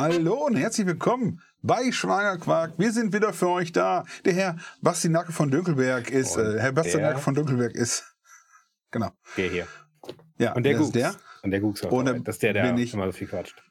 Hallo 0.00 0.44
und 0.44 0.56
herzlich 0.56 0.86
willkommen 0.86 1.40
bei 1.62 1.90
Schwagerquark. 1.90 2.74
Wir 2.78 2.92
sind 2.92 3.14
wieder 3.14 3.32
für 3.32 3.48
euch 3.48 3.72
da. 3.72 4.04
Der 4.26 4.34
Herr 4.34 4.56
Basti 4.82 5.08
Nacke 5.08 5.32
von 5.32 5.50
Dünkelberg 5.50 6.10
ist, 6.10 6.36
äh, 6.36 6.60
Herr 6.60 6.72
Basti 6.72 6.98
der- 6.98 7.00
Nacke 7.08 7.20
von 7.20 7.34
Dünkelberg 7.34 7.74
ist, 7.74 8.04
genau. 8.90 9.10
Der 9.38 9.48
hier. 9.48 9.66
Ja, 10.36 10.52
Und 10.52 10.64
der 10.64 10.72
ist 10.72 10.78
Gux. 10.80 10.90
der. 10.92 11.14
Und 11.42 11.50
der 11.50 11.60
Gux. 11.60 11.80
Und 11.80 12.04
der 12.04 12.14
das 12.20 12.34
ist 12.36 12.42
der, 12.42 12.52
der 12.52 12.64
bin 12.64 12.76
ich. 12.76 12.92
immer 12.92 13.06
so 13.06 13.12
viel 13.12 13.26
quatscht. 13.26 13.62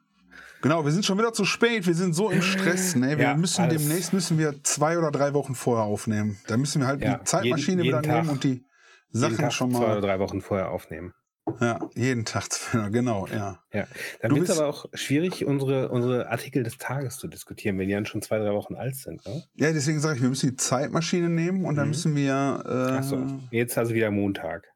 Genau, 0.64 0.84
wir 0.84 0.92
sind 0.92 1.06
schon 1.06 1.20
wieder 1.20 1.32
zu 1.32 1.46
spät. 1.46 1.86
Wir 1.86 1.94
sind 1.94 2.16
so 2.16 2.32
im 2.32 2.42
Stress. 2.42 2.96
Ne? 2.96 3.20
Wir 3.20 3.26
Ja, 3.26 3.38
müssen 3.38 3.62
alles. 3.62 3.84
demnächst 3.84 4.12
müssen 4.12 4.40
wir 4.40 4.64
zwei 4.64 4.98
oder 4.98 5.12
drei 5.12 5.32
Wochen 5.36 5.54
vorher 5.54 5.86
aufnehmen. 5.86 6.40
Da 6.48 6.58
müssen 6.58 6.82
wir 6.82 6.88
halt 6.88 7.04
Ja, 7.04 7.20
die 7.20 7.24
Zeitmaschine 7.26 7.84
jeden- 7.84 7.94
jeden 7.94 8.04
wieder 8.04 8.14
nehmen 8.16 8.26
Tag. 8.26 8.34
und 8.34 8.44
die 8.44 8.66
Sachen 9.12 9.52
schon 9.52 9.72
zwei 9.72 9.78
oder 9.86 9.88
mal. 9.96 10.02
drei 10.02 10.20
Wochen 10.20 10.42
vorher 10.42 10.72
aufnehmen. 10.72 11.14
Ja, 11.60 11.80
jeden 11.96 12.26
Tag. 12.26 12.48
Genau, 12.92 13.28
ja. 13.28 13.60
Ja. 13.72 13.88
Dann 14.22 14.36
wird 14.36 14.50
es 14.50 14.58
aber 14.58 14.68
auch 14.68 14.86
schwierig, 14.94 15.46
unsere, 15.46 15.90
unsere 15.90 16.30
Artikel 16.30 16.64
des 16.64 16.78
Tages 16.78 17.18
zu 17.18 17.28
diskutieren, 17.28 17.78
wenn 17.78 17.88
die 17.88 17.94
dann 17.94 18.06
schon 18.08 18.22
zwei, 18.24 18.40
drei 18.40 18.52
Wochen 18.54 18.76
alt 18.76 18.96
sind. 18.96 19.26
Ne? 19.26 19.44
Ja, 19.54 19.72
deswegen 19.72 20.00
sage 20.00 20.16
ich, 20.18 20.22
wir 20.24 20.30
müssen 20.30 20.50
die 20.50 20.56
Zeitmaschine 20.56 21.30
nehmen 21.30 21.66
und 21.66 21.76
dann 21.76 21.86
Mhm. 21.86 21.92
müssen 21.92 22.16
wir. 22.16 22.64
Äh, 22.66 22.98
Achso, 22.98 23.24
jetzt 23.52 23.78
also 23.78 23.94
wieder 23.94 24.10
Montag. 24.12 24.68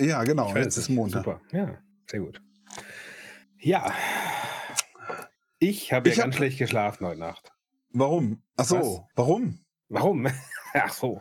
Ja, 0.00 0.22
genau. 0.24 0.54
Jetzt 0.54 0.76
ist. 0.76 0.88
Montag. 0.88 1.24
Super, 1.24 1.40
ja, 1.50 1.78
sehr 2.08 2.20
gut. 2.20 2.40
Ja, 3.58 3.92
ich 5.58 5.92
habe 5.92 6.10
ja 6.10 6.16
hab- 6.16 6.22
ganz 6.24 6.36
schlecht 6.36 6.58
geschlafen 6.58 7.06
heute 7.06 7.18
Nacht. 7.18 7.50
Warum? 7.90 8.42
Ach 8.56 8.64
so, 8.66 8.76
Was? 8.76 9.00
warum? 9.16 9.58
Warum? 9.88 10.28
Ach 10.74 10.92
so. 10.92 11.20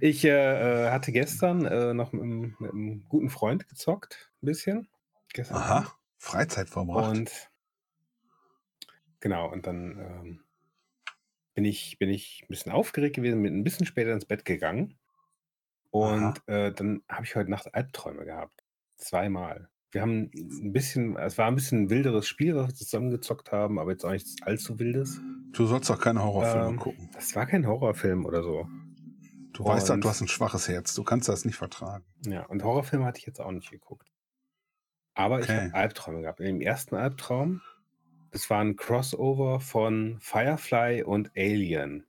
Ich 0.00 0.24
äh, 0.24 0.86
äh, 0.86 0.90
hatte 0.90 1.12
gestern 1.12 1.64
äh, 1.66 1.92
noch 1.94 2.12
mit, 2.12 2.22
einem- 2.22 2.56
mit 2.58 2.72
einem 2.72 3.04
guten 3.08 3.28
Freund 3.30 3.68
gezockt, 3.68 4.32
ein 4.42 4.46
bisschen. 4.46 4.88
Gestern. 5.32 5.58
Aha, 5.58 5.94
Freizeit 6.18 6.70
verbracht. 6.70 7.10
Und 7.16 7.50
genau, 9.20 9.50
und 9.52 9.66
dann 9.66 9.98
ähm, 9.98 10.40
bin, 11.54 11.64
ich, 11.64 11.98
bin 11.98 12.08
ich 12.08 12.42
ein 12.44 12.48
bisschen 12.48 12.72
aufgeregt 12.72 13.16
gewesen, 13.16 13.42
bin 13.42 13.58
ein 13.58 13.64
bisschen 13.64 13.86
später 13.86 14.12
ins 14.12 14.24
Bett 14.24 14.44
gegangen. 14.44 14.98
Und 15.90 16.40
äh, 16.46 16.72
dann 16.72 17.02
habe 17.08 17.24
ich 17.24 17.36
heute 17.36 17.50
Nacht 17.50 17.74
Albträume 17.74 18.24
gehabt. 18.24 18.64
Zweimal. 18.96 19.68
Wir 19.92 20.00
haben 20.02 20.30
ein 20.34 20.72
bisschen, 20.72 21.16
es 21.16 21.38
war 21.38 21.46
ein 21.46 21.54
bisschen 21.54 21.82
ein 21.84 21.90
wilderes 21.90 22.26
Spiel, 22.26 22.56
was 22.56 22.68
wir 22.68 22.74
zusammen 22.74 23.10
gezockt 23.10 23.52
haben, 23.52 23.78
aber 23.78 23.92
jetzt 23.92 24.04
auch 24.04 24.10
nichts 24.10 24.34
allzu 24.42 24.78
wildes. 24.80 25.20
Du 25.52 25.66
sollst 25.66 25.88
doch 25.88 26.00
keine 26.00 26.22
Horrorfilme 26.24 26.68
Ähm, 26.70 26.78
gucken. 26.80 27.10
Das 27.12 27.36
war 27.36 27.46
kein 27.46 27.64
Horrorfilm 27.66 28.24
oder 28.26 28.42
so. 28.42 28.66
Du 29.54 29.64
weißt 29.64 29.88
doch, 29.88 29.94
und- 29.94 30.04
du 30.04 30.08
hast 30.08 30.20
ein 30.20 30.28
schwaches 30.28 30.68
Herz. 30.68 30.94
Du 30.94 31.02
kannst 31.04 31.28
das 31.28 31.44
nicht 31.44 31.56
vertragen. 31.56 32.04
Ja, 32.26 32.44
und 32.46 32.62
Horrorfilme 32.62 33.04
hatte 33.06 33.18
ich 33.20 33.26
jetzt 33.26 33.40
auch 33.40 33.50
nicht 33.52 33.70
geguckt. 33.70 34.10
Aber 35.14 35.38
ich 35.38 35.44
Okay. 35.44 35.66
habe 35.66 35.74
Albträume 35.74 36.20
gehabt. 36.22 36.40
In 36.40 36.46
dem 36.46 36.60
ersten 36.60 36.96
Albtraum, 36.96 37.62
das 38.32 38.50
war 38.50 38.60
ein 38.60 38.76
Crossover 38.76 39.60
von 39.60 40.18
Firefly 40.20 41.04
und 41.04 41.30
Alien. 41.36 42.04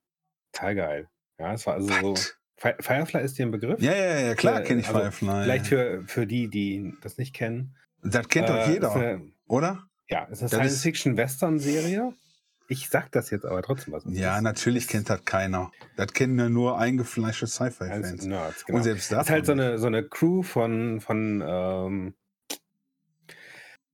Total 0.51 0.75
geil. 0.75 1.09
Ja, 1.39 1.53
es 1.53 1.65
war 1.67 1.75
also 1.75 1.87
so. 1.87 2.13
Was? 2.13 2.35
Fi- 2.57 2.75
Firefly 2.79 3.21
ist 3.21 3.37
dir 3.37 3.45
ein 3.45 3.51
Begriff? 3.51 3.79
Ja, 3.81 3.93
ja, 3.93 4.19
ja, 4.19 4.35
klar 4.35 4.61
Äh, 4.61 4.63
kenne 4.63 4.79
ich 4.81 4.87
also 4.87 4.99
Firefly. 4.99 5.43
Vielleicht 5.43 5.67
für, 5.67 6.03
für 6.07 6.25
die, 6.25 6.47
die 6.49 6.93
das 7.01 7.17
nicht 7.17 7.33
kennen. 7.35 7.75
das 8.01 8.27
kennt 8.29 8.47
doch 8.49 8.55
Äh, 8.55 8.71
jeder, 8.71 8.87
Ist 8.87 8.95
eine, 8.95 9.31
oder? 9.47 9.87
ja, 10.07 10.23
ist 10.25 10.39
eine 10.41 10.49
Science-Fiction-Western-Serie. 10.49 12.13
Ich 12.67 12.89
sag 12.89 13.11
das 13.11 13.29
jetzt 13.29 13.45
aber 13.45 13.61
trotzdem 13.61 13.93
was. 13.93 14.03
Ja, 14.07 14.41
natürlich 14.41 14.87
kennt 14.87 15.09
das 15.09 15.23
keiner. 15.23 15.71
Das 15.95 16.13
kennen 16.13 16.37
ja 16.39 16.49
nur 16.49 16.79
eingefleischte 16.79 17.45
Sci-Fi-Fans. 17.45 18.25
Nerds, 18.25 18.65
genau. 18.65 18.77
Und 18.77 18.83
selbst 18.83 19.11
Das 19.11 19.25
ist 19.25 19.29
halt 19.29 19.45
so 19.45 19.51
eine, 19.51 19.77
so 19.77 19.87
eine 19.87 20.03
Crew 20.03 20.41
von, 20.41 20.99
von 20.99 21.43
ähm, 21.45 22.13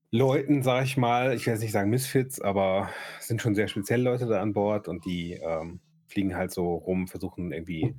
Leuten, 0.09 0.64
sag 0.64 0.86
ich 0.86 0.95
mal, 0.97 1.33
ich 1.33 1.45
will 1.45 1.54
jetzt 1.54 1.61
nicht 1.61 1.71
sagen 1.71 1.89
Misfits, 1.89 2.39
aber 2.39 2.89
es 3.20 3.27
sind 3.27 3.42
schon 3.42 3.55
sehr 3.55 3.67
spezielle 3.67 4.04
Leute 4.04 4.26
da 4.26 4.42
an 4.42 4.54
Bord 4.54 4.88
und 4.88 5.05
die 5.05 5.33
ähm, 5.33 5.82
fliegen 6.08 6.36
halt 6.36 6.52
so 6.52 6.76
rum, 6.76 7.08
versuchen 7.08 7.52
irgendwie 7.52 7.95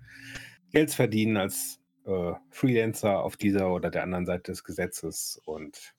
Geld 0.71 0.91
zu 0.91 0.97
verdienen 0.97 1.37
als 1.37 1.81
äh, 2.05 2.33
Freelancer 2.51 3.21
auf 3.21 3.37
dieser 3.37 3.73
oder 3.73 3.91
der 3.91 4.03
anderen 4.03 4.27
Seite 4.27 4.53
des 4.53 4.65
Gesetzes 4.65 5.41
und 5.45 5.95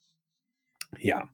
ja. 0.98 1.30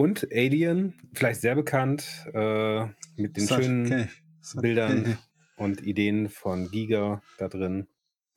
Und 0.00 0.26
Alien, 0.32 0.94
vielleicht 1.12 1.42
sehr 1.42 1.54
bekannt, 1.54 2.26
äh, 2.32 2.86
mit 3.16 3.36
den 3.36 3.46
schönen 3.46 3.84
kenn 3.86 4.00
ich. 4.04 4.22
Das 4.40 4.56
Bildern. 4.62 5.04
ich. 5.10 5.16
und 5.58 5.82
Ideen 5.86 6.30
von 6.30 6.70
Giga 6.70 7.20
da 7.36 7.48
drin, 7.48 7.86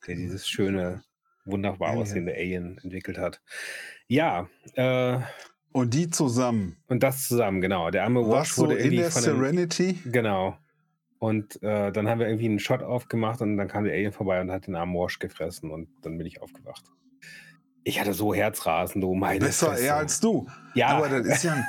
der 0.06 0.16
dieses 0.16 0.46
schöne, 0.46 1.04
wunderbar 1.46 1.88
Alien. 1.88 2.02
aussehende 2.02 2.34
Alien 2.34 2.76
entwickelt 2.82 3.16
hat. 3.16 3.40
Ja, 4.08 4.50
äh, 4.74 5.18
Und 5.72 5.94
die 5.94 6.10
zusammen. 6.10 6.76
und 6.86 7.02
das 7.02 7.26
zusammen, 7.26 7.62
genau. 7.62 7.90
Der 7.90 8.04
arme 8.04 8.20
Was 8.20 8.28
Wash 8.28 8.52
so 8.52 8.62
wurde 8.64 8.74
in 8.74 8.94
der 8.94 9.10
von 9.10 9.24
einem, 9.24 9.36
Serenity? 9.38 9.98
Genau. 10.04 10.58
Und 11.18 11.62
äh, 11.62 11.90
dann 11.92 12.10
haben 12.10 12.18
wir 12.18 12.26
irgendwie 12.26 12.44
einen 12.44 12.58
Shot 12.58 12.82
aufgemacht 12.82 13.40
und 13.40 13.56
dann 13.56 13.68
kam 13.68 13.84
der 13.84 13.94
Alien 13.94 14.12
vorbei 14.12 14.38
und 14.42 14.50
hat 14.50 14.66
den 14.66 14.74
armen 14.74 14.94
Wash 14.94 15.18
gefressen 15.18 15.70
und 15.70 15.88
dann 16.02 16.18
bin 16.18 16.26
ich 16.26 16.42
aufgewacht. 16.42 16.84
Ich 17.84 18.00
hatte 18.00 18.14
so 18.14 18.34
Herzrasen, 18.34 19.00
du 19.00 19.14
meine 19.14 19.40
Besser 19.44 19.66
Fresse. 19.68 19.86
er 19.86 19.96
als 19.96 20.20
du. 20.20 20.46
Ja, 20.74 20.88
Aber 20.88 21.08
das 21.08 21.26
ist 21.26 21.44
ja. 21.44 21.52
Ein, 21.54 21.64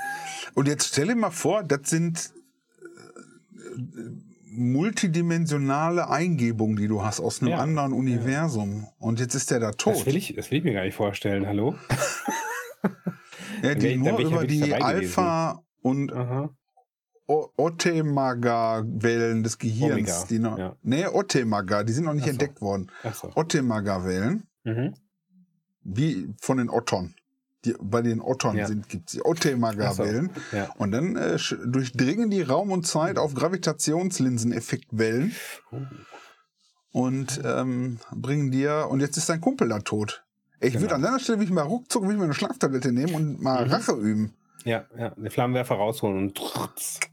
und 0.53 0.67
jetzt 0.67 0.87
stell 0.87 1.07
dir 1.07 1.15
mal 1.15 1.31
vor, 1.31 1.63
das 1.63 1.89
sind 1.89 2.31
äh, 3.61 3.65
multidimensionale 4.51 6.09
Eingebungen, 6.09 6.75
die 6.77 6.87
du 6.87 7.03
hast 7.03 7.19
aus 7.19 7.41
einem 7.41 7.51
Ja, 7.51 7.57
anderen 7.57 7.91
Universum. 7.93 8.87
Und 8.99 9.19
jetzt 9.19 9.35
ist 9.35 9.51
der 9.51 9.59
da 9.59 9.67
das 9.67 9.77
tot. 9.77 10.05
will, 10.05 10.15
ich, 10.15 10.33
das 10.35 10.49
will 10.51 10.59
ich 10.59 10.63
mir 10.63 10.73
gar 10.73 10.83
nicht 10.83 10.95
vorstellen, 10.95 11.45
hallo? 11.47 11.75
Ja, 13.63 13.73
die 13.73 13.87
ich- 13.87 13.97
nur 13.97 14.19
ich 14.19 14.29
ja 14.29 14.35
über 14.35 14.45
die 14.47 14.59
dabei 14.59 14.93
gewesen. 14.93 15.19
Alpha- 15.19 15.63
und 15.81 16.11
Otemaga-Wellen 17.27 19.43
des 19.43 19.57
Gehirns. 19.57 19.93
Omega, 19.93 20.23
Die 20.29 20.39
noch, 20.39 20.57
ja. 20.57 20.75
Nee, 20.83 21.07
Otemaga, 21.07 21.83
die 21.83 21.93
sind 21.93 22.05
noch 22.05 22.13
nicht 22.13 22.25
so. 22.25 22.29
entdeckt 22.31 22.61
worden. 22.61 22.91
Achso. 23.03 23.31
Otemaga-Wellen, 23.35 24.47
Mhm. 24.63 24.93
Wie 25.85 26.27
von 26.41 26.57
den 26.57 26.69
Otton. 26.69 27.15
Die, 27.63 27.73
bei 27.79 28.01
den 28.03 28.21
Otton 28.21 28.55
Ja. 28.57 28.67
sind 28.67 28.89
gibt's 28.89 29.13
die 29.13 29.23
Otemaga-Wellen. 29.23 30.29
Ja. 30.51 30.69
Und 30.77 30.91
dann 30.91 31.15
äh, 31.15 31.39
durchdringen 31.65 32.29
die 32.29 32.43
Raum 32.43 32.69
und 32.71 32.85
Zeit 32.85 33.17
auf 33.17 33.33
Gravitationslinseneffektwellen 33.33 35.33
Uh. 35.71 35.81
und 36.91 37.41
ähm, 37.43 37.99
bringen 38.11 38.51
dir, 38.51 38.87
und 38.89 38.99
jetzt 38.99 39.17
ist 39.17 39.29
dein 39.29 39.41
Kumpel 39.41 39.69
da 39.69 39.79
tot. 39.79 40.23
Ich 40.59 40.73
Genau. 40.73 40.83
würde 40.83 40.95
an 40.95 41.01
deiner 41.01 41.19
Stelle 41.19 41.43
ich 41.43 41.49
mal 41.49 41.63
ruckzuck 41.63 42.03
will 42.03 42.11
ich 42.11 42.17
mir 42.17 42.23
eine 42.25 42.33
Schlaftablette 42.33 42.91
nehmen 42.91 43.13
und 43.15 43.41
mal 43.41 43.65
Mhm. 43.65 43.71
Rache 43.71 43.91
üben. 43.93 44.33
Ja, 44.63 44.85
ja, 44.97 45.09
den 45.09 45.29
Flammenwerfer 45.29 45.75
rausholen 45.75 46.17
und 46.17 46.39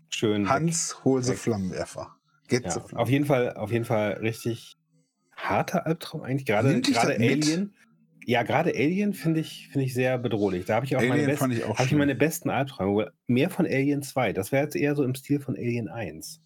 schön. 0.08 0.44
weg. 0.44 0.50
Hans, 0.50 0.96
hol 1.04 1.22
sie 1.22 1.32
weg. 1.32 1.38
Flammenwerfer. 1.38 2.14
Get 2.48 2.64
Ja, 2.64 2.82
auf 2.94 3.08
jeden 3.08 3.26
Fall, 3.26 3.54
auf 3.54 3.72
jeden 3.72 3.84
Fall 3.84 4.12
richtig 4.20 4.76
harter 5.36 5.86
Albtraum 5.86 6.22
eigentlich. 6.22 6.46
Gerade, 6.46 6.80
gerade 6.80 7.08
das 7.12 7.18
mit? 7.18 7.70
Ja, 8.24 8.42
gerade 8.42 8.70
Alien 8.70 9.14
finde 9.14 9.40
ich, 9.40 9.68
finde 9.68 9.86
ich 9.86 9.94
sehr 9.94 10.18
bedrohlich. 10.18 10.64
Da 10.66 10.76
habe 10.76 10.86
ich 10.86 10.96
auch 10.96 11.00
meine, 11.00 11.12
Alien 11.14 11.26
best, 11.26 11.38
fand 11.40 11.54
ich 11.54 11.64
auch 11.64 11.80
ich 11.80 11.92
meine 11.92 12.14
besten 12.14 12.50
Albträume. 12.50 13.12
Mehr 13.26 13.50
von 13.50 13.66
Alien 13.66 14.02
2. 14.02 14.32
Das 14.32 14.52
wäre 14.52 14.62
jetzt 14.64 14.76
eher 14.76 14.94
so 14.94 15.02
im 15.04 15.14
Stil 15.14 15.40
von 15.40 15.56
Alien 15.56 15.88
1. 15.88 16.40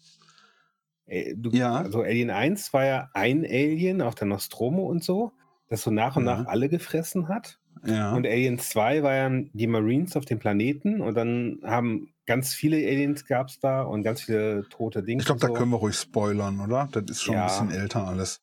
Äh, 1.05 1.35
Du, 1.35 1.49
Ja. 1.51 1.75
Also 1.75 2.01
Alien 2.01 2.29
1 2.29 2.73
war 2.73 2.85
ja 2.85 3.09
ein 3.13 3.43
Alien 3.45 4.01
auf 4.01 4.15
der 4.15 4.27
Nostromo 4.27 4.87
und 4.87 5.03
so, 5.03 5.31
das 5.69 5.81
so 5.81 5.91
nach 5.91 6.15
und 6.15 6.25
Ja. 6.25 6.37
nach 6.39 6.47
alle 6.47 6.69
gefressen 6.69 7.27
hat. 7.27 7.59
Ja. 7.85 8.13
Und 8.13 8.25
Alien 8.25 8.59
2 8.59 9.03
war 9.03 9.13
ja 9.15 9.29
die 9.53 9.67
Marines 9.67 10.15
auf 10.15 10.25
dem 10.25 10.39
Planeten 10.39 11.01
und 11.01 11.15
dann 11.15 11.59
haben 11.63 12.13
ganz 12.25 12.53
viele 12.53 12.77
Aliens 12.77 13.25
gab 13.25 13.47
es 13.47 13.59
da 13.59 13.81
und 13.83 14.03
ganz 14.03 14.21
viele 14.21 14.67
tote 14.69 15.01
Dinge. 15.03 15.21
Ich 15.21 15.25
glaube, 15.25 15.39
da 15.41 15.47
können 15.49 15.71
wir 15.71 15.77
ruhig 15.77 15.95
spoilern, 15.95 16.59
oder? 16.59 16.89
Das 16.91 17.03
ist 17.09 17.21
schon 17.23 17.35
Ja. 17.35 17.43
ein 17.45 17.47
bisschen 17.67 17.71
älter 17.81 18.07
alles. 18.07 18.41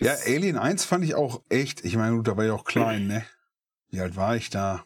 Ja, 0.00 0.12
Das- 0.12 0.26
Alien 0.26 0.56
1 0.56 0.84
fand 0.84 1.04
ich 1.04 1.14
auch 1.14 1.42
echt, 1.48 1.84
ich 1.84 1.96
meine, 1.96 2.22
da 2.22 2.36
war 2.36 2.44
ich 2.44 2.50
auch 2.50 2.64
klein, 2.64 3.06
ne? 3.08 3.24
Wie 3.90 4.00
alt 4.00 4.16
war 4.16 4.36
ich 4.36 4.48
da? 4.50 4.84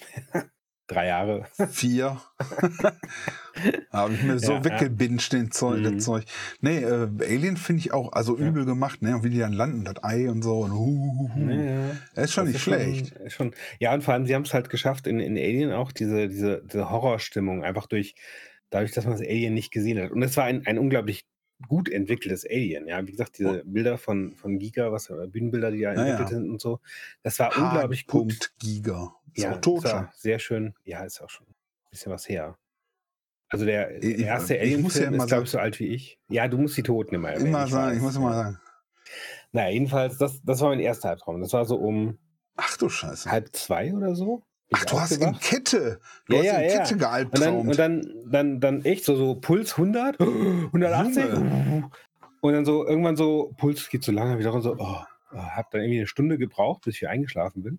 Drei 0.92 1.06
Jahre. 1.06 1.44
Vier. 1.70 2.20
Habe 3.90 4.14
ich 4.14 4.22
mir 4.22 4.38
so 4.38 4.52
Ja, 4.52 4.58
ja. 4.58 4.64
weggebinscht, 4.64 5.32
den 5.32 5.50
Zeug, 5.50 5.80
Mhm. 5.80 5.84
das 5.96 6.04
Zeug. 6.04 6.24
Nee, 6.60 6.78
äh, 6.78 7.08
Alien 7.20 7.56
finde 7.56 7.80
ich 7.80 7.92
auch, 7.92 8.12
also 8.12 8.38
Ja. 8.38 8.46
übel 8.48 8.64
gemacht, 8.64 9.02
ne? 9.02 9.14
Und 9.16 9.24
wie 9.24 9.30
die 9.30 9.38
dann 9.38 9.52
landen, 9.52 9.84
das 9.84 10.02
Ei 10.02 10.30
und 10.30 10.42
so. 10.42 10.60
Und, 10.60 10.72
hu, 10.72 10.76
hu, 10.76 11.34
hu. 11.34 11.50
Ja, 11.50 11.90
Das 12.14 12.24
ist 12.26 12.32
schon 12.32 12.44
das 12.46 12.52
nicht 12.54 12.62
schlecht. 12.62 13.08
Schon, 13.16 13.26
ist 13.26 13.32
schon, 13.34 13.54
ja, 13.78 13.92
und 13.94 14.02
vor 14.02 14.14
allem, 14.14 14.26
sie 14.26 14.34
haben 14.34 14.42
es 14.42 14.54
halt 14.54 14.70
geschafft, 14.70 15.06
in, 15.06 15.20
in 15.20 15.36
Alien 15.36 15.72
auch 15.72 15.92
diese, 15.92 16.28
diese, 16.28 16.62
diese 16.64 16.90
Horrorstimmung, 16.90 17.62
einfach 17.64 17.86
durch, 17.86 18.14
dadurch, 18.70 18.92
dass 18.92 19.04
man 19.04 19.12
das 19.12 19.20
Alien 19.22 19.54
nicht 19.54 19.70
gesehen 19.70 20.02
hat. 20.02 20.10
Und 20.12 20.22
es 20.22 20.36
war 20.36 20.44
ein, 20.44 20.66
ein 20.66 20.78
unglaublich 20.78 21.26
gut 21.68 21.88
entwickeltes 21.88 22.44
Alien, 22.44 22.86
ja. 22.86 23.06
Wie 23.06 23.10
gesagt, 23.12 23.38
diese 23.38 23.62
Bilder 23.64 23.98
von, 23.98 24.34
von 24.34 24.58
Giga, 24.58 24.92
was 24.92 25.12
Bühnenbilder, 25.28 25.70
die 25.70 25.80
da 25.80 25.92
Ja, 25.94 26.00
entwickelt 26.00 26.30
ja. 26.30 26.36
sind 26.36 26.50
und 26.50 26.60
so, 26.60 26.80
das 27.22 27.38
war 27.38 27.56
unglaublich 27.56 28.06
gut. 28.06 28.20
Punkt 28.28 28.54
Giga. 28.58 29.14
Ist 29.34 29.42
Ja, 29.44 29.56
tot 29.56 29.88
schon. 29.88 30.08
sehr 30.14 30.38
schön. 30.38 30.74
Ja, 30.84 31.04
ist 31.04 31.20
auch 31.22 31.30
schon 31.30 31.46
ein 31.46 31.54
bisschen 31.90 32.12
was 32.12 32.28
her. 32.28 32.58
Also 33.48 33.64
der 33.66 34.02
Ich- 34.02 34.18
erste 34.20 34.56
ja 34.56 34.62
Alien-Film 34.62 35.14
immer 35.14 35.24
ist, 35.24 35.28
glaube 35.28 35.44
ich, 35.44 35.50
so 35.50 35.58
alt 35.58 35.78
wie 35.80 35.86
ich. 35.88 36.18
Ja, 36.28 36.48
du 36.48 36.56
musst 36.58 36.76
die 36.76 36.82
Toten 36.82 37.14
immer 37.14 37.30
erwähnen. 37.30 37.48
Immer 37.48 37.64
ich 37.66 37.70
sagen, 37.70 37.96
ich 37.96 38.02
muss 38.02 38.16
immer 38.16 38.32
sagen. 38.34 38.58
Naja, 39.52 39.70
jedenfalls, 39.70 40.16
das, 40.18 40.40
das 40.42 40.60
war 40.60 40.70
mein 40.70 40.80
erster 40.80 41.10
Albtraum. 41.10 41.40
Das 41.40 41.52
war 41.52 41.64
so 41.66 41.76
um 41.76 42.18
Ach 42.56 42.76
du 42.78 42.88
Scheiße. 42.88 43.30
halb 43.30 43.54
zwei 43.54 43.92
oder 43.94 44.14
so. 44.14 44.42
Ach, 44.72 44.84
du 44.84 45.00
hast 45.00 45.12
in. 45.12 45.38
Kette. 45.38 46.00
Du 46.26 46.34
Ja, 46.34 46.38
hast 46.40 46.46
ja, 46.46 46.58
in 46.58 46.70
ja. 46.70 46.76
Kette 46.78 46.94
Und 46.94 47.00
dann, 47.02 47.10
gealbtraumt. 47.10 47.68
und 47.70 47.78
dann, 47.78 48.14
dann, 48.30 48.60
dann 48.60 48.84
echt 48.84 49.04
so, 49.04 49.16
so 49.16 49.34
Puls 49.36 49.72
100, 49.72 50.20
180. 50.20 51.24
Und 52.40 52.52
dann 52.54 52.64
so 52.64 52.84
irgendwann 52.84 53.14
so, 53.16 53.54
Puls 53.56 53.88
geht 53.88 54.02
so 54.02 54.10
lange 54.10 54.36
wieder 54.38 54.52
und 54.52 54.62
so, 54.62 54.74
oh, 54.76 54.96
oh, 55.32 55.36
hab 55.36 55.70
dann 55.70 55.80
irgendwie 55.82 55.98
eine 56.00 56.08
Stunde 56.08 56.38
gebraucht, 56.38 56.82
bis 56.84 56.96
ich 56.96 57.02
wieder 57.02 57.10
eingeschlafen 57.12 57.62
bin. 57.62 57.78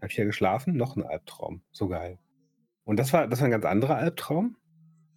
Hab 0.00 0.10
ich 0.10 0.16
ja 0.16 0.24
geschlafen, 0.24 0.76
noch 0.76 0.94
ein 0.96 1.02
Albtraum. 1.02 1.60
So 1.72 1.88
geil. 1.88 2.20
Und 2.84 2.98
das 3.00 3.12
war, 3.12 3.26
das 3.26 3.40
war 3.40 3.48
ein 3.48 3.50
ganz 3.50 3.64
anderer 3.64 3.96
Albtraum. 3.96 4.56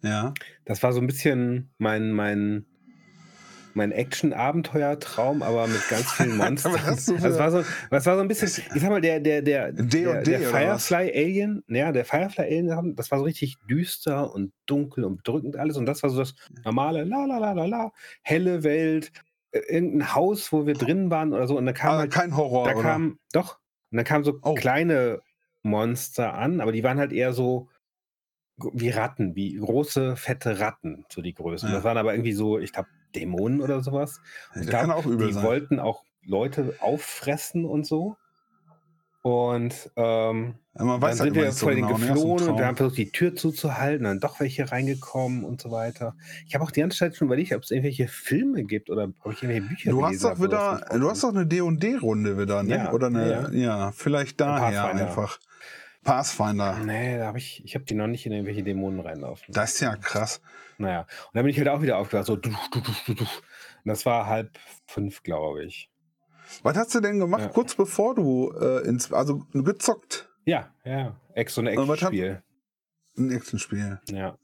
ja. 0.02 0.34
Das 0.64 0.82
war 0.82 0.92
so 0.92 1.00
ein 1.00 1.06
bisschen 1.06 1.70
mein, 1.78 2.10
mein, 2.10 2.66
mein 3.76 3.92
Action-Abenteuer-Traum, 3.92 5.42
aber 5.42 5.66
mit 5.66 5.86
ganz 5.88 6.12
vielen 6.12 6.36
Monstern. 6.36 6.72
Für- 6.78 7.18
das, 7.18 7.38
war 7.38 7.50
so, 7.50 7.64
das 7.90 8.06
war 8.06 8.14
so 8.16 8.20
ein 8.20 8.28
bisschen, 8.28 8.48
ich 8.74 8.80
sag 8.80 8.90
mal, 8.90 9.00
der, 9.00 9.20
der, 9.20 9.42
der, 9.42 9.72
der, 9.72 10.22
der? 10.22 10.40
Firefly-Alien, 10.40 11.64
ja, 11.68 11.92
der 11.92 12.04
Firefly-Alien, 12.04 12.94
das 12.96 13.10
war 13.10 13.18
so 13.18 13.24
richtig 13.24 13.56
düster 13.68 14.32
und 14.32 14.52
dunkel 14.66 15.04
und 15.04 15.16
bedrückend 15.18 15.56
alles. 15.56 15.76
Und 15.76 15.86
das 15.86 16.02
war 16.02 16.10
so 16.10 16.18
das 16.18 16.34
normale, 16.64 17.04
la 17.04 17.24
la 17.26 17.38
la 17.38 17.52
la 17.52 17.64
la, 17.66 17.92
helle 18.22 18.62
Welt, 18.64 19.12
äh, 19.52 19.58
irgendein 19.68 20.14
Haus, 20.14 20.52
wo 20.52 20.66
wir 20.66 20.74
drin 20.74 21.10
waren 21.10 21.32
oder 21.32 21.46
so. 21.46 21.56
Und 21.58 21.66
da 21.66 21.72
kam 21.72 21.90
Aber 21.92 21.98
halt 22.00 22.12
kein 22.12 22.36
Horror, 22.36 22.66
da 22.68 22.74
oder? 22.74 22.82
kam, 22.82 23.18
doch, 23.32 23.58
und 23.90 23.98
da 23.98 24.04
kamen 24.04 24.24
so 24.24 24.38
Oh. 24.42 24.54
kleine 24.54 25.20
Monster 25.62 26.34
an, 26.34 26.60
aber 26.60 26.72
die 26.72 26.82
waren 26.84 26.98
halt 26.98 27.12
eher 27.12 27.32
so 27.32 27.68
wie 28.72 28.90
Ratten, 28.90 29.34
wie 29.34 29.54
große, 29.56 30.14
fette 30.16 30.60
Ratten, 30.60 31.04
so 31.12 31.22
die 31.22 31.34
Größe. 31.34 31.66
Ja. 31.66 31.72
Das 31.72 31.84
waren 31.84 31.98
aber 31.98 32.12
irgendwie 32.14 32.32
so, 32.34 32.58
ich 32.58 32.72
glaube, 32.72 32.88
Dämonen 33.14 33.60
oder 33.60 33.82
sowas. 33.82 34.20
das 34.54 34.64
Ich 34.64 34.70
kann 34.70 34.86
glaub, 34.86 34.98
auch 34.98 35.06
übel 35.06 35.28
die 35.28 35.32
sein. 35.32 35.44
wollten 35.44 35.80
auch 35.80 36.02
Leute 36.26 36.74
auffressen 36.80 37.64
und 37.64 37.86
so. 37.86 38.16
Und 39.22 39.90
ähm, 39.96 40.56
Ja, 40.74 40.84
man 40.84 41.00
dann 41.00 41.02
weiß 41.02 41.20
halt 41.20 41.28
sind 41.28 41.34
wir 41.34 41.46
nicht 41.46 41.56
so 41.56 41.64
vor 41.66 41.74
denen 41.74 41.86
genau, 41.88 41.98
ne? 41.98 42.06
Geflohen 42.08 42.46
und 42.46 42.58
wir 42.58 42.66
haben 42.66 42.76
versucht, 42.76 42.98
die 42.98 43.10
Tür 43.10 43.34
zuzuhalten, 43.34 44.04
dann 44.04 44.20
doch 44.20 44.38
welche 44.38 44.70
reingekommen 44.70 45.44
und 45.44 45.62
so 45.62 45.70
weiter. 45.70 46.14
Ich 46.46 46.54
habe 46.54 46.62
auch 46.62 46.70
die 46.70 46.80
ganze 46.80 46.98
Zeit 46.98 47.16
schon 47.16 47.28
überlegt, 47.28 47.54
ob 47.54 47.62
es 47.62 47.70
irgendwelche 47.70 48.06
Filme 48.06 48.64
gibt 48.64 48.90
oder 48.90 49.04
ob 49.22 49.32
ich 49.32 49.42
irgendwelche 49.42 49.62
Bücher 49.66 49.90
Du 49.92 50.04
hast 50.04 50.22
doch 50.24 50.38
wieder, 50.42 50.84
du 50.92 51.08
hast 51.08 51.24
doch 51.24 51.30
eine 51.34 51.46
D&D-Runde 51.46 52.36
wieder, 52.38 52.62
ne? 52.64 52.74
Ja, 52.76 52.92
Oder 52.92 53.06
eine, 53.06 53.30
ja. 53.30 53.50
ja, 53.50 53.92
vielleicht 53.92 54.42
daher 54.42 54.84
einfach. 54.84 55.38
Pathfinder. 56.04 56.78
Nee, 56.84 57.18
da 57.18 57.26
habe 57.26 57.38
ich, 57.38 57.64
ich 57.64 57.74
habe 57.74 57.84
die 57.84 57.94
noch 57.94 58.06
nicht 58.06 58.24
in 58.26 58.32
irgendwelche 58.32 58.62
Dämonen 58.62 59.00
reinlaufen. 59.00 59.46
Das 59.52 59.74
ist 59.74 59.80
ja 59.80 59.96
krass. 59.96 60.40
Naja, 60.78 61.00
und 61.00 61.08
dann 61.34 61.44
bin 61.44 61.50
ich 61.50 61.58
halt 61.58 61.68
auch 61.68 61.82
wieder 61.82 61.98
aufgewacht, 61.98 62.26
so 62.26 62.36
du, 62.36 62.50
du, 62.70 62.80
du, 62.80 62.92
du, 63.06 63.14
du. 63.14 63.24
Und 63.24 63.28
das 63.84 64.04
war 64.06 64.26
halb 64.26 64.58
fünf, 64.86 65.22
glaube 65.22 65.64
ich. 65.64 65.90
Was 66.62 66.76
hast 66.76 66.94
du 66.94 67.00
denn 67.00 67.18
gemacht, 67.18 67.42
Ja. 67.42 67.48
kurz 67.48 67.74
bevor 67.74 68.14
du 68.14 68.52
äh, 68.52 68.86
ins, 68.86 69.12
also 69.12 69.38
gezockt, 69.52 70.28
Ja, 70.44 70.72
ja. 70.84 71.16
Ex 71.34 71.56
Und 71.58 71.66
Action-Spiel. 71.66 72.42
ein 73.16 73.30
Actionspiel? 73.32 74.00
Ja. 74.10 74.36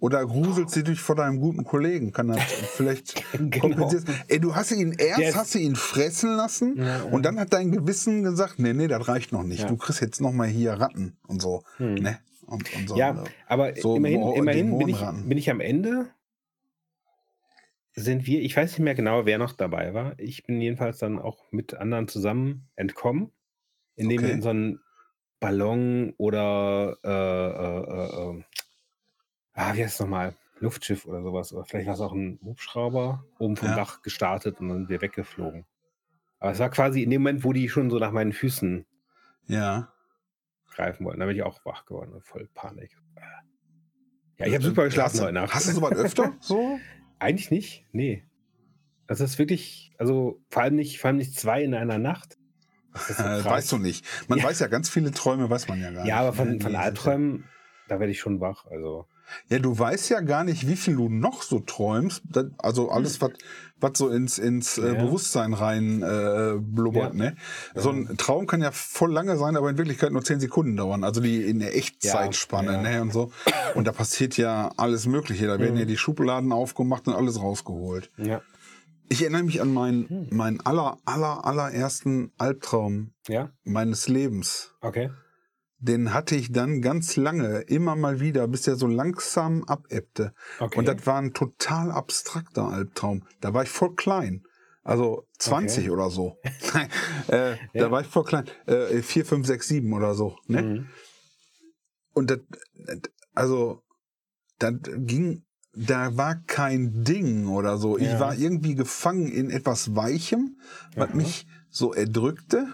Oder 0.00 0.26
gruselst 0.26 0.76
du 0.76 0.82
dich 0.82 1.00
vor 1.00 1.16
deinem 1.16 1.40
guten 1.40 1.64
Kollegen? 1.64 2.12
Kann 2.12 2.28
das 2.28 2.40
vielleicht 2.76 3.22
Genau. 3.32 3.58
kompensierst? 3.60 4.06
Ey, 4.28 4.38
du 4.40 4.54
hast 4.54 4.70
ihn 4.72 4.92
erst 4.92 5.20
ist- 5.20 5.36
hast 5.36 5.54
du 5.54 5.58
ihn 5.58 5.76
fressen 5.76 6.36
lassen 6.36 6.76
Ja, 6.76 7.02
und 7.04 7.24
dann 7.24 7.38
hat 7.40 7.52
dein 7.52 7.72
Gewissen 7.72 8.22
gesagt, 8.22 8.58
nee, 8.58 8.72
nee, 8.72 8.88
das 8.88 9.06
reicht 9.08 9.32
noch 9.32 9.42
nicht. 9.42 9.62
Ja. 9.62 9.68
Du 9.68 9.76
kriegst 9.76 10.00
jetzt 10.00 10.20
noch 10.20 10.32
mal 10.32 10.48
hier 10.48 10.72
Ratten 10.74 11.16
und 11.26 11.40
so, 11.42 11.62
Hm. 11.78 11.94
ne? 11.94 12.18
Und, 12.46 12.72
und 12.76 12.88
so. 12.88 12.96
Ja, 12.96 13.24
aber 13.48 13.74
So 13.76 13.96
immerhin, 13.96 14.22
immerhin 14.34 14.78
bin, 14.78 14.88
ich, 14.88 15.00
bin 15.24 15.36
ich 15.38 15.50
am 15.50 15.60
Ende. 15.60 16.10
Sind 17.98 18.26
wir, 18.26 18.42
ich 18.42 18.54
weiß 18.56 18.72
nicht 18.72 18.80
mehr 18.84 18.94
genau, 18.94 19.24
wer 19.24 19.38
noch 19.38 19.52
dabei 19.54 19.94
war. 19.94 20.18
Ich 20.18 20.44
bin 20.44 20.60
jedenfalls 20.60 20.98
dann 20.98 21.18
auch 21.18 21.50
mit 21.50 21.74
anderen 21.74 22.08
zusammen 22.08 22.68
entkommen, 22.76 23.32
indem 23.96 24.20
wir 24.20 24.28
Okay. 24.28 24.34
in 24.36 24.42
so 24.42 24.50
einen 24.50 24.80
Ballon 25.40 26.12
oder 26.18 26.96
äh, 27.02 27.08
äh, 27.08 28.36
äh, 28.36 28.38
äh, 28.38 28.44
ah, 29.56 29.74
wie 29.74 29.82
heißt 29.82 29.94
es 29.94 30.00
nochmal? 30.00 30.34
Luftschiff 30.60 31.04
oder 31.04 31.22
sowas. 31.22 31.52
Oder 31.52 31.64
vielleicht 31.64 31.86
war 31.86 31.94
es 31.94 32.00
auch 32.00 32.12
ein 32.12 32.38
Hubschrauber 32.42 33.24
oben 33.38 33.56
vom 33.56 33.68
Ja. 33.70 33.74
Dach 33.76 34.00
gestartet 34.02 34.58
und 34.60 34.68
dann 34.68 34.78
sind 34.78 34.88
wir 34.88 35.02
weggeflogen. 35.02 35.66
Aber 36.38 36.52
es 36.52 36.58
war 36.60 36.70
quasi 36.70 37.02
in 37.02 37.10
dem 37.10 37.22
Moment, 37.22 37.44
wo 37.44 37.52
die 37.52 37.68
schon 37.68 37.90
so 37.90 37.98
nach 37.98 38.12
meinen 38.12 38.32
Füßen 38.32 38.86
Ja. 39.48 39.92
greifen 40.70 41.04
wollten. 41.04 41.20
Da 41.20 41.26
bin 41.26 41.36
ich 41.36 41.42
auch 41.42 41.64
wach 41.64 41.84
geworden. 41.84 42.20
Voll 42.22 42.48
Panik. 42.54 42.96
Ja, 44.38 44.46
ich 44.46 44.54
habe 44.54 44.64
super 44.64 44.84
geschlafen 44.84 45.20
heute 45.20 45.32
Nacht. 45.32 45.54
Hast 45.54 45.68
du 45.68 45.72
sowas 45.72 45.92
öfter? 45.92 46.34
so? 46.40 46.78
Eigentlich 47.18 47.50
nicht, 47.50 47.86
nee. 47.92 48.24
Das 49.06 49.20
ist 49.20 49.38
wirklich, 49.38 49.92
also 49.98 50.40
vor 50.50 50.62
allem 50.62 50.74
nicht, 50.76 51.00
vor 51.00 51.08
allem 51.08 51.16
nicht 51.16 51.38
zwei 51.38 51.62
in 51.62 51.74
einer 51.74 51.98
Nacht. 51.98 52.36
So 52.94 53.14
weißt 53.44 53.72
du 53.72 53.78
nicht. 53.78 54.04
Man 54.28 54.38
Ja. 54.38 54.44
weiß 54.44 54.58
ja 54.60 54.66
ganz 54.66 54.88
viele 54.90 55.10
Träume, 55.12 55.48
weiß 55.48 55.68
man 55.68 55.80
ja 55.80 55.90
gar 55.90 56.00
nicht. 56.02 56.08
Ja, 56.08 56.20
aber 56.20 56.32
von, 56.32 56.60
von 56.60 56.76
Albträumen, 56.76 57.44
da 57.88 57.98
werde 58.00 58.10
ich 58.10 58.20
schon 58.20 58.40
wach. 58.40 58.66
Also, 58.66 59.06
Ja, 59.48 59.58
du 59.58 59.78
weißt 59.78 60.08
ja 60.10 60.20
gar 60.20 60.44
nicht, 60.44 60.66
wie 60.68 60.76
viel 60.76 60.96
du 60.96 61.08
noch 61.08 61.42
so 61.42 61.60
träumst. 61.60 62.22
Also 62.58 62.90
alles, 62.90 63.20
was 63.20 63.30
was 63.78 63.90
so 63.98 64.08
ins, 64.08 64.38
ins 64.38 64.78
äh, 64.78 64.82
Hm. 64.82 64.94
Ja. 64.94 65.04
Bewusstsein 65.04 65.52
rein 65.52 66.02
äh, 66.02 66.54
blubbert. 66.58 67.12
Ja. 67.14 67.30
Ne? 67.30 67.36
So 67.74 67.90
ein 67.90 68.16
Traum 68.16 68.46
kann 68.46 68.62
ja 68.62 68.70
voll 68.70 69.12
lange 69.12 69.36
sein, 69.36 69.54
aber 69.54 69.68
in 69.68 69.76
Wirklichkeit 69.76 70.12
nur 70.12 70.24
zehn 70.24 70.40
Sekunden 70.40 70.76
dauern. 70.78 71.04
Also 71.04 71.20
die 71.20 71.42
in 71.42 71.58
der 71.58 71.76
Echtzeitspanne 71.76 72.72
Ja. 72.72 72.80
Ne? 72.82 73.02
und 73.02 73.12
so. 73.12 73.32
Und 73.74 73.86
da 73.86 73.92
passiert 73.92 74.38
ja 74.38 74.70
alles 74.78 75.06
Mögliche. 75.06 75.46
Da 75.46 75.58
werden 75.58 75.74
Mhm. 75.74 75.80
ja 75.80 75.84
die 75.84 75.98
Schubladen 75.98 76.52
aufgemacht 76.52 77.06
und 77.06 77.14
alles 77.14 77.40
rausgeholt. 77.40 78.10
ja. 78.16 78.40
Ich 79.08 79.22
erinnere 79.22 79.44
mich 79.44 79.60
an 79.62 79.72
meinen, 79.72 80.08
Hm. 80.08 80.26
meinen 80.36 80.60
aller, 80.66 80.98
aller, 81.04 81.44
allerersten 81.44 82.32
Albtraum 82.38 83.12
meines 83.62 84.08
Lebens. 84.08 84.72
okay. 84.80 85.10
Den 85.78 86.14
hatte 86.14 86.36
ich 86.36 86.52
dann 86.52 86.80
ganz 86.80 87.16
lange, 87.16 87.60
immer 87.62 87.96
mal 87.96 88.18
wieder, 88.20 88.48
bis 88.48 88.62
der 88.62 88.76
so 88.76 88.86
langsam 88.86 89.62
abebbte. 89.64 90.32
okay. 90.58 90.78
Und 90.78 90.88
das 90.88 91.06
war 91.06 91.18
ein 91.20 91.34
total 91.34 91.90
abstrakter 91.90 92.64
Albtraum. 92.68 93.24
Da 93.40 93.52
war 93.52 93.62
ich 93.62 93.68
voll 93.68 93.94
klein. 93.94 94.42
Also 94.82 95.26
20 95.38 95.84
Okay. 95.84 95.90
oder 95.90 96.10
so. 96.10 96.36
Nein, 96.74 96.88
äh, 97.28 97.50
Ja. 97.50 97.56
Da 97.74 97.90
war 97.90 98.00
ich 98.00 98.06
voll 98.06 98.24
klein. 98.24 98.46
Äh, 98.66 99.02
4, 99.02 99.26
5, 99.26 99.46
6, 99.46 99.68
7 99.68 99.92
oder 99.92 100.14
so. 100.14 100.36
Ne? 100.46 100.62
Mhm. 100.62 100.88
Und 102.14 102.30
das, 102.30 102.38
also, 103.34 103.82
das 104.58 104.74
ging, 104.96 105.44
da 105.74 106.16
war 106.16 106.36
kein 106.46 107.04
Ding 107.04 107.48
oder 107.48 107.76
so. 107.76 107.98
Ich 107.98 108.04
Ja. 108.04 108.20
war 108.20 108.34
irgendwie 108.34 108.74
gefangen 108.74 109.26
in 109.26 109.50
etwas 109.50 109.94
Weichem, 109.94 110.58
was 110.94 111.08
Aha. 111.10 111.16
mich 111.16 111.46
so 111.68 111.92
erdrückte 111.92 112.68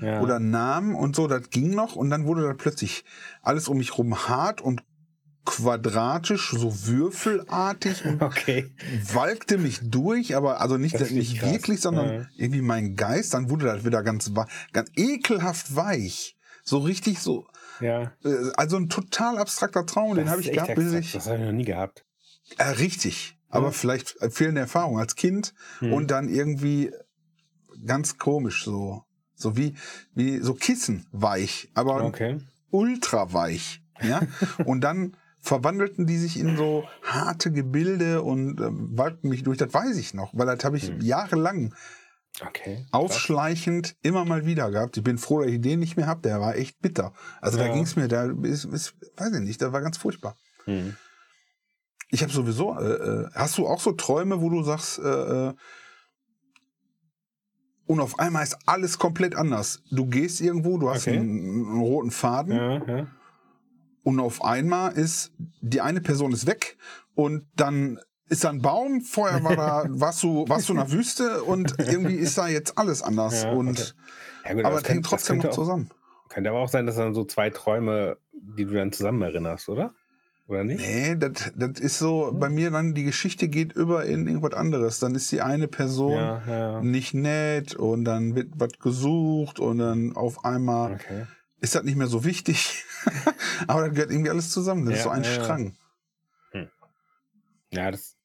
ja. 0.00 0.20
oder 0.20 0.38
nahm 0.38 0.94
und 0.94 1.14
so, 1.16 1.26
das 1.26 1.50
ging 1.50 1.70
noch 1.74 1.96
und 1.96 2.10
dann 2.10 2.26
wurde 2.26 2.42
das 2.48 2.56
plötzlich 2.56 3.04
alles 3.42 3.68
um 3.68 3.78
mich 3.78 3.96
rum 3.98 4.28
hart 4.28 4.60
und 4.60 4.82
quadratisch, 5.44 6.50
so 6.50 6.86
würfelartig 6.86 8.04
und 8.04 8.20
Okay. 8.22 8.70
walkte 9.14 9.56
mich 9.56 9.80
durch, 9.82 10.36
aber 10.36 10.60
also 10.60 10.76
nicht, 10.76 10.98
nicht 11.10 11.38
krass. 11.40 11.52
wirklich, 11.52 11.80
sondern 11.80 12.08
Ja. 12.12 12.26
irgendwie 12.36 12.60
mein 12.60 12.96
Geist, 12.96 13.32
dann 13.34 13.48
wurde 13.48 13.64
das 13.66 13.84
wieder 13.84 14.02
ganz, 14.02 14.30
ganz 14.72 14.90
ekelhaft 14.96 15.74
weich. 15.74 16.36
So 16.64 16.78
richtig 16.78 17.20
so, 17.20 17.46
Ja. 17.80 18.12
äh, 18.24 18.50
also 18.56 18.76
ein 18.76 18.90
total 18.90 19.38
abstrakter 19.38 19.86
Traum, 19.86 20.16
den 20.16 20.24
Das 20.26 20.32
habe 20.32 20.42
ist 20.42 20.48
ich 20.48 20.52
gehabt, 20.52 20.74
bis 20.74 20.92
ich, 20.92 21.12
Das 21.12 21.26
habe 21.26 21.38
ich 21.38 21.44
noch 21.44 21.52
nie 21.52 21.64
gehabt. 21.64 22.04
äh, 22.58 22.64
richtig, 22.64 23.38
aber 23.48 23.66
Ja. 23.68 23.72
vielleicht 23.72 24.16
fehlende 24.30 24.60
Erfahrung 24.60 24.98
als 24.98 25.14
Kind 25.16 25.54
Hm. 25.78 25.92
und 25.94 26.10
dann 26.10 26.28
irgendwie 26.28 26.92
ganz 27.86 28.18
komisch 28.18 28.64
so, 28.64 29.02
so 29.38 29.56
wie, 29.56 29.74
wie 30.14 30.40
so 30.40 30.54
Kissenweich, 30.54 31.70
aber 31.74 32.02
Okay. 32.04 32.40
ultra 32.70 33.32
weich. 33.32 33.80
Ja? 34.02 34.20
und 34.64 34.82
dann 34.82 35.16
verwandelten 35.40 36.06
die 36.06 36.18
sich 36.18 36.38
in 36.38 36.56
so 36.56 36.88
harte 37.02 37.52
Gebilde 37.52 38.22
und 38.22 38.60
ähm, 38.60 38.98
walkten 38.98 39.30
mich 39.30 39.44
durch. 39.44 39.56
Das 39.56 39.72
weiß 39.72 39.96
ich 39.96 40.12
noch, 40.12 40.32
weil 40.34 40.46
das 40.46 40.64
habe 40.64 40.76
ich 40.76 40.88
Hm. 40.88 41.00
jahrelang 41.00 41.74
Okay. 42.46 42.86
aufschleichend 42.92 43.96
immer 44.02 44.24
mal 44.24 44.46
wieder 44.46 44.70
gehabt. 44.70 44.96
Ich 44.96 45.02
bin 45.02 45.18
froh, 45.18 45.40
dass 45.42 45.50
ich 45.50 45.60
den 45.60 45.80
nicht 45.80 45.96
mehr 45.96 46.06
habe. 46.06 46.20
Der 46.22 46.40
war 46.40 46.56
echt 46.56 46.80
bitter. 46.80 47.12
Also 47.40 47.58
da 47.58 47.66
Ja. 47.66 47.72
ging 47.72 47.84
es 47.84 47.96
mir, 47.96 48.08
da 48.08 48.30
ist, 48.42 48.64
ist, 48.64 48.94
weiß 49.16 49.32
ich 49.34 49.40
nicht, 49.40 49.62
da 49.62 49.72
war 49.72 49.80
ganz 49.80 49.96
furchtbar. 49.96 50.36
Hm. 50.64 50.96
Ich 52.10 52.22
habe 52.22 52.32
sowieso, 52.32 52.78
äh, 52.78 52.84
äh, 52.92 53.30
hast 53.34 53.58
du 53.58 53.66
auch 53.66 53.80
so 53.80 53.92
Träume, 53.92 54.40
wo 54.40 54.48
du 54.50 54.62
sagst, 54.62 54.98
äh, 54.98 55.02
äh, 55.48 55.54
und 57.88 57.98
auf 58.00 58.18
einmal 58.20 58.44
ist 58.44 58.56
alles 58.66 58.98
komplett 58.98 59.34
anders. 59.34 59.82
Du 59.90 60.06
gehst 60.06 60.40
irgendwo, 60.40 60.78
du 60.78 60.88
hast 60.90 61.08
Okay. 61.08 61.16
einen, 61.18 61.66
einen 61.66 61.80
roten 61.80 62.10
Faden 62.12 62.52
Ja, 62.54 62.84
ja. 62.98 63.06
und 64.04 64.20
auf 64.20 64.44
einmal 64.44 64.92
ist 64.92 65.32
die 65.60 65.80
eine 65.80 66.00
Person 66.00 66.32
ist 66.32 66.46
weg 66.46 66.76
und 67.16 67.44
dann 67.56 67.98
ist 68.28 68.44
da 68.44 68.50
ein 68.50 68.60
Baum, 68.62 69.00
vorher 69.00 69.42
war 69.42 69.56
da, 69.56 69.84
warst 69.88 70.22
du, 70.22 70.44
warst 70.48 70.68
du 70.68 70.74
in 70.74 70.78
der 70.78 70.92
Wüste 70.92 71.42
und 71.44 71.74
irgendwie 71.78 72.14
ist 72.14 72.36
da 72.38 72.46
jetzt 72.46 72.76
alles 72.78 73.02
anders. 73.02 73.42
Ja, 73.44 73.52
und, 73.52 73.96
okay. 74.44 74.54
Gut, 74.54 74.64
aber 74.64 74.74
das 74.74 74.82
es 74.82 74.88
hängt 74.90 75.04
das 75.04 75.10
trotzdem 75.10 75.38
noch 75.38 75.46
auch- 75.46 75.50
zusammen. 75.52 75.90
Könnte 76.28 76.50
aber 76.50 76.58
auch 76.60 76.68
sein, 76.68 76.84
dass 76.86 76.96
dann 76.96 77.14
so 77.14 77.24
zwei 77.24 77.48
Träume, 77.48 78.18
die 78.32 78.66
du 78.66 78.74
dann 78.74 78.92
zusammen 78.92 79.22
erinnerst, 79.22 79.68
oder? 79.70 79.94
Oder 80.48 80.64
nicht? 80.64 80.80
Nee, 80.80 81.14
das, 81.16 81.52
das 81.54 81.78
ist 81.78 81.98
so, 81.98 82.32
bei 82.34 82.48
mir 82.48 82.70
dann, 82.70 82.94
die 82.94 83.04
Geschichte 83.04 83.48
geht 83.48 83.74
über 83.74 84.06
in 84.06 84.26
irgendwas 84.26 84.54
anderes. 84.54 84.98
Dann 84.98 85.14
ist 85.14 85.30
die 85.30 85.42
eine 85.42 85.68
Person 85.68 86.14
Ja, 86.14 86.42
ja. 86.46 86.82
nicht 86.82 87.12
nett 87.12 87.74
und 87.74 88.04
dann 88.04 88.34
wird 88.34 88.48
was 88.56 88.72
gesucht 88.78 89.60
und 89.60 89.78
dann 89.78 90.16
auf 90.16 90.46
einmal 90.46 90.94
Okay. 90.94 91.26
ist 91.60 91.74
das 91.74 91.82
nicht 91.82 91.96
mehr 91.96 92.06
so 92.06 92.24
wichtig. 92.24 92.84
aber 93.66 93.82
das 93.82 93.94
gehört 93.94 94.10
irgendwie 94.10 94.30
alles 94.30 94.50
zusammen. 94.50 94.86
Das 94.86 94.94
ist 94.94 95.00
Ja, 95.00 95.04
so 95.04 95.10
ein. 95.10 95.24
Strang. 95.24 95.76
Ja, 97.70 97.90
das 97.90 98.16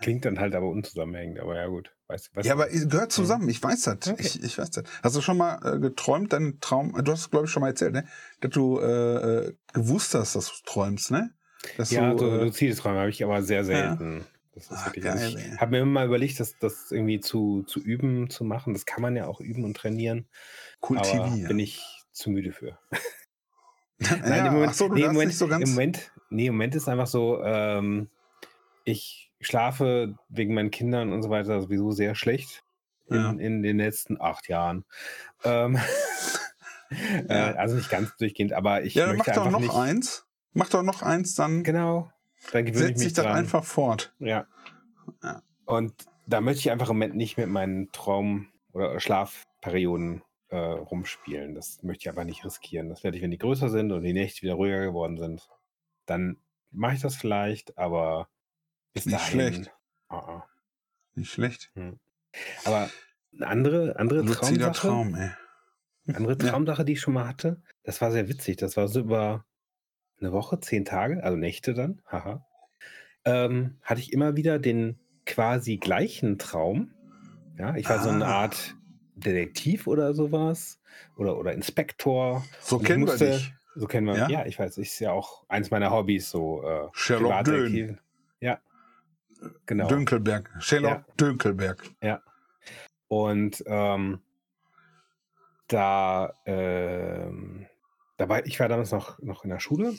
klingt 0.00 0.24
dann 0.24 0.40
halt 0.40 0.56
aber 0.56 0.68
unzusammenhängend, 0.68 1.38
aber 1.38 1.56
ja 1.56 1.68
gut. 1.68 1.94
Weißt, 2.08 2.34
weißt 2.34 2.46
Ja, 2.46 2.54
aber 2.54 2.72
es 2.72 2.88
gehört 2.88 3.12
zusammen. 3.12 3.48
Ich 3.48 3.62
weiß 3.62 3.82
das. 3.82 4.08
Okay. 4.08 4.16
Ich, 4.18 4.42
ich 4.42 4.58
weiß 4.58 4.70
das. 4.70 4.84
Hast 5.02 5.14
du 5.14 5.20
schon 5.20 5.36
mal 5.36 5.60
äh, 5.76 5.78
geträumt, 5.78 6.32
deinen 6.32 6.58
Traum? 6.58 6.92
Du 7.04 7.12
hast 7.12 7.20
es, 7.20 7.30
glaube 7.30 7.46
ich, 7.46 7.52
schon 7.52 7.60
mal 7.60 7.68
erzählt, 7.68 7.92
ne? 7.92 8.08
Dass 8.40 8.50
du 8.50 8.80
äh, 8.80 9.46
äh, 9.46 9.52
gewusst 9.74 10.14
hast, 10.14 10.34
dass 10.34 10.46
du 10.48 10.54
träumst, 10.64 11.12
ne? 11.12 11.30
Dass 11.76 11.90
ja, 11.90 12.12
du, 12.12 12.18
so 12.18 12.30
äh, 12.30 12.44
luzide 12.44 12.74
Träume 12.74 13.00
habe 13.00 13.10
ich 13.10 13.22
aber 13.24 13.42
sehr 13.42 13.64
selten. 13.64 14.24
Das 14.54 14.64
ist 14.64 14.72
Ach, 14.72 14.86
wirklich, 14.86 15.08
also 15.08 15.38
ich 15.38 15.60
habe 15.60 15.70
mir 15.72 15.78
immer 15.78 15.92
mal 15.92 16.06
überlegt, 16.06 16.40
das, 16.40 16.58
das 16.58 16.90
irgendwie 16.90 17.20
zu, 17.20 17.62
zu 17.64 17.80
üben, 17.80 18.28
zu 18.30 18.44
machen. 18.44 18.72
Das 18.72 18.86
kann 18.86 19.02
man 19.02 19.14
ja 19.16 19.26
auch 19.26 19.40
üben 19.40 19.64
und 19.64 19.76
trainieren. 19.76 20.26
Aber 20.80 21.00
kultivieren. 21.02 21.48
bin 21.48 21.58
ich 21.58 21.80
zu 22.12 22.30
müde 22.30 22.52
für. 22.52 22.78
ja, 24.00 24.46
im 24.46 24.54
Moment, 24.54 24.74
so, 24.74 24.88
nee, 24.88 25.02
im 25.02 25.12
Moment, 25.12 25.28
nicht 25.28 25.38
so 25.38 25.46
ganz. 25.46 25.64
Im 25.64 25.74
Moment, 25.74 26.10
nee, 26.30 26.46
im 26.46 26.54
Moment 26.54 26.74
ist 26.74 26.88
einfach 26.88 27.06
so, 27.06 27.42
ähm, 27.42 28.08
ich 28.84 29.30
schlafe 29.40 30.16
wegen 30.28 30.54
meinen 30.54 30.70
Kindern 30.70 31.12
und 31.12 31.22
so 31.22 31.30
weiter 31.30 31.60
sowieso 31.60 31.92
sehr 31.92 32.14
schlecht 32.16 32.64
in, 33.08 33.16
Ja. 33.16 33.30
in 33.30 33.62
den 33.62 33.78
letzten 33.78 34.20
acht 34.20 34.48
Jahren. 34.48 34.84
Ähm, 35.44 35.78
Ja. 36.90 36.90
äh, 37.28 37.56
also 37.56 37.76
nicht 37.76 37.90
ganz 37.90 38.16
durchgehend, 38.16 38.52
aber 38.52 38.82
ich 38.82 38.94
ja, 38.94 39.06
dann 39.06 39.16
mach 39.16 39.26
möchte 39.26 39.40
doch 39.40 39.46
einfach 39.46 39.60
noch 39.60 39.66
nicht. 39.66 39.74
eins. 39.74 40.26
Mach 40.52 40.68
doch 40.70 40.82
noch 40.82 41.02
eins, 41.02 41.34
dann 41.34 41.62
Genau. 41.62 42.10
Dann 42.52 42.64
gewöhne 42.66 42.94
ich 43.02 43.12
dran. 43.12 43.26
einfach 43.36 43.64
fort. 43.64 44.14
Ja. 44.18 44.46
Ja. 45.22 45.42
Und 45.64 46.06
da 46.26 46.40
möchte 46.40 46.60
ich 46.60 46.70
einfach 46.70 46.88
im 46.90 46.96
Moment 46.96 47.16
nicht 47.16 47.36
mit 47.36 47.48
meinen 47.48 47.90
Traum- 47.92 48.48
oder 48.72 49.00
Schlafperioden 49.00 50.22
äh, 50.50 50.56
rumspielen. 50.56 51.54
Das 51.54 51.82
möchte 51.82 52.02
ich 52.02 52.08
einfach 52.08 52.24
nicht 52.24 52.44
riskieren. 52.44 52.88
Das 52.88 53.02
werde 53.04 53.16
ich, 53.16 53.22
wenn 53.22 53.30
die 53.30 53.38
größer 53.38 53.68
sind 53.68 53.90
und 53.92 54.02
die 54.02 54.12
Nächte 54.12 54.42
wieder 54.42 54.54
ruhiger 54.54 54.84
geworden 54.86 55.16
sind, 55.18 55.48
dann 56.06 56.38
mache 56.70 56.94
ich 56.94 57.00
das 57.00 57.16
vielleicht, 57.16 57.76
aber 57.76 58.28
bis 58.94 59.06
Nicht 59.06 59.18
dahin. 59.18 59.30
schlecht. 59.52 59.74
Ah, 60.08 60.16
ah. 60.18 60.46
Nicht 61.14 61.30
schlecht. 61.32 61.72
Aber 62.64 62.88
eine 63.34 63.46
andere, 63.46 63.96
andere 63.98 64.24
Traumsache, 64.24 64.72
Traum, 64.72 65.14
ey. 65.16 65.30
andere. 66.14 66.38
Traumsache, 66.38 66.84
die 66.84 66.92
ich 66.92 67.00
schon 67.00 67.14
mal 67.14 67.26
hatte, 67.26 67.62
das 67.82 68.00
war 68.00 68.10
sehr 68.12 68.28
witzig. 68.28 68.56
Das 68.58 68.76
war 68.76 68.86
so 68.88 69.00
über 69.00 69.44
eine 70.20 70.32
Woche, 70.32 70.60
zehn 70.60 70.84
Tage, 70.84 71.22
also 71.22 71.36
Nächte 71.36 71.74
dann, 71.74 72.00
haha, 72.06 72.44
ähm, 73.24 73.76
hatte 73.82 74.00
ich 74.00 74.12
immer 74.12 74.36
wieder 74.36 74.58
den 74.58 74.98
quasi 75.26 75.76
gleichen 75.76 76.38
Traum. 76.38 76.92
Ja, 77.58 77.74
ich 77.76 77.88
war 77.88 78.02
so 78.02 78.08
eine 78.10 78.26
Ah. 78.26 78.42
Art 78.42 78.74
Detektiv 79.16 79.86
oder 79.86 80.14
sowas 80.14 80.80
oder, 81.16 81.36
oder 81.38 81.52
Inspektor. 81.52 82.44
So 82.60 82.78
kennen 82.78 83.04
wir 83.04 83.12
musste- 83.12 83.32
dich. 83.32 83.52
So 83.74 83.86
kennen 83.86 84.06
wir, 84.06 84.16
Ja? 84.16 84.28
ja, 84.28 84.46
ich 84.46 84.58
weiß, 84.58 84.76
ist 84.78 84.98
ja 84.98 85.12
auch 85.12 85.44
eins 85.48 85.70
meiner 85.70 85.90
Hobbys, 85.92 86.30
so 86.30 86.62
äh, 86.64 86.88
Sherlock 86.92 87.30
Privatdetektiv. 87.30 87.98
Ja, 88.40 88.58
genau. 89.66 89.86
Dünkelberg. 89.88 90.50
Sherlock 90.58 91.04
Dünkelberg. 91.16 91.84
Und 93.08 93.62
ähm, 93.66 94.20
da, 95.68 96.32
ähm, 96.46 97.66
da 98.18 98.28
war, 98.28 98.44
ich 98.46 98.60
war 98.60 98.68
damals 98.68 98.92
noch, 98.92 99.18
noch 99.20 99.44
in 99.44 99.50
der 99.50 99.60
Schule. 99.60 99.94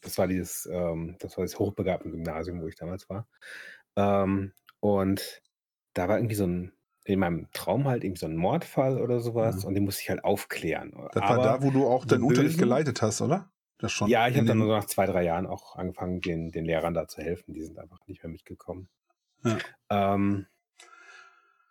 Das 0.00 0.18
war 0.18 0.26
dieses, 0.26 0.68
ähm, 0.70 1.16
das 1.20 1.36
war 1.36 1.44
das 1.44 1.58
hochbegabten 1.58 2.10
Gymnasium, 2.10 2.60
wo 2.60 2.66
ich 2.66 2.76
damals 2.76 3.08
war. 3.08 3.28
Ähm, 3.96 4.52
und 4.80 5.42
da 5.94 6.08
war 6.08 6.18
irgendwie 6.18 6.34
so 6.34 6.46
ein, 6.46 6.72
in 7.04 7.18
meinem 7.20 7.48
Traum 7.52 7.86
halt 7.88 8.04
irgendwie 8.04 8.20
so 8.20 8.26
ein 8.26 8.36
Mordfall 8.36 9.00
oder 9.00 9.20
sowas 9.20 9.62
Ja. 9.62 9.68
und 9.68 9.74
den 9.74 9.84
musste 9.84 10.02
ich 10.02 10.10
halt 10.10 10.24
aufklären. 10.24 10.92
Das 11.12 11.22
Aber, 11.22 11.36
war 11.38 11.44
da, 11.58 11.62
wo 11.62 11.70
du 11.70 11.86
auch 11.86 12.04
deinen 12.04 12.22
Unterricht 12.24 12.58
geleitet 12.58 13.00
hast, 13.02 13.20
oder? 13.22 13.50
Das 13.78 13.92
schon. 13.92 14.08
ja, 14.08 14.26
ich 14.28 14.36
habe 14.36 14.46
dann 14.46 14.58
nur 14.58 14.76
nach 14.76 14.86
zwei, 14.86 15.06
drei 15.06 15.22
Jahren 15.22 15.46
auch 15.46 15.76
angefangen, 15.76 16.20
den, 16.20 16.50
den 16.50 16.64
Lehrern 16.64 16.94
da 16.94 17.06
zu 17.06 17.22
helfen. 17.22 17.54
Die 17.54 17.62
sind 17.62 17.78
einfach 17.78 17.98
nicht 18.06 18.22
mehr 18.24 18.30
mitgekommen. 18.32 18.88
Ja. 19.44 19.58
Ähm, 19.90 20.46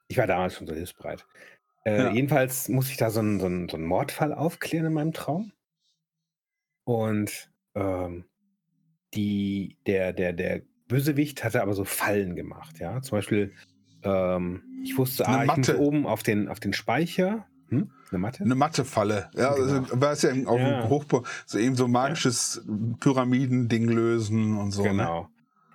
ich 0.08 0.18
war 0.18 0.25
damals 0.27 0.56
schon 0.56 0.68
so 0.68 0.74
hilfsbereit. 0.74 1.25
Äh, 1.84 1.98
Ja. 1.98 2.12
Jedenfalls 2.12 2.70
musste 2.70 2.92
ich 2.92 2.98
da 2.98 3.10
so 3.10 3.20
einen, 3.20 3.39
so, 3.39 3.46
einen, 3.46 3.68
so 3.70 3.75
einen 3.77 3.86
Mordfall 3.86 4.34
aufklären 4.34 4.86
in 4.88 4.94
meinem 4.94 5.12
Traum. 5.13 5.51
Und 6.88 7.51
ähm, 7.75 8.24
die, 9.13 9.75
der, 9.88 10.13
der, 10.13 10.32
der 10.32 10.62
Bösewicht 10.88 11.44
hatte 11.44 11.62
aber 11.62 11.74
so 11.74 11.84
Fallen 11.84 12.34
gemacht, 12.38 12.79
ja. 12.79 13.01
Zum 13.01 13.17
Beispiel, 13.17 13.51
ähm, 14.03 14.63
ich 14.86 14.98
wusste, 14.98 15.27
Eine 15.27 15.38
ah, 15.38 15.41
ich 15.44 15.48
muss 15.58 15.67
Matte. 15.67 15.79
oben 15.82 16.08
auf 16.08 16.24
den, 16.24 16.48
auf 16.48 16.62
den 16.62 16.72
Speicher. 16.72 17.46
Hm? 17.67 17.91
Eine 18.10 18.20
Matte? 18.20 18.46
Eine 18.46 18.56
Mathefalle. 18.56 19.29
Ja, 19.36 19.53
Genau. 19.53 19.79
also, 19.82 20.01
war 20.01 20.12
es 20.13 20.22
ja 20.22 20.29
auf 20.46 20.60
Ja. 20.62 20.79
dem 20.82 20.89
Hochbau, 20.89 21.24
so 21.46 21.58
eben 21.60 21.75
so 21.75 21.89
magisches 21.89 22.65
Pyramiden-Ding 23.01 23.89
lösen 23.89 24.56
und 24.58 24.72
so. 24.72 24.84
Ne? 24.84 24.89
Genau. 24.91 25.27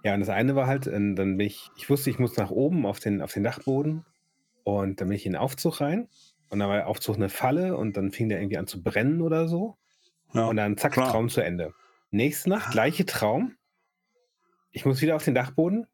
Ja, 0.04 0.14
und 0.14 0.20
das 0.20 0.30
eine 0.30 0.56
war 0.56 0.66
halt, 0.66 0.86
äh, 0.86 0.92
dann 0.92 1.14
bin 1.36 1.40
ich, 1.40 1.70
ich 1.76 1.90
wusste, 1.90 2.08
ich 2.08 2.18
muss 2.18 2.38
nach 2.38 2.50
oben 2.50 2.86
auf 2.86 3.00
den, 3.00 3.20
auf 3.20 3.34
den 3.34 3.42
Dachboden 3.44 4.06
und 4.64 4.98
dann 5.02 5.08
bin 5.08 5.16
ich 5.18 5.26
in 5.26 5.32
den 5.32 5.40
Aufzug 5.42 5.82
rein 5.82 6.08
und 6.48 6.58
dann 6.58 6.70
war 6.70 6.76
der 6.76 6.86
Aufzug 6.88 7.16
eine 7.16 7.28
Falle 7.28 7.76
und 7.76 7.98
dann 7.98 8.12
fing 8.12 8.30
der 8.30 8.40
irgendwie 8.40 8.56
an 8.56 8.66
zu 8.66 8.82
brennen 8.82 9.20
oder 9.20 9.46
so 9.46 9.76
Ja. 10.34 10.46
und 10.46 10.56
dann 10.56 10.76
zack, 10.76 10.92
klar. 10.92 11.10
Traum 11.10 11.28
zu 11.28 11.40
Ende. 11.40 11.74
Nächste 12.10 12.50
Nacht, 12.50 12.72
gleiche 12.72 13.06
Traum. 13.06 13.56
Ich 14.70 14.84
muss 14.86 15.00
wieder 15.02 15.16
auf 15.16 15.24
den 15.24 15.34
Dachboden. 15.34 15.86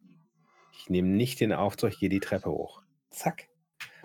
Ich 0.73 0.89
nehme 0.91 1.09
nicht 1.09 1.41
den 1.41 1.53
Aufzug, 1.53 1.91
ich 1.91 1.99
gehe 2.01 2.09
die 2.09 2.21
Treppe 2.21 2.51
hoch. 2.51 2.83
Zack. 3.11 3.49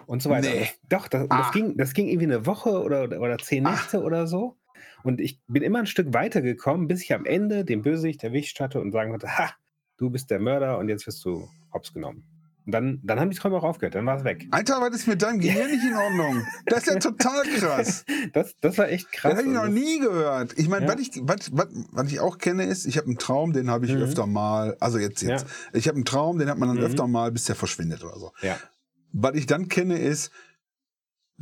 Und 0.05 0.21
so 0.21 0.29
weiter. 0.29 0.49
Nee. 0.49 0.59
Das, 0.59 0.79
doch, 0.89 1.07
das, 1.07 1.27
Ah. 1.29 1.37
das, 1.43 1.51
ging, 1.51 1.77
das 1.77 1.93
ging 1.93 2.07
irgendwie 2.07 2.25
eine 2.25 2.45
Woche 2.45 2.81
oder, 2.81 3.03
oder, 3.19 3.37
zehn 3.37 3.65
Ah. 3.65 3.71
Nächte 3.71 4.01
oder 4.01 4.27
so. 4.27 4.57
Und 5.03 5.21
ich 5.21 5.39
bin 5.47 5.63
immer 5.63 5.79
ein 5.79 5.85
Stück 5.85 6.13
weiter 6.13 6.41
gekommen, 6.41 6.87
bis 6.87 7.03
ich 7.03 7.13
am 7.13 7.25
Ende 7.25 7.63
den 7.65 7.81
Bösewicht 7.83 8.23
erwischt 8.23 8.59
hatte 8.59 8.81
und 8.81 8.91
sagen 8.91 9.11
konnte, 9.11 9.37
ha, 9.37 9.51
du 9.97 10.09
bist 10.09 10.29
der 10.31 10.39
Mörder 10.39 10.77
und 10.77 10.89
jetzt 10.89 11.05
wirst 11.07 11.23
du 11.25 11.47
hops 11.73 11.93
genommen. 11.93 12.25
Und 12.65 12.71
dann, 12.71 13.01
dann 13.03 13.19
haben 13.19 13.29
die 13.29 13.35
Träume 13.37 13.57
auch 13.57 13.63
aufgehört, 13.63 13.95
dann 13.95 14.05
war 14.05 14.17
es 14.17 14.23
weg. 14.23 14.47
Alter, 14.51 14.79
was 14.79 14.95
ist 14.95 15.07
mit 15.07 15.21
deinem 15.21 15.39
Gehirn 15.39 15.69
nicht 15.69 15.83
in 15.83 15.95
Ordnung? 15.95 16.45
Das 16.65 16.79
ist 16.87 16.93
ja 16.93 16.99
total 16.99 17.43
krass. 17.43 18.05
Das, 18.33 18.55
das 18.61 18.77
war 18.77 18.87
echt 18.89 19.11
krass. 19.11 19.31
Das 19.33 19.39
habe 19.39 19.47
ich 19.49 19.53
noch 19.53 19.63
Also, 19.63 19.73
nie 19.73 19.99
gehört. 19.99 20.57
Ich 20.57 20.69
meine, 20.69 20.85
Ja. 20.87 20.93
was, 20.93 21.01
ich, 21.01 21.11
was, 21.23 21.49
was, 21.51 21.67
was 21.91 22.11
ich 22.11 22.19
auch 22.21 22.37
kenne, 22.37 22.63
ist, 22.65 22.85
ich 22.85 22.97
habe 22.97 23.07
einen 23.07 23.17
Traum, 23.17 23.51
den 23.53 23.69
habe 23.69 23.85
ich 23.85 23.91
Mhm. 23.93 24.01
öfter 24.01 24.25
mal, 24.27 24.77
also 24.79 24.97
jetzt, 24.97 25.21
jetzt. 25.21 25.45
Ja. 25.45 25.77
Ich 25.77 25.87
habe 25.89 25.95
einen 25.95 26.05
Traum, 26.05 26.39
den 26.39 26.49
hat 26.49 26.57
man 26.57 26.69
dann 26.69 26.77
Mhm. 26.77 26.83
öfter 26.85 27.05
mal, 27.07 27.31
bis 27.31 27.45
der 27.45 27.55
verschwindet 27.55 28.03
oder 28.03 28.17
so. 28.17 28.31
Ja. 28.41 28.55
Was 29.11 29.35
ich 29.35 29.45
dann 29.45 29.67
kenne, 29.67 29.99
ist, 29.99 30.31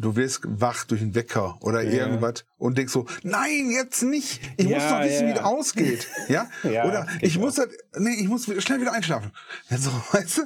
du 0.01 0.15
wirst 0.15 0.41
wach 0.43 0.83
durch 0.85 1.01
einen 1.01 1.15
Wecker 1.15 1.57
oder 1.61 1.81
Ja. 1.81 2.05
irgendwas 2.05 2.45
und 2.57 2.77
denkst 2.77 2.91
so, 2.93 3.05
nein, 3.23 3.69
jetzt 3.71 4.01
nicht. 4.03 4.41
Ich 4.57 4.65
muss 4.65 4.73
Ja, 4.77 4.99
doch 4.99 5.05
wissen, 5.05 5.27
ja. 5.27 5.29
wie 5.29 5.33
das 5.37 5.43
ausgeht. 5.43 6.07
Ja? 6.27 6.47
Oder 6.63 7.07
ich 7.21 7.37
muss 7.39 7.55
das, 7.55 7.67
nee, 7.97 8.15
ich 8.19 8.27
muss 8.27 8.45
schnell 8.63 8.81
wieder 8.81 8.93
einschlafen. 8.93 9.31
So, 9.69 9.89
weißt 10.11 10.37
du? 10.39 10.41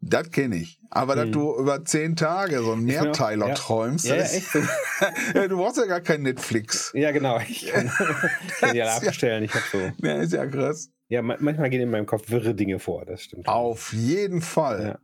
Das 0.00 0.30
kenne 0.30 0.56
ich. 0.56 0.80
Aber 0.90 1.14
dass 1.14 1.26
Mhm. 1.26 1.32
du 1.32 1.56
über 1.58 1.84
zehn 1.84 2.16
Tage 2.16 2.58
so 2.62 2.72
einen 2.72 2.84
Mehrteiler 2.84 3.48
ja. 3.48 3.54
träumst, 3.54 4.04
Ja, 4.06 4.16
ja, 4.16 4.22
echt. 4.22 4.48
du 5.34 5.56
brauchst 5.56 5.78
ja 5.78 5.86
gar 5.86 6.00
kein 6.00 6.22
Netflix. 6.22 6.90
Ja, 6.94 7.12
genau. 7.12 7.38
Ich 7.48 7.66
kann, 7.70 7.88
kann 7.88 8.72
die 8.74 8.82
alle 8.82 8.90
Ja. 8.90 8.96
abstellen. 8.96 9.44
Ich 9.44 9.54
habe 9.54 9.64
so. 9.70 10.06
Ja, 10.06 10.14
ist 10.16 10.32
ja 10.32 10.44
krass. 10.46 10.90
Ja, 11.08 11.22
ma- 11.22 11.36
manchmal 11.40 11.70
gehen 11.70 11.80
in 11.82 11.90
meinem 11.90 12.06
Kopf 12.06 12.30
wirre 12.30 12.54
Dinge 12.54 12.78
vor, 12.78 13.04
das 13.04 13.22
stimmt. 13.22 13.46
Auf 13.46 13.92
jeden 13.92 14.40
Fall. 14.42 14.98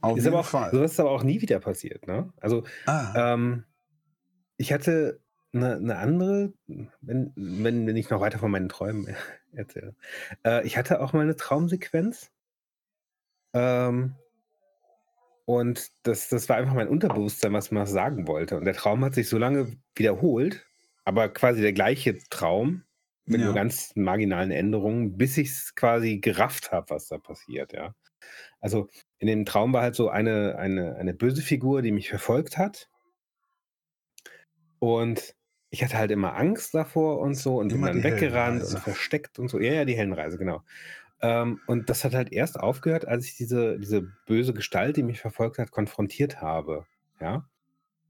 Auf 0.00 0.16
ist 0.18 0.24
jeden 0.24 0.34
aber 0.34 0.40
auch, 0.40 0.46
Fall. 0.46 0.70
sowas 0.70 0.92
ist 0.92 1.00
aber 1.00 1.10
auch 1.10 1.22
nie 1.22 1.40
wieder 1.42 1.60
passiert, 1.60 2.06
ne? 2.06 2.32
Also, 2.40 2.64
ah, 2.86 3.18
ähm, 3.34 3.64
ich 4.56 4.72
hatte 4.72 5.20
eine, 5.52 5.76
eine 5.76 5.96
andere, 5.98 6.52
wenn, 7.00 7.32
wenn, 7.36 7.86
wenn 7.86 7.96
ich 7.96 8.10
noch 8.10 8.20
weiter 8.20 8.38
von 8.38 8.50
meinen 8.50 8.68
Träumen 8.68 9.08
erzähle. 9.52 9.94
Äh, 10.44 10.66
ich 10.66 10.76
hatte 10.76 11.00
auch 11.00 11.12
mal 11.12 11.22
eine 11.22 11.36
Traumsequenz. 11.36 12.30
Ähm, 13.52 14.14
und 15.44 15.90
das, 16.04 16.28
das 16.28 16.48
war 16.48 16.56
einfach 16.56 16.74
mein 16.74 16.88
Unterbewusstsein, 16.88 17.52
was 17.52 17.72
was 17.72 17.90
sagen 17.90 18.28
wollte. 18.28 18.56
Und 18.56 18.64
der 18.64 18.74
Traum 18.74 19.04
hat 19.04 19.14
sich 19.14 19.28
so 19.28 19.38
lange 19.38 19.76
wiederholt, 19.96 20.66
aber 21.04 21.28
quasi 21.28 21.60
der 21.60 21.72
gleiche 21.72 22.18
Traum 22.30 22.84
mit 23.26 23.40
Ja. 23.40 23.46
nur 23.46 23.54
ganz 23.54 23.92
marginalen 23.96 24.50
Änderungen, 24.52 25.16
bis 25.16 25.36
ich 25.38 25.48
es 25.50 25.74
quasi 25.74 26.18
gerafft 26.18 26.72
habe, 26.72 26.90
was 26.90 27.08
da 27.08 27.18
passiert, 27.18 27.72
ja. 27.72 27.94
Also 28.60 28.88
in 29.18 29.26
dem 29.26 29.44
Traum 29.44 29.72
war 29.72 29.82
halt 29.82 29.94
so 29.94 30.08
eine, 30.08 30.56
eine, 30.56 30.96
eine 30.96 31.14
böse 31.14 31.42
Figur, 31.42 31.82
die 31.82 31.92
mich 31.92 32.08
verfolgt 32.08 32.58
hat. 32.58 32.88
Und 34.78 35.34
ich 35.70 35.84
hatte 35.84 35.96
halt 35.96 36.10
immer 36.10 36.36
Angst 36.36 36.74
davor 36.74 37.20
und 37.20 37.34
so 37.34 37.58
und 37.58 37.68
bin 37.68 37.78
Immer 37.78 37.88
dann 37.88 37.98
die 37.98 38.04
weggerannt 38.04 38.62
und 38.62 38.78
versteckt 38.80 39.38
und 39.38 39.48
so. 39.48 39.60
Ja, 39.60 39.72
ja, 39.72 39.84
die 39.84 39.96
Hellenreise, 39.96 40.36
genau. 40.36 40.62
Ähm, 41.22 41.60
und 41.66 41.90
das 41.90 42.04
hat 42.04 42.14
halt 42.14 42.32
erst 42.32 42.58
aufgehört, 42.58 43.06
als 43.06 43.26
ich 43.26 43.36
diese, 43.36 43.78
diese 43.78 44.02
böse 44.26 44.54
Gestalt, 44.54 44.96
die 44.96 45.02
mich 45.02 45.20
verfolgt 45.20 45.58
hat, 45.58 45.70
konfrontiert 45.70 46.40
habe. 46.40 46.86
Ja. 47.20 47.48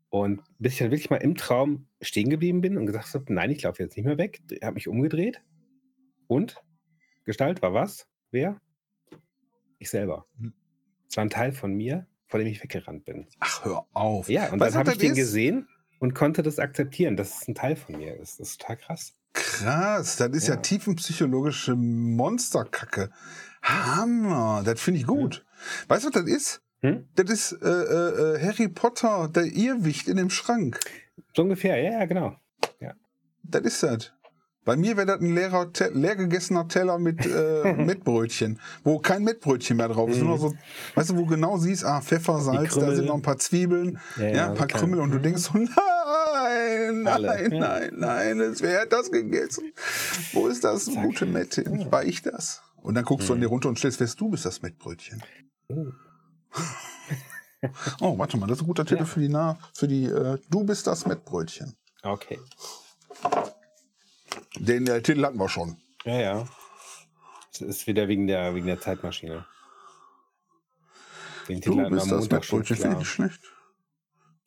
Und 0.09 0.43
bis 0.59 0.75
ich 0.75 0.79
dann 0.79 0.91
wirklich 0.91 1.11
mal 1.11 1.17
im 1.17 1.37
Traum 1.37 1.87
stehen 2.01 2.31
geblieben 2.31 2.61
bin 2.61 2.77
und 2.77 2.87
gesagt 2.87 3.13
habe, 3.15 3.33
nein, 3.33 3.51
ich 3.51 3.63
laufe 3.63 3.83
jetzt 3.83 3.97
nicht 3.97 4.07
mehr 4.07 4.19
weg. 4.19 4.41
Ich 4.51 4.63
habe 4.63 4.75
mich 4.75 4.89
umgedreht. 4.89 5.43
Und? 6.27 6.63
Gestalt 7.25 7.63
war 7.63 7.75
was? 7.75 8.09
Wer? 8.31 8.61
Ich 9.81 9.91
selber. 9.91 10.27
Hm. 10.39 10.53
Es 11.09 11.17
war 11.17 11.25
ein 11.25 11.31
Teil 11.31 11.51
von 11.53 11.75
mir, 11.75 12.07
vor 12.29 12.39
dem 12.39 12.47
ich 12.47 12.63
weggerannt 12.63 13.05
bin. 13.05 13.27
ach, 13.41 13.65
hör 13.65 13.87
auf. 13.95 14.29
Ja, 14.29 14.53
und 14.53 14.61
Weißt 14.61 14.75
dann 14.77 14.81
habe 14.81 14.91
ich 14.91 14.97
was 14.97 15.01
den 15.03 15.11
ist? 15.13 15.17
gesehen 15.17 15.69
und 15.99 16.15
konnte 16.15 16.43
das 16.43 16.59
akzeptieren, 16.61 17.17
dass 17.17 17.43
es 17.43 17.49
ein 17.49 17.55
Teil 17.57 17.75
von 17.75 17.97
mir 17.97 18.15
ist. 18.17 18.39
Das 18.39 18.51
ist 18.51 18.61
total 18.61 18.77
krass. 18.77 19.15
Krass, 19.33 20.17
das 20.17 20.29
ist 20.31 20.47
ja, 20.49 20.55
Ja. 20.55 20.61
tiefenpsychologische 20.61 21.75
Monsterkacke. 21.77 23.11
Hammer, 23.63 24.63
das 24.65 24.81
finde 24.81 25.01
ich 25.01 25.07
gut. 25.07 25.45
Weißt 25.89 26.05
du, 26.05 26.09
was 26.09 26.15
das 26.15 26.25
ist? 26.31 26.63
Hm? 26.83 27.09
Das 27.15 27.31
ist 27.31 27.53
äh, 27.63 27.69
äh, 27.69 28.35
äh, 28.37 28.47
Harry 28.47 28.69
Potter, 28.69 29.29
der 29.29 29.45
Irrwicht 29.45 30.09
in 30.09 30.17
dem 30.17 30.31
Schrank. 30.31 30.79
So 31.35 31.43
ungefähr, 31.43 31.77
ja, 31.83 32.01
ja, 32.01 32.05
genau. 32.07 32.37
Das 33.43 33.63
ist 33.63 33.83
das. 33.83 34.13
Bei 34.65 34.77
mir 34.77 34.97
wäre 34.97 35.07
das 35.07 35.21
ein 35.21 35.35
leerer, 35.35 35.73
Te 35.73 35.89
leer 35.95 36.17
gegessener 36.17 36.69
Teller 36.69 36.99
mit 36.99 37.25
äh, 37.27 37.73
Mettbrötchen, 37.77 38.61
wo 38.85 38.99
kein 38.99 39.25
Mettbrötchen 39.25 39.77
mehr 39.77 39.89
drauf 39.89 40.11
ist. 40.11 40.19
Nur 40.19 40.29
noch 40.29 40.39
so, 40.39 40.55
weißt 40.95 41.11
du, 41.11 41.17
wo 41.17 41.25
genau 41.25 41.57
siehst, 41.57 41.85
ah, 41.85 42.01
Pfeffer, 42.01 42.41
Salz, 42.41 42.75
da 42.75 42.95
sind 42.95 43.07
noch 43.07 43.15
ein 43.15 43.23
paar 43.23 43.39
Zwiebeln, 43.39 43.99
Ja, 44.17 44.23
ja, 44.25 44.31
ja, 44.37 44.49
ein 44.51 44.55
paar 44.55 44.67
klar. 44.67 44.81
Krümel 44.83 45.01
und 45.01 45.11
du 45.13 45.19
denkst 45.19 45.43
so, 45.43 45.53
nein, 45.59 47.03
nein, 47.03 47.53
ja. 47.53 47.59
nein, 47.59 47.91
nein, 47.97 48.41
es- 48.41 48.63
hat 48.63 48.93
das 48.93 49.11
gegessen? 49.11 49.73
Wo 50.35 50.47
ist 50.47 50.63
das 50.65 50.87
gute 50.87 51.25
Mett 51.27 51.55
hin? 51.55 51.87
War 51.91 52.05
ich 52.05 52.21
das? 52.23 52.63
Und 52.83 52.95
dann 52.95 53.05
guckst 53.05 53.29
du 53.29 53.33
an 53.35 53.41
dir 53.41 53.49
runter 53.49 53.69
und 53.71 53.79
stellst 53.79 53.99
fest, 53.99 54.21
du 54.21 54.29
bist 54.31 54.45
das 54.45 54.61
Mettbrötchen. 54.63 55.23
Oh. 55.69 55.87
Oh, 58.01 58.17
warte 58.17 58.39
mal, 58.39 58.47
das 58.47 58.57
ist 58.57 58.63
ein 58.63 58.69
guter 58.69 58.87
Titel 58.87 59.01
Ja. 59.01 59.05
für 59.05 59.21
die, 59.21 59.29
Na 59.29 59.59
für 59.75 59.87
die 59.87 60.07
äh, 60.07 60.39
Du 60.49 60.65
bist 60.65 60.87
das 60.87 61.05
Mettbrötchen. 61.05 61.75
Okay. 62.03 62.39
Den 64.57 64.87
äh, 64.87 65.01
Titel 65.03 65.25
hatten 65.25 65.39
wir 65.39 65.49
schon. 65.49 65.81
Ja, 66.05 66.21
ja. 66.21 66.49
Es 67.53 67.61
ist 67.61 67.87
wieder 67.87 68.09
wegen 68.09 68.27
der, 68.27 68.55
wegen 68.55 68.67
der 68.67 68.81
Zeitmaschine. 68.81 69.47
Den 71.49 71.61
Du 71.61 71.71
Titel 71.73 71.83
wir 71.85 71.91
bist 71.91 72.11
das 72.11 72.21
Montag 72.21 72.45
schon 72.45 72.63
klar. 72.63 72.93
ich 72.93 72.99
nicht 72.99 73.09
schlecht. 73.09 73.41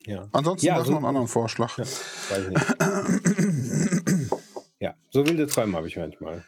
Ja. 0.06 0.28
Ansonsten 0.32 0.66
Ja, 0.66 0.74
hast 0.76 0.86
so- 0.86 0.86
du 0.86 0.92
noch 0.92 0.98
einen 0.98 1.06
anderen 1.08 1.28
Vorschlag. 1.28 1.76
ja, 1.78 1.84
weiß 1.84 2.46
ich 2.46 2.48
nicht. 2.50 4.30
ja, 4.80 4.94
so 5.10 5.26
wilde 5.26 5.46
Träume 5.46 5.76
habe 5.76 5.88
ich 5.88 5.96
manchmal. 5.96 6.44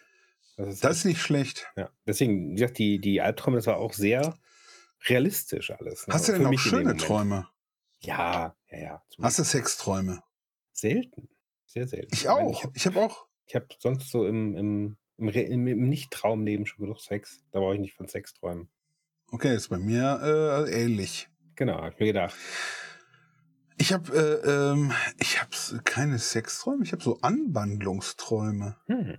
Das 0.56 0.68
ist, 0.68 0.84
Das 0.84 0.96
ist 0.98 1.04
nicht 1.06 1.20
schlecht. 1.20 1.66
ja. 1.76 1.90
Deswegen, 2.06 2.50
wie 2.52 2.54
gesagt, 2.60 2.78
die, 2.78 2.98
die 3.00 3.20
Albträume, 3.20 3.56
das 3.58 3.66
war 3.66 3.76
auch 3.78 3.92
sehr 3.92 4.36
realistisch 5.06 5.70
alles. 5.70 6.06
ne? 6.06 6.14
Hast 6.14 6.28
du 6.28 6.32
denn 6.32 6.46
auch 6.46 6.58
schöne. 6.58 6.96
Träume? 6.96 7.48
Ja, 8.00 8.54
ja, 8.70 8.78
ja. 8.78 9.02
Hast 9.22 9.38
du 9.38 9.44
Sexträume? 9.44 10.22
Selten. 10.72 11.28
Sehr 11.66 11.86
selten. 11.86 12.08
Ich 12.12 12.28
auch. 12.28 12.64
Ich 12.75 12.86
habe 12.86 13.00
auch. 13.00 13.25
Ich 13.46 13.54
habe 13.54 13.66
sonst 13.78 14.10
so 14.10 14.26
im, 14.26 14.54
im, 14.56 14.96
im, 15.18 15.28
im, 15.28 15.66
im 15.66 15.88
Nicht-Traumleben 15.88 16.66
schon 16.66 16.84
genug 16.84 17.00
Sex. 17.00 17.44
Da 17.52 17.60
brauche 17.60 17.74
ich 17.74 17.80
nicht 17.80 17.94
von 17.94 18.08
Sex 18.08 18.34
träumen. 18.34 18.68
Okay, 19.30 19.54
ist 19.54 19.68
bei 19.68 19.78
mir 19.78 20.66
äh, 20.68 20.84
ähnlich. 20.84 21.28
Genau, 21.56 21.80
hab 21.80 21.94
ich 21.94 22.00
mir 22.00 22.06
gedacht. 22.06 22.34
Ich 23.78 23.92
habe 23.92 24.12
äh, 24.44 24.72
ähm, 24.72 24.92
ich 25.18 25.40
habe 25.40 25.50
keine 25.84 26.18
Sexträume, 26.18 26.82
ich 26.84 26.92
habe 26.92 27.02
so 27.02 27.18
Anwandlungsträume. 27.20 28.76
Hm. 28.86 29.18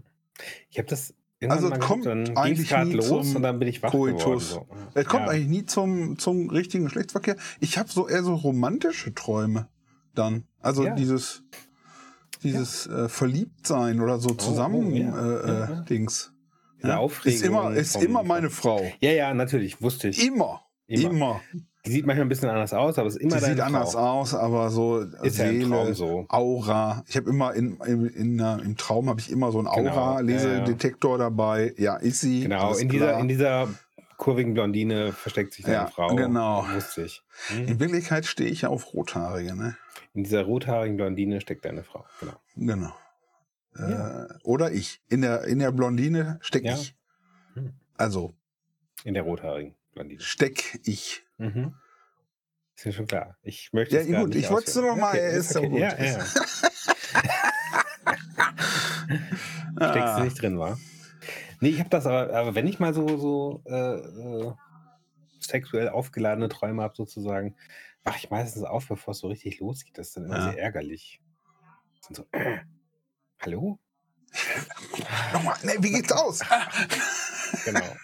Ich 0.69 0.77
habe 0.77 0.87
das 0.87 1.13
Also, 1.41 1.69
mal 1.69 1.79
kommt 1.79 2.03
gehabt, 2.03 2.27
dann 2.29 2.37
eigentlich 2.37 2.71
es 2.71 2.85
nie 2.85 2.93
los 2.93 3.07
zum 3.07 3.35
und 3.37 3.41
dann 3.43 3.59
bin 3.59 3.67
ich 3.67 3.83
wach 3.83 3.91
geworden. 3.91 4.39
So. 4.39 4.67
Es 4.93 5.05
kommt 5.05 5.25
ja. 5.25 5.31
eigentlich 5.31 5.47
nie 5.47 5.65
zum, 5.65 6.17
zum 6.17 6.49
richtigen 6.49 6.85
Geschlechtsverkehr. 6.85 7.37
Ich 7.59 7.77
habe 7.77 7.89
so 7.89 8.07
eher 8.07 8.23
so 8.23 8.33
romantische 8.35 9.13
Träume 9.13 9.69
dann. 10.15 10.47
Also 10.59 10.85
Ja. 10.85 10.95
dieses 10.95 11.43
dieses 12.43 12.87
äh, 12.87 13.09
Verliebtsein 13.09 14.01
oder 14.01 14.19
so 14.19 14.29
zusammen 14.29 14.87
oh, 14.87 14.95
ja. 14.95 15.07
äh, 15.07 15.47
Ja, 15.47 15.65
äh, 15.65 15.73
ja. 15.73 15.81
Dings. 15.81 16.33
Diese 16.81 16.97
Aufregung 16.97 17.35
Ist 17.39 17.43
immer, 17.45 17.71
ist 17.73 17.95
immer 18.03 18.23
meine 18.23 18.49
Frau. 18.49 18.81
Ja, 18.99 19.11
ja, 19.11 19.33
natürlich, 19.33 19.81
wusste 19.81 20.09
ich. 20.09 20.23
Immer. 20.25 20.61
Immer. 20.87 21.09
Immer. 21.09 21.41
Die 21.85 21.91
sieht 21.91 22.05
manchmal 22.05 22.25
ein 22.25 22.29
bisschen 22.29 22.49
anders 22.49 22.73
aus, 22.73 22.99
aber 22.99 23.07
ist 23.07 23.15
immer 23.15 23.37
Die 23.37 23.45
sieht 23.45 23.59
anders 23.61 23.93
Frau. 23.93 24.19
aus, 24.19 24.33
aber 24.35 24.69
so 24.69 24.99
Ist 24.99 25.37
ja 25.37 25.47
Seele, 25.47 25.93
so. 25.93 26.25
Aura. 26.27 27.03
Ich 27.07 27.15
habe 27.15 27.29
immer 27.29 27.53
in, 27.53 27.77
in, 27.85 28.05
in, 28.07 28.39
äh, 28.39 28.57
im 28.57 28.75
Traum 28.77 29.09
habe 29.09 29.19
ich 29.21 29.31
immer 29.31 29.51
so 29.51 29.59
einen 29.59 29.69
Genau, 29.73 29.91
Aura-Lesedetektor 29.95 31.17
dabei. 31.17 31.73
Ja, 31.77 31.95
ist 31.95 32.19
sie. 32.21 32.41
Genau, 32.41 32.75
in 32.75 32.89
dieser, 32.89 33.07
klar. 33.07 33.19
in 33.21 33.27
dieser 33.27 33.67
kurvigen 34.17 34.53
Blondine 34.53 35.13
versteckt 35.13 35.53
sich 35.53 35.63
deine 35.65 35.77
Ja, 35.77 35.87
Frau. 35.87 36.15
genau. 36.15 36.65
Wusste 36.73 37.03
ich. 37.03 37.21
Hm. 37.47 37.67
In 37.67 37.79
Wirklichkeit 37.79 38.25
stehe 38.25 38.49
ich 38.49 38.61
ja 38.63 38.69
auf 38.69 38.93
Rothaarige, 38.93 39.55
ne? 39.55 39.77
In 40.17 40.23
dieser 40.23 40.41
rothaarigen 40.45 40.97
Blondine 40.97 41.39
steckt 41.41 41.63
deine 41.63 41.83
Frau. 41.83 42.03
Genau. 42.19 42.33
Genau. 42.55 42.91
Ja. 43.77 44.23
Äh, 44.25 44.27
oder 44.41 44.71
ich. 44.71 44.99
In 45.09 45.21
der, 45.21 45.43
in 45.43 45.59
der 45.59 45.71
Blondine 45.71 46.39
steck 46.41 46.63
Ja. 46.63 46.73
ich. 46.73 46.95
Hm. 47.53 47.73
Also 47.97 48.33
In 49.03 49.13
der 49.13 49.21
rothaarigen 49.21 49.75
Blondine. 49.93 50.19
steck 50.19 50.79
ich. 50.85 51.23
Mhm. 51.37 51.75
Ist 52.75 52.87
mir 52.87 52.93
schon 52.93 53.05
klar. 53.05 53.37
Ich 53.43 53.69
möchte 53.73 53.93
Ja, 53.95 54.01
es 54.01 54.09
gar 54.09 54.21
gut, 54.21 54.29
nicht 54.29 54.45
ich 54.45 54.49
wollte 54.49 54.69
es 54.71 54.75
nur 54.75 54.87
noch 54.87 54.95
mal, 54.95 55.09
Okay, 55.11 55.37
ist 55.37 55.53
ja 55.53 55.59
okay. 55.61 55.69
gut. 55.69 55.79
Ja, 55.81 56.03
ja. 56.03 56.25
Steckst 59.75 59.79
Ah. 59.79 60.17
du 60.17 60.23
nicht 60.23 60.41
drin, 60.41 60.57
war? 60.57 60.79
Nee, 61.59 61.69
ich 61.69 61.79
habe 61.79 61.89
das 61.91 62.07
aber, 62.07 62.33
aber 62.33 62.55
wenn 62.55 62.65
ich 62.65 62.79
mal 62.79 62.95
so, 62.95 63.17
so 63.19 63.61
äh, 63.67 63.97
äh, 63.97 64.51
sexuell 65.39 65.89
aufgeladene 65.89 66.49
Träume 66.49 66.81
habe, 66.81 66.95
sozusagen, 66.95 67.55
wache 68.03 68.17
ich 68.17 68.29
meistens 68.29 68.63
auf, 68.63 68.87
bevor 68.87 69.11
es 69.11 69.19
so 69.19 69.27
richtig 69.27 69.59
losgeht. 69.59 69.97
Das 69.97 70.07
ist 70.07 70.17
dann 70.17 70.25
immer 70.25 70.37
Ja. 70.37 70.51
sehr 70.51 70.59
ärgerlich. 70.61 71.21
Sind 72.01 72.15
so, 72.15 72.25
äh, 72.31 72.59
hallo? 73.39 73.79
Nochmal, 75.33 75.55
ne, 75.63 75.73
wie 75.79 75.91
geht's 75.91 76.11
aus? 76.11 76.41
Genau. 77.63 77.95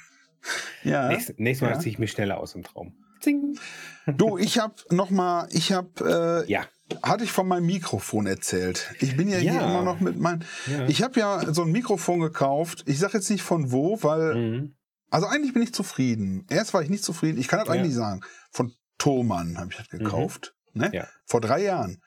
ja. 0.83 1.09
Nächstes, 1.09 1.35
nächstes 1.37 1.67
Mal 1.67 1.73
Ja. 1.75 1.79
ziehe 1.79 1.91
ich 1.91 1.99
mich 1.99 2.11
schneller 2.11 2.37
aus 2.37 2.55
im 2.55 2.63
Traum. 2.63 2.95
Zing. 3.19 3.59
Du, 4.07 4.37
ich 4.37 4.57
habe 4.59 4.75
noch 4.89 5.09
mal, 5.09 5.47
ich 5.51 5.73
habe, 5.73 6.43
äh, 6.47 6.51
Ja. 6.51 6.65
hatte 7.01 7.23
ich 7.25 7.31
von 7.31 7.47
meinem 7.47 7.65
Mikrofon 7.65 8.25
erzählt. 8.25 8.93
Ich 9.01 9.17
bin 9.17 9.27
ja, 9.27 9.37
hier 9.37 9.53
Ja. 9.53 9.65
immer 9.69 9.83
noch 9.83 9.99
mit 9.99 10.17
meinem. 10.17 10.41
ja. 10.67 10.87
Ich 10.87 11.03
habe 11.03 11.19
ja 11.19 11.53
so 11.53 11.63
ein 11.63 11.71
Mikrofon 11.71 12.19
gekauft. 12.21 12.83
Ich 12.87 12.99
sage 12.99 13.13
jetzt 13.17 13.29
nicht 13.29 13.43
von 13.43 13.71
wo, 13.71 14.01
weil 14.03 14.35
Mhm. 14.35 14.75
Also 15.09 15.27
eigentlich 15.27 15.53
bin 15.53 15.61
ich 15.61 15.73
zufrieden. 15.73 16.47
Erst 16.49 16.73
war 16.73 16.81
ich 16.81 16.89
nicht 16.89 17.03
zufrieden. 17.03 17.37
Ich 17.37 17.47
kann 17.47 17.59
das 17.59 17.67
Ja. 17.67 17.73
eigentlich 17.75 17.93
sagen. 17.93 18.21
Von 18.51 18.73
Thomann 19.03 19.57
habe 19.57 19.67
ich 19.71 19.77
das 19.77 19.89
gekauft. 19.89 20.53
Ne? 20.73 20.89
Ja. 20.93 21.07
Vor 21.25 21.41
drei 21.41 21.61
Jahren. 21.63 22.01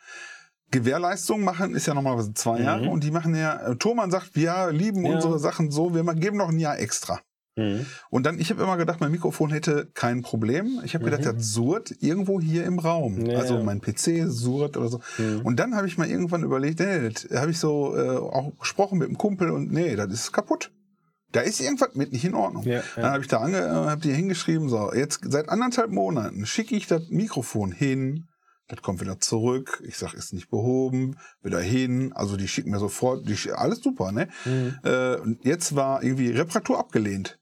Gewährleistung 0.71 1.45
machen 1.45 1.75
ist 1.75 1.87
ja 1.87 1.93
normalerweise 1.95 2.33
zwei 2.35 2.59
Mhm. 2.59 2.65
Jahre 2.65 2.89
und 2.89 3.05
die 3.05 3.11
machen 3.11 3.35
ja, 3.35 3.69
äh, 3.69 3.77
Thomann 3.77 4.11
sagt, 4.11 4.35
wir 4.35 4.71
lieben 4.73 5.05
Ja. 5.05 5.15
unsere 5.15 5.39
Sachen 5.39 5.71
so, 5.71 5.95
wir 5.95 6.03
geben 6.15 6.39
noch 6.39 6.49
ein 6.49 6.59
Jahr 6.59 6.79
extra. 6.79 7.21
Mhm. 7.57 7.85
Und 8.11 8.25
dann, 8.27 8.39
ich 8.39 8.51
habe 8.51 8.63
immer 8.63 8.77
gedacht, 8.79 9.01
mein 9.01 9.13
Mikrofon 9.13 9.51
hätte 9.51 9.91
kein 9.95 10.23
Problem. 10.23 10.81
Ich 10.85 10.95
habe 10.95 11.05
gedacht, 11.05 11.21
Mhm. 11.21 11.37
das 11.39 11.53
surrt 11.53 11.95
irgendwo 12.01 12.41
hier 12.41 12.65
im 12.65 12.79
Raum. 12.79 13.27
Ja, 13.27 13.39
also 13.41 13.63
mein 13.63 13.81
PC 13.81 14.25
surrt 14.29 14.77
oder 14.77 14.89
so. 14.89 15.01
Mhm. 15.19 15.43
Und 15.45 15.57
dann 15.61 15.75
habe 15.77 15.87
ich 15.87 15.97
mal 15.99 16.09
irgendwann 16.09 16.43
überlegt, 16.43 16.81
nee, 16.81 17.11
das 17.11 17.29
habe 17.41 17.51
ich 17.51 17.59
so 17.59 17.95
äh, 17.97 18.17
auch 18.17 18.59
gesprochen 18.59 18.99
mit 18.99 19.09
einem 19.09 19.19
Kumpel 19.19 19.51
und 19.51 19.71
nee, 19.71 19.95
das 19.97 20.13
ist 20.13 20.33
kaputt. 20.33 20.73
Da 21.37 21.43
ist 21.43 21.61
irgendwas 21.61 21.95
mit 21.95 22.13
nicht 22.13 22.25
in 22.25 22.35
Ordnung. 22.35 22.63
Ja, 22.65 22.83
Dann 22.95 23.05
ja. 23.05 23.11
habe 23.11 23.21
ich 23.23 23.29
da 23.29 23.39
ange, 23.41 23.59
äh, 23.59 23.69
hab 23.91 24.01
die 24.01 24.13
hingeschrieben, 24.13 24.71
so, 24.71 24.91
jetzt 24.95 25.21
seit 25.29 25.51
anderthalb 25.51 25.91
Monaten 25.91 26.47
schicke 26.47 26.75
ich 26.75 26.87
das 26.87 27.11
Mikrofon 27.11 27.73
hin, 27.73 28.27
das 28.69 28.81
kommt 28.81 29.03
wieder 29.03 29.21
zurück, 29.21 29.83
ich 29.87 29.99
sag, 29.99 30.15
ist 30.15 30.33
nicht 30.33 30.49
behoben, 30.49 31.19
wieder 31.43 31.61
hin, 31.61 32.13
also 32.15 32.39
die 32.39 32.49
schicken 32.49 32.71
mir 32.71 32.79
sofort, 32.79 33.29
die, 33.29 33.37
alles 33.53 33.81
super, 33.83 34.13
ne? 34.13 34.29
Mhm. 34.47 34.79
Äh, 34.83 35.17
und 35.17 35.45
jetzt 35.45 35.77
war 35.77 36.03
irgendwie 36.03 36.31
Reparatur 36.31 36.79
abgelehnt. 36.79 37.39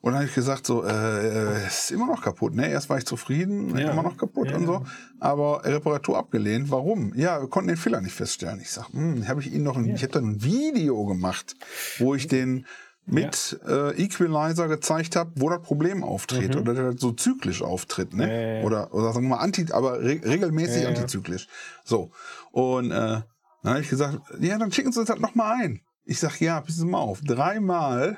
Und 0.00 0.10
dann 0.12 0.16
habe 0.20 0.28
ich 0.28 0.34
gesagt, 0.34 0.66
so, 0.66 0.84
äh, 0.84 1.62
äh, 1.62 1.66
ist 1.66 1.90
immer 1.90 2.06
noch 2.06 2.20
kaputt, 2.20 2.54
ne? 2.54 2.68
Erst 2.68 2.90
war 2.90 2.98
ich 2.98 3.06
zufrieden, 3.06 3.74
Ja. 3.78 3.92
immer 3.92 4.02
noch 4.02 4.18
kaputt 4.18 4.50
Ja. 4.50 4.56
und 4.56 4.66
so, 4.66 4.84
aber 5.18 5.64
Reparatur 5.64 6.18
abgelehnt. 6.18 6.70
Warum? 6.70 7.14
Ja, 7.14 7.40
wir 7.40 7.48
konnten 7.48 7.68
den 7.68 7.78
Fehler 7.78 8.02
nicht 8.02 8.12
feststellen. 8.14 8.60
Ich 8.60 8.70
sag, 8.70 8.92
hm, 8.92 9.26
habe 9.28 9.40
ich 9.40 9.50
Ihnen 9.50 9.62
noch, 9.64 9.78
ein, 9.78 9.86
Ja. 9.86 9.94
ich 9.94 10.02
habe 10.02 10.12
dann 10.12 10.26
ein 10.32 10.42
Video 10.44 11.06
gemacht, 11.06 11.54
wo 11.98 12.14
ich 12.14 12.26
den 12.28 12.66
mit 13.06 13.60
äh, 13.66 13.90
Equalizer 14.02 14.66
gezeigt 14.68 15.14
habe, 15.16 15.32
wo 15.36 15.50
das 15.50 15.60
Problem 15.62 16.02
auftritt 16.02 16.54
Mhm. 16.54 16.60
oder 16.60 16.74
der 16.74 16.98
so 16.98 17.12
zyklisch 17.12 17.62
auftritt, 17.62 18.14
ne? 18.14 18.26
Ja, 18.26 18.32
ja, 18.34 18.54
ja. 18.60 18.64
Oder, 18.64 18.94
oder 18.94 19.12
sagen 19.12 19.26
wir 19.26 19.36
mal 19.36 19.42
anti, 19.42 19.66
aber 19.72 20.00
re 20.00 20.20
regelmäßig 20.24 20.82
Ja, 20.82 20.82
ja. 20.82 20.88
antizyklisch. 20.88 21.46
So. 21.84 22.10
Und 22.50 22.90
äh, 22.90 22.94
dann 23.62 23.72
habe 23.72 23.80
ich 23.80 23.88
gesagt, 23.90 24.20
ja, 24.40 24.58
dann 24.58 24.72
schicken 24.72 24.92
Sie 24.92 25.00
uns 25.00 25.08
das 25.08 25.18
nochmal 25.18 25.56
ein. 25.62 25.80
Ich 26.04 26.18
sag, 26.18 26.40
ja, 26.40 26.60
passen 26.60 26.80
Sie 26.80 26.86
mal 26.86 26.98
auf. 26.98 27.20
Dreimal, 27.22 28.16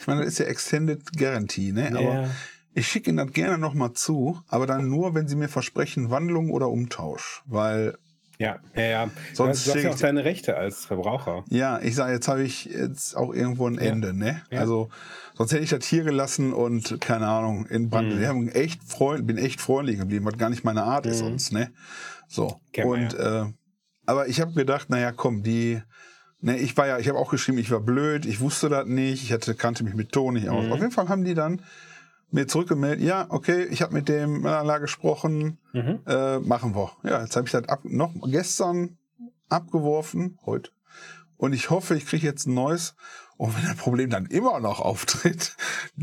ich 0.00 0.06
meine, 0.06 0.20
das 0.20 0.34
ist 0.34 0.38
ja 0.38 0.46
Extended 0.46 1.16
Guarantee, 1.16 1.72
ne? 1.72 1.88
Aber 1.94 2.02
Ja. 2.22 2.30
ich 2.74 2.88
schicke 2.88 3.10
Ihnen 3.10 3.18
das 3.18 3.32
gerne 3.32 3.58
nochmal 3.58 3.92
zu, 3.92 4.40
aber 4.48 4.66
dann 4.66 4.88
nur, 4.88 5.14
wenn 5.14 5.28
Sie 5.28 5.36
mir 5.36 5.48
versprechen, 5.48 6.10
Wandlung 6.10 6.50
oder 6.50 6.68
Umtausch. 6.68 7.42
Weil, 7.46 7.96
Ja, 8.38 8.58
ja, 8.74 8.82
ja. 8.82 9.10
Sonst 9.32 9.66
du 9.66 9.74
hast, 9.74 9.82
ja 9.82 9.90
auch 9.90 9.98
deine 9.98 10.24
Rechte 10.24 10.56
als 10.56 10.84
Verbraucher. 10.86 11.44
ja, 11.50 11.78
ich 11.80 11.94
sage, 11.94 12.12
jetzt 12.12 12.26
habe 12.26 12.42
ich 12.42 12.64
jetzt 12.64 13.16
auch 13.16 13.32
irgendwo 13.32 13.68
ein 13.68 13.74
Ja. 13.74 13.82
Ende, 13.82 14.12
ne? 14.12 14.42
Ja. 14.50 14.60
Also, 14.60 14.88
sonst 15.34 15.52
hätte 15.52 15.62
ich 15.62 15.70
das 15.70 15.84
hier 15.86 16.02
gelassen 16.02 16.52
und, 16.52 17.00
keine 17.00 17.28
Ahnung, 17.28 17.66
in 17.66 17.90
Brand. 17.90 18.14
Mhm. 18.14 18.26
Haben 18.26 18.48
echt 18.48 18.82
freund, 18.82 19.26
bin 19.26 19.38
echt 19.38 19.60
freundlich 19.60 19.98
geblieben, 19.98 20.24
was 20.24 20.36
gar 20.36 20.50
nicht 20.50 20.64
meine 20.64 20.82
Art 20.82 21.06
ist 21.06 21.20
Mhm. 21.20 21.26
sonst, 21.26 21.52
ne? 21.52 21.70
So. 22.26 22.60
Kennt 22.72 22.90
man 22.90 23.02
und, 23.04 23.14
äh, 23.14 23.44
aber 24.06 24.26
ich 24.28 24.40
habe 24.40 24.52
gedacht, 24.52 24.90
naja, 24.90 25.12
komm, 25.12 25.42
die, 25.44 25.80
ne, 26.40 26.58
ich 26.58 26.76
war 26.76 26.86
ja, 26.88 26.98
ich 26.98 27.08
habe 27.08 27.18
auch 27.18 27.30
geschrieben, 27.30 27.58
ich 27.58 27.70
war 27.70 27.80
blöd, 27.80 28.26
ich 28.26 28.40
wusste 28.40 28.68
das 28.68 28.86
nicht, 28.86 29.22
ich 29.22 29.32
hatte, 29.32 29.54
kannte 29.54 29.84
mich 29.84 29.94
mit 29.94 30.10
Ton 30.12 30.34
nicht 30.34 30.48
aus. 30.48 30.66
Mhm. 30.66 30.72
Auf 30.72 30.80
jeden 30.80 30.90
Fall 30.92 31.08
haben 31.08 31.24
die 31.24 31.34
dann 31.34 31.62
mir 32.34 32.46
zurückgemeldet, 32.48 33.04
ja, 33.04 33.26
okay, 33.30 33.64
ich 33.64 33.80
habe 33.82 33.94
mit 33.94 34.08
dem 34.08 34.42
Malala 34.42 34.78
gesprochen, 34.78 35.58
Mhm. 35.72 36.00
äh, 36.06 36.38
machen 36.40 36.74
wir. 36.74 36.90
Ja, 37.04 37.22
jetzt 37.22 37.36
habe 37.36 37.46
ich 37.46 37.52
das 37.52 37.68
ab, 37.68 37.80
noch 37.84 38.12
gestern 38.26 38.98
abgeworfen, 39.48 40.38
heute. 40.46 40.70
Und 41.36 41.52
ich 41.52 41.70
hoffe, 41.70 41.94
ich 41.96 42.06
kriege 42.06 42.26
jetzt 42.26 42.46
ein 42.46 42.54
neues. 42.54 42.94
Und 43.36 43.56
wenn 43.56 43.64
das 43.64 43.76
Problem 43.76 44.10
dann 44.10 44.26
immer 44.26 44.60
noch 44.60 44.80
auftritt, 44.80 45.56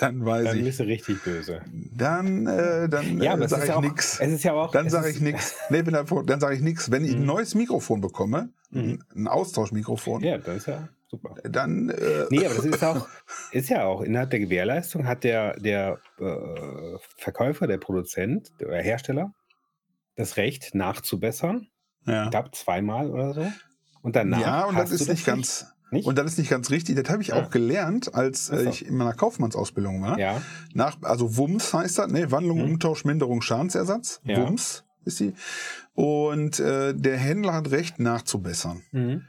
dann 0.00 0.24
weiß 0.24 0.44
Dann 0.46 0.56
ich, 0.58 0.64
bist 0.64 0.80
du 0.80 0.84
richtig 0.84 1.22
böse. 1.22 1.60
dann, 1.94 2.46
äh, 2.46 2.88
dann 2.88 3.20
Ja, 3.20 3.36
äh, 3.36 3.48
sage 3.48 3.64
ich 3.64 3.68
ja 3.68 3.80
nichts. 3.80 4.18
es 4.20 4.32
ist 4.32 4.42
ja 4.44 4.54
auch, 4.54 4.70
Dann 4.72 4.88
sage 4.88 5.10
ich 5.10 5.20
nichts. 5.20 5.54
Nee, 5.68 5.84
wenn 5.84 5.92
das- 5.92 6.08
dann 6.24 6.40
sage 6.40 6.54
ich 6.56 6.62
nichts. 6.62 6.90
Wenn 6.90 7.04
ich 7.04 7.12
ein 7.12 7.20
Mhm. 7.20 7.26
neues 7.26 7.54
Mikrofon 7.54 8.00
bekomme, 8.00 8.48
Mhm. 8.70 9.02
ein 9.14 9.28
Austauschmikrofon, 9.28 10.22
Ja, 10.22 10.38
das 10.38 10.56
ist 10.56 10.66
ja 10.66 10.88
super. 11.08 11.34
dann 11.44 11.88
äh, 11.90 12.26
Nee, 12.30 12.46
aber 12.46 12.54
das 12.56 12.64
ist 12.64 12.84
auch, 12.84 13.08
ist 13.52 13.68
ja 13.68 13.84
auch 13.84 14.00
innerhalb 14.02 14.30
der 14.30 14.40
Gewährleistung 14.40 15.06
hat 15.06 15.24
der, 15.24 15.58
der 15.58 15.98
äh, 16.18 16.98
Verkäufer, 17.16 17.66
der 17.66 17.78
Produzent, 17.78 18.52
der 18.60 18.82
Hersteller 18.82 19.32
das 20.16 20.36
Recht 20.36 20.74
nachzubessern. 20.74 21.68
ja. 22.06 22.24
Ich 22.24 22.30
glaube 22.30 22.50
zweimal 22.52 23.10
oder 23.10 23.34
so. 23.34 23.46
Und 24.02 24.16
danach. 24.16 24.40
ja, 24.40 24.64
und 24.64 24.76
das 24.78 24.90
ist 24.92 25.00
nicht 25.08 25.10
Recht? 25.10 25.26
ganz. 25.26 25.66
Nicht? 25.90 26.06
Und 26.06 26.18
das 26.18 26.26
ist 26.32 26.38
nicht 26.38 26.50
ganz 26.50 26.70
richtig. 26.70 26.96
Das 26.96 27.08
habe 27.12 27.22
ich 27.22 27.28
Ja. 27.28 27.36
auch 27.36 27.50
gelernt, 27.50 28.12
als 28.14 28.50
äh, 28.50 28.68
ich 28.68 28.86
in 28.86 28.96
meiner 28.96 29.12
Kaufmannsausbildung 29.14 30.02
war. 30.02 30.18
ja. 30.18 30.40
Nach, 30.74 30.96
also 31.02 31.36
WUMS 31.36 31.72
heißt 31.74 31.98
das, 31.98 32.10
ne? 32.10 32.30
Wandlung, 32.32 32.58
Mhm. 32.58 32.64
Umtausch, 32.72 33.04
Minderung, 33.04 33.40
Schadensersatz. 33.42 34.20
Ja. 34.24 34.38
WUMS 34.38 34.84
ist 35.04 35.20
die. 35.20 35.34
Und 35.94 36.58
äh, 36.58 36.92
der 36.94 37.16
Händler 37.18 37.52
hat 37.54 37.70
Recht 37.70 38.00
nachzubessern. 38.00 38.82
Mhm. 38.90 39.22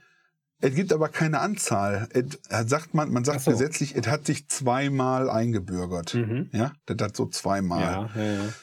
Es 0.59 0.73
gibt 0.73 0.91
aber 0.91 1.09
keine 1.09 1.39
Anzahl. 1.39 2.07
Es, 2.11 2.39
er 2.49 2.67
sagt 2.67 2.93
man, 2.93 3.11
man 3.11 3.23
sagt 3.23 3.41
so. 3.41 3.51
gesetzlich, 3.51 3.95
es 3.95 4.07
hat 4.07 4.25
sich 4.25 4.47
zweimal 4.49 5.29
eingebürgert. 5.29 6.15
Mhm. 6.15 6.49
Ja, 6.51 6.73
das 6.87 6.97
hat 6.99 7.15
so 7.15 7.27
zweimal. 7.27 7.81
Ja, 7.81 8.09
ja, 8.15 8.33
ja. 8.43 8.53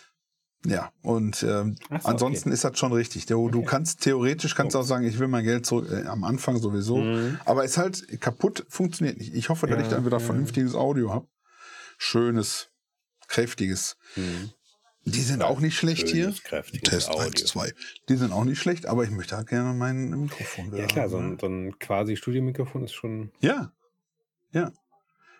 Ja, 0.67 0.91
und 1.03 1.43
ähm, 1.43 1.77
so, 1.91 2.09
ansonsten 2.09 2.51
ist 2.51 2.65
das 2.65 2.79
schon 2.79 2.93
richtig. 2.95 3.27
Du, 3.27 3.45
Okay. 3.47 3.65
kannst 3.67 4.01
theoretisch 4.01 4.55
kannst 4.55 4.73
So. 4.73 4.79
auch 4.81 4.85
sagen, 4.85 5.05
ich 5.07 5.19
will 5.19 5.29
mein 5.29 5.45
Geld 5.45 5.67
zurück. 5.67 5.91
Äh, 5.93 6.07
am 6.07 6.25
Anfang 6.25 6.57
sowieso. 6.57 6.97
Mhm. 6.97 7.39
Aber 7.45 7.65
ist 7.65 7.77
halt 7.77 8.19
kaputt, 8.23 8.65
funktioniert 8.71 9.19
nicht. 9.19 9.35
Ich 9.35 9.51
hoffe, 9.51 9.67
dass 9.67 9.83
ich 9.83 9.89
dann 9.89 10.07
wieder 10.07 10.21
vernünftiges 10.21 10.75
Audio 10.75 11.13
habe. 11.13 11.29
Schönes, 11.99 12.71
kräftiges. 13.29 13.97
Mhm. 14.17 14.53
Die 15.07 15.21
sind 15.21 15.43
auch 15.43 15.61
nicht 15.61 15.77
schlecht 15.77 16.09
hier. 16.09 16.33
Test 16.83 17.11
Audio. 17.11 17.27
1, 17.27 17.45
2. 17.45 17.73
Die 18.09 18.17
sind 18.17 18.33
auch 18.33 18.45
nicht 18.45 18.59
schlecht, 18.59 18.87
aber 18.87 19.05
ich 19.05 19.11
möchte 19.11 19.37
halt 19.37 19.49
gerne 19.49 19.75
mein 19.75 20.09
Mikrofon 20.11 20.69
wieder 20.69 20.79
Ja 20.79 20.87
klar, 20.87 21.09
so 21.09 21.19
ein, 21.19 21.39
so 21.39 21.47
ein 21.47 21.79
quasi 21.79 22.17
Studiomikrofon 22.17 22.85
ist 22.85 22.95
schon. 22.95 23.31
Ja. 23.41 23.71
Ja. 24.53 24.73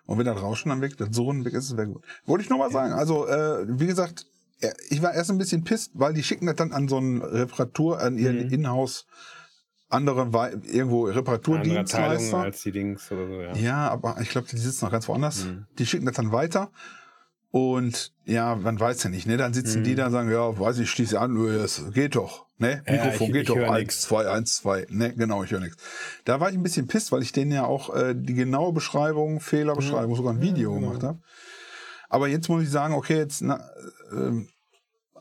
Und 0.07 0.19
wenn 0.19 0.27
das 0.27 0.41
Rauschen 0.43 0.69
dann 0.69 0.83
weg, 0.83 0.97
das 0.99 1.09
Surren 1.13 1.45
weg 1.47 1.55
ist, 1.55 1.71
es 1.71 1.77
wäre 1.79 1.89
gut. 1.89 2.05
Wollte 2.27 2.45
ich 2.45 2.51
nur 2.51 2.59
mal 2.59 2.71
sagen. 2.71 2.93
Also, 2.93 3.27
äh, 3.27 3.65
wie 3.81 3.87
gesagt, 3.87 4.27
äh, 4.61 4.73
ich 4.91 5.01
war 5.01 5.15
erst 5.15 5.31
ein 5.31 5.39
bisschen 5.39 5.65
pisst, 5.65 5.93
weil 5.95 6.13
die 6.13 6.23
schicken 6.23 6.47
das 6.47 6.57
dann 6.57 6.73
an 6.73 6.89
so 6.89 6.99
einen 6.99 7.23
Reparatur, 7.23 8.01
an 8.01 8.19
ihren 8.19 8.47
Mhm. 8.47 8.53
Inhouse, 8.53 9.07
andere, 9.89 10.29
irgendwo 10.65 11.05
Reparaturdienstleister. 11.05 12.37
als 12.39 12.63
die 12.63 12.73
Dings 12.73 13.11
oder 13.11 13.27
so, 13.29 13.41
ja. 13.41 13.55
Ja, 13.55 13.89
aber 13.89 14.19
ich 14.21 14.29
glaube, 14.29 14.47
die 14.51 14.59
sitzen 14.59 14.85
noch 14.85 14.93
ganz 14.93 15.09
woanders. 15.09 15.45
Mhm. 15.45 15.67
Die 15.79 15.87
schicken 15.87 16.05
das 16.05 16.17
dann 16.17 16.33
weiter. 16.33 16.71
Und 17.55 18.13
ja, 18.25 18.57
man 18.57 18.81
weiß 18.81 19.05
ja 19.05 19.11
nicht, 19.11 19.29
ne? 19.29 19.37
Dann 19.37 19.55
sitzen 19.55 19.83
Mhm. 19.83 19.85
die 19.85 19.95
da 19.95 20.07
und 20.07 20.13
sagen, 20.13 20.29
ja, 20.29 20.59
weiß 20.59 20.77
ich, 20.81 20.91
schließe 20.91 21.21
an, 21.21 21.35
nö, 21.35 21.57
das 21.57 21.85
geht 21.93 22.17
doch. 22.17 22.47
Ne? 22.59 22.83
Ja, 22.85 22.95
Mikrofon 22.95 23.27
ich- 23.29 23.33
geht 23.33 23.43
ich 23.43 23.47
doch. 23.49 23.57
Eins, 23.59 23.79
nix. 23.79 24.01
zwei, 24.01 24.29
eins, 24.29 24.57
zwei. 24.57 24.87
Ne, 24.91 25.15
genau, 25.15 25.45
ich 25.45 25.53
höre 25.53 25.61
nichts. 25.61 25.77
Da 26.25 26.41
war 26.41 26.51
ich 26.51 26.57
ein 26.57 26.65
bisschen 26.65 26.89
pisst, 26.89 27.13
weil 27.13 27.23
ich 27.23 27.31
denen 27.31 27.53
ja 27.53 27.65
auch 27.65 27.95
äh, 27.95 28.13
die 28.17 28.35
genaue 28.35 28.73
Beschreibung, 28.73 29.39
Fehlerbeschreibung, 29.39 30.17
sogar 30.17 30.33
ein 30.33 30.41
Video 30.41 30.73
Ja, 30.73 30.79
genau. 30.81 30.89
gemacht 30.89 31.05
habe. 31.05 31.21
Aber 32.09 32.27
jetzt 32.27 32.49
muss 32.49 32.65
ich 32.65 32.71
sagen, 32.71 32.93
okay, 32.93 33.19
jetzt 33.19 33.41
na, 33.41 33.61
ähm, 34.11 34.49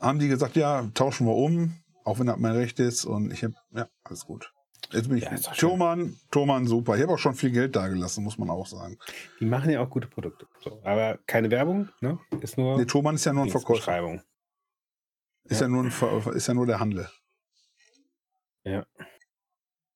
haben 0.00 0.18
die 0.18 0.26
gesagt, 0.26 0.56
ja, 0.56 0.88
tauschen 0.92 1.28
wir 1.28 1.36
um, 1.36 1.74
auch 2.02 2.18
wenn 2.18 2.26
das 2.26 2.36
mein 2.38 2.56
Recht 2.56 2.80
ist. 2.80 3.04
Und 3.04 3.32
ich 3.32 3.44
habe, 3.44 3.54
ja, 3.76 3.86
alles 4.02 4.24
gut. 4.26 4.52
Jetzt 4.94 5.08
bin 5.08 5.18
ich 5.18 5.24
Ja, 5.24 5.36
schön. 5.36 5.54
Thomann, 5.56 6.16
Thomann, 6.30 6.66
super. 6.66 6.96
Ich 6.96 7.02
habe 7.02 7.12
auch 7.12 7.18
schon 7.18 7.34
viel 7.34 7.50
Geld 7.50 7.74
da 7.74 7.88
gelassen, 7.88 8.22
muss 8.22 8.38
man 8.38 8.48
auch 8.50 8.66
sagen. 8.66 8.98
Die 9.40 9.44
machen 9.44 9.70
ja 9.70 9.80
auch 9.80 9.90
gute 9.90 10.06
Produkte. 10.06 10.46
So. 10.62 10.80
Aber 10.84 11.18
keine 11.26 11.50
Werbung, 11.50 11.88
ne? 12.00 12.18
Ist 12.40 12.56
nur 12.56 12.78
Nee, 12.78 12.84
Thomann 12.84 13.16
ist 13.16 13.24
ja 13.24 13.32
nur 13.32 13.44
ein 13.44 13.50
Verkäufer. 13.50 14.22
Ist 15.44 15.60
ja. 15.60 15.68
nur 15.68 15.84
ein 15.84 16.36
ist 16.36 16.46
ja 16.46 16.54
nur 16.54 16.66
der 16.66 16.80
Handel. 16.80 17.08
Ja. 18.62 18.86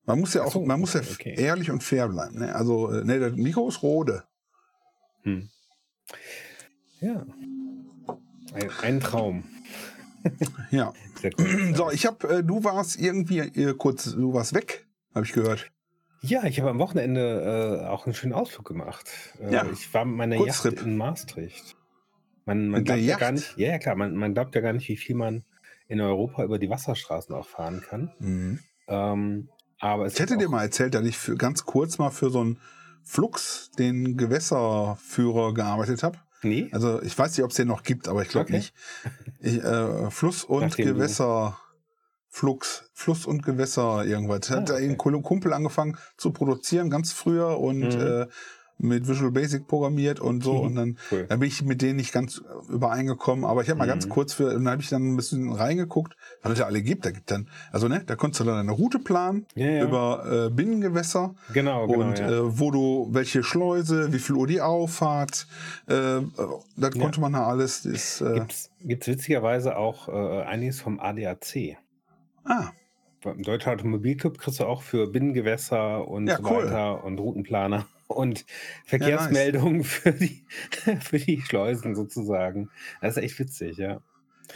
Man 0.04 0.20
muss 0.20 0.34
ja 0.34 0.42
auch, 0.42 0.52
so, 0.52 0.64
man 0.64 0.80
muss 0.80 0.94
ja 0.94 1.00
okay. 1.00 1.34
ehrlich 1.36 1.70
und 1.70 1.82
fair 1.82 2.08
bleiben. 2.08 2.38
Ne? 2.38 2.54
Also, 2.54 2.90
äh, 2.90 3.04
ne, 3.04 3.20
das 3.20 3.32
Mikro 3.32 3.68
ist 3.68 3.82
Rode. 3.82 4.24
Hm. 5.22 5.48
Ja. 7.00 7.26
Ein, 8.54 8.70
ein 8.82 9.00
Traum. 9.00 9.44
Ja. 10.70 10.92
So, 11.74 11.90
ich 11.90 12.06
habe, 12.06 12.28
äh, 12.28 12.44
du 12.44 12.62
warst 12.62 12.96
irgendwie 12.96 13.38
äh, 13.38 13.74
kurz, 13.74 14.12
du 14.12 14.32
warst 14.32 14.54
weg, 14.54 14.86
habe 15.14 15.24
ich 15.26 15.32
gehört. 15.32 15.70
Ja, 16.20 16.44
ich 16.44 16.58
habe 16.60 16.70
am 16.70 16.78
Wochenende 16.80 17.80
äh, 17.84 17.86
auch 17.86 18.06
einen 18.06 18.14
schönen 18.14 18.32
Ausflug 18.32 18.66
gemacht. 18.66 19.08
Äh, 19.40 19.52
Ja. 19.52 19.66
Ich 19.72 19.92
war 19.94 20.04
mit 20.04 20.16
meiner 20.16 20.36
Kurztrip. 20.36 20.74
Yacht 20.76 20.86
in 20.86 20.96
Maastricht. 20.96 21.76
Man, 22.44 22.68
man 22.68 22.82
glaubt 22.84 23.00
ja 23.02 23.16
gar 23.16 23.32
nicht, 23.32 23.56
ja, 23.58 23.68
ja 23.72 23.78
klar, 23.78 23.94
man, 23.94 24.14
man 24.16 24.32
glaubt 24.34 24.54
ja 24.54 24.60
gar 24.62 24.72
nicht, 24.72 24.88
wie 24.88 24.96
viel 24.96 25.14
man 25.16 25.44
in 25.86 26.00
Europa 26.00 26.42
über 26.44 26.58
die 26.58 26.70
Wasserstraßen 26.70 27.34
auch 27.34 27.46
fahren 27.46 27.82
kann. 27.86 28.10
Mhm. 28.18 28.58
Ähm, 28.88 29.48
aber 29.80 30.06
es 30.06 30.14
Ich 30.14 30.20
hätte 30.20 30.38
dir 30.38 30.48
mal 30.48 30.62
erzählt, 30.62 30.94
dass 30.94 31.04
ich 31.04 31.16
für, 31.18 31.36
ganz 31.36 31.64
kurz 31.64 31.98
mal 31.98 32.10
für 32.10 32.30
so 32.30 32.40
einen 32.40 32.58
Flux, 33.04 33.70
den 33.78 34.16
Gewässerführer, 34.16 35.54
gearbeitet 35.54 36.02
habe. 36.02 36.18
Nee? 36.42 36.68
Also 36.72 37.02
ich 37.02 37.16
weiß 37.18 37.36
nicht, 37.36 37.44
ob 37.44 37.50
es 37.50 37.56
den 37.56 37.68
noch 37.68 37.82
gibt, 37.82 38.08
aber 38.08 38.22
ich 38.22 38.28
glaube 38.28 38.44
Okay. 38.46 38.56
nicht. 38.58 38.74
Ich, 39.40 39.62
äh, 39.62 40.10
Fluss 40.10 40.44
und 40.44 40.60
Nachdem 40.62 40.86
du- 40.88 40.94
Gewässer, 40.94 41.58
Flux, 42.30 42.84
Fluss 42.92 43.26
und 43.26 43.42
Gewässer 43.42 44.04
irgendwas. 44.04 44.50
Hat 44.50 44.70
Ah, 44.70 44.74
da 44.74 44.76
ein 44.76 44.96
Kumpel 44.98 45.52
angefangen 45.52 45.96
zu 46.16 46.30
produzieren, 46.30 46.90
ganz 46.90 47.12
früher 47.12 47.58
und 47.58 47.80
Mhm. 47.80 48.00
äh, 48.00 48.26
mit 48.80 49.08
Visual 49.08 49.32
Basic 49.32 49.66
programmiert 49.66 50.20
und 50.20 50.44
so. 50.44 50.52
Mhm. 50.54 50.60
Und 50.60 50.74
dann, 50.76 50.98
Cool. 51.10 51.26
dann 51.28 51.40
bin 51.40 51.48
ich 51.48 51.64
mit 51.64 51.82
denen 51.82 51.96
nicht 51.96 52.12
ganz 52.12 52.40
übereingekommen. 52.68 53.44
Aber 53.44 53.60
ich 53.62 53.68
habe 53.70 53.78
mal 53.78 53.86
Mhm. 53.86 53.90
ganz 53.90 54.08
kurz 54.08 54.34
für, 54.34 54.52
dann 54.52 54.68
habe 54.68 54.80
ich 54.80 54.88
dann 54.88 55.02
ein 55.14 55.16
bisschen 55.16 55.50
reingeguckt, 55.52 56.14
was 56.42 56.52
es 56.52 56.58
ja 56.60 56.66
alle 56.66 56.80
gibt. 56.80 57.04
Da 57.04 57.10
gibt 57.10 57.28
dann, 57.32 57.48
also 57.72 57.88
ne, 57.88 58.04
da 58.06 58.14
konntest 58.14 58.38
du 58.40 58.44
dann 58.44 58.56
eine 58.56 58.70
Route 58.70 59.00
planen 59.00 59.46
Ja, 59.56 59.66
ja. 59.66 59.84
über 59.84 60.46
äh, 60.46 60.50
Binnengewässer 60.50 61.34
genau, 61.52 61.88
genau. 61.88 62.06
und 62.06 62.20
ja. 62.20 62.30
äh, 62.30 62.58
wo 62.60 62.70
du, 62.70 63.08
welche 63.10 63.42
Schleuse, 63.42 64.12
wie 64.12 64.20
viel 64.20 64.36
Uhr 64.36 64.46
die 64.46 64.60
auffahrt, 64.60 65.48
äh, 65.88 66.20
das 66.76 66.94
konnte 66.96 67.20
man 67.20 67.32
da 67.32 67.48
alles. 67.48 67.84
Ist, 67.84 68.20
äh, 68.20 68.34
Gibt's, 68.34 68.70
gibt's 68.80 69.08
witzigerweise 69.08 69.76
auch 69.76 70.06
äh, 70.08 70.42
einiges 70.42 70.80
vom 70.80 71.00
ADAC. 71.00 71.78
Ah, 72.48 72.70
Im 73.24 73.42
Deutschen 73.42 73.72
Automobilclub 73.72 74.38
kriegst 74.38 74.60
du 74.60 74.64
auch 74.64 74.82
für 74.82 75.06
Binnengewässer 75.08 76.06
und 76.08 76.26
Ja, 76.28 76.36
so 76.38 76.44
cool. 76.50 76.64
weiter 76.64 77.04
und 77.04 77.18
Routenplaner 77.18 77.86
und 78.08 78.44
Verkehrsmeldungen 78.86 79.84
für, 79.84 80.12
die, 80.12 80.44
für 81.00 81.18
die 81.18 81.40
Schleusen 81.42 81.94
sozusagen. 81.94 82.70
Das 83.00 83.16
ist 83.16 83.22
echt 83.22 83.38
witzig, 83.38 83.76
ja. 83.76 84.00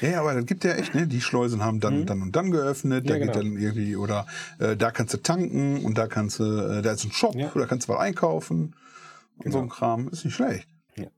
ja, 0.00 0.08
ja, 0.08 0.20
aber 0.20 0.34
das 0.34 0.46
gibt 0.46 0.64
ja 0.64 0.72
echt, 0.74 0.94
ne? 0.94 1.06
Die 1.06 1.20
Schleusen 1.20 1.62
haben 1.64 1.80
dann, 1.80 2.00
Mhm. 2.00 2.06
dann 2.06 2.22
und 2.22 2.36
dann 2.36 2.50
geöffnet, 2.50 3.08
da 3.08 3.14
Ja, 3.14 3.18
geht 3.18 3.32
genau. 3.34 3.42
dann 3.44 3.56
irgendwie, 3.58 3.96
oder 3.96 4.26
äh, 4.58 4.76
da 4.76 4.90
kannst 4.90 5.12
du 5.14 5.18
tanken 5.18 5.84
und 5.84 5.98
da 5.98 6.06
kannst 6.06 6.38
du, 6.38 6.44
äh, 6.44 6.82
da 6.82 6.92
ist 6.92 7.04
ein 7.04 7.12
Shop, 7.12 7.34
Ja. 7.34 7.50
da 7.54 7.66
kannst 7.66 7.88
du 7.88 7.92
was 7.92 8.00
einkaufen 8.00 8.74
und 9.38 9.50
so 9.52 9.58
Genau. 9.58 9.62
ein 9.64 9.68
Kram. 9.68 10.08
Ist 10.08 10.24
nicht 10.24 10.34
schlecht. 10.34 10.68
Ja. 10.96 11.08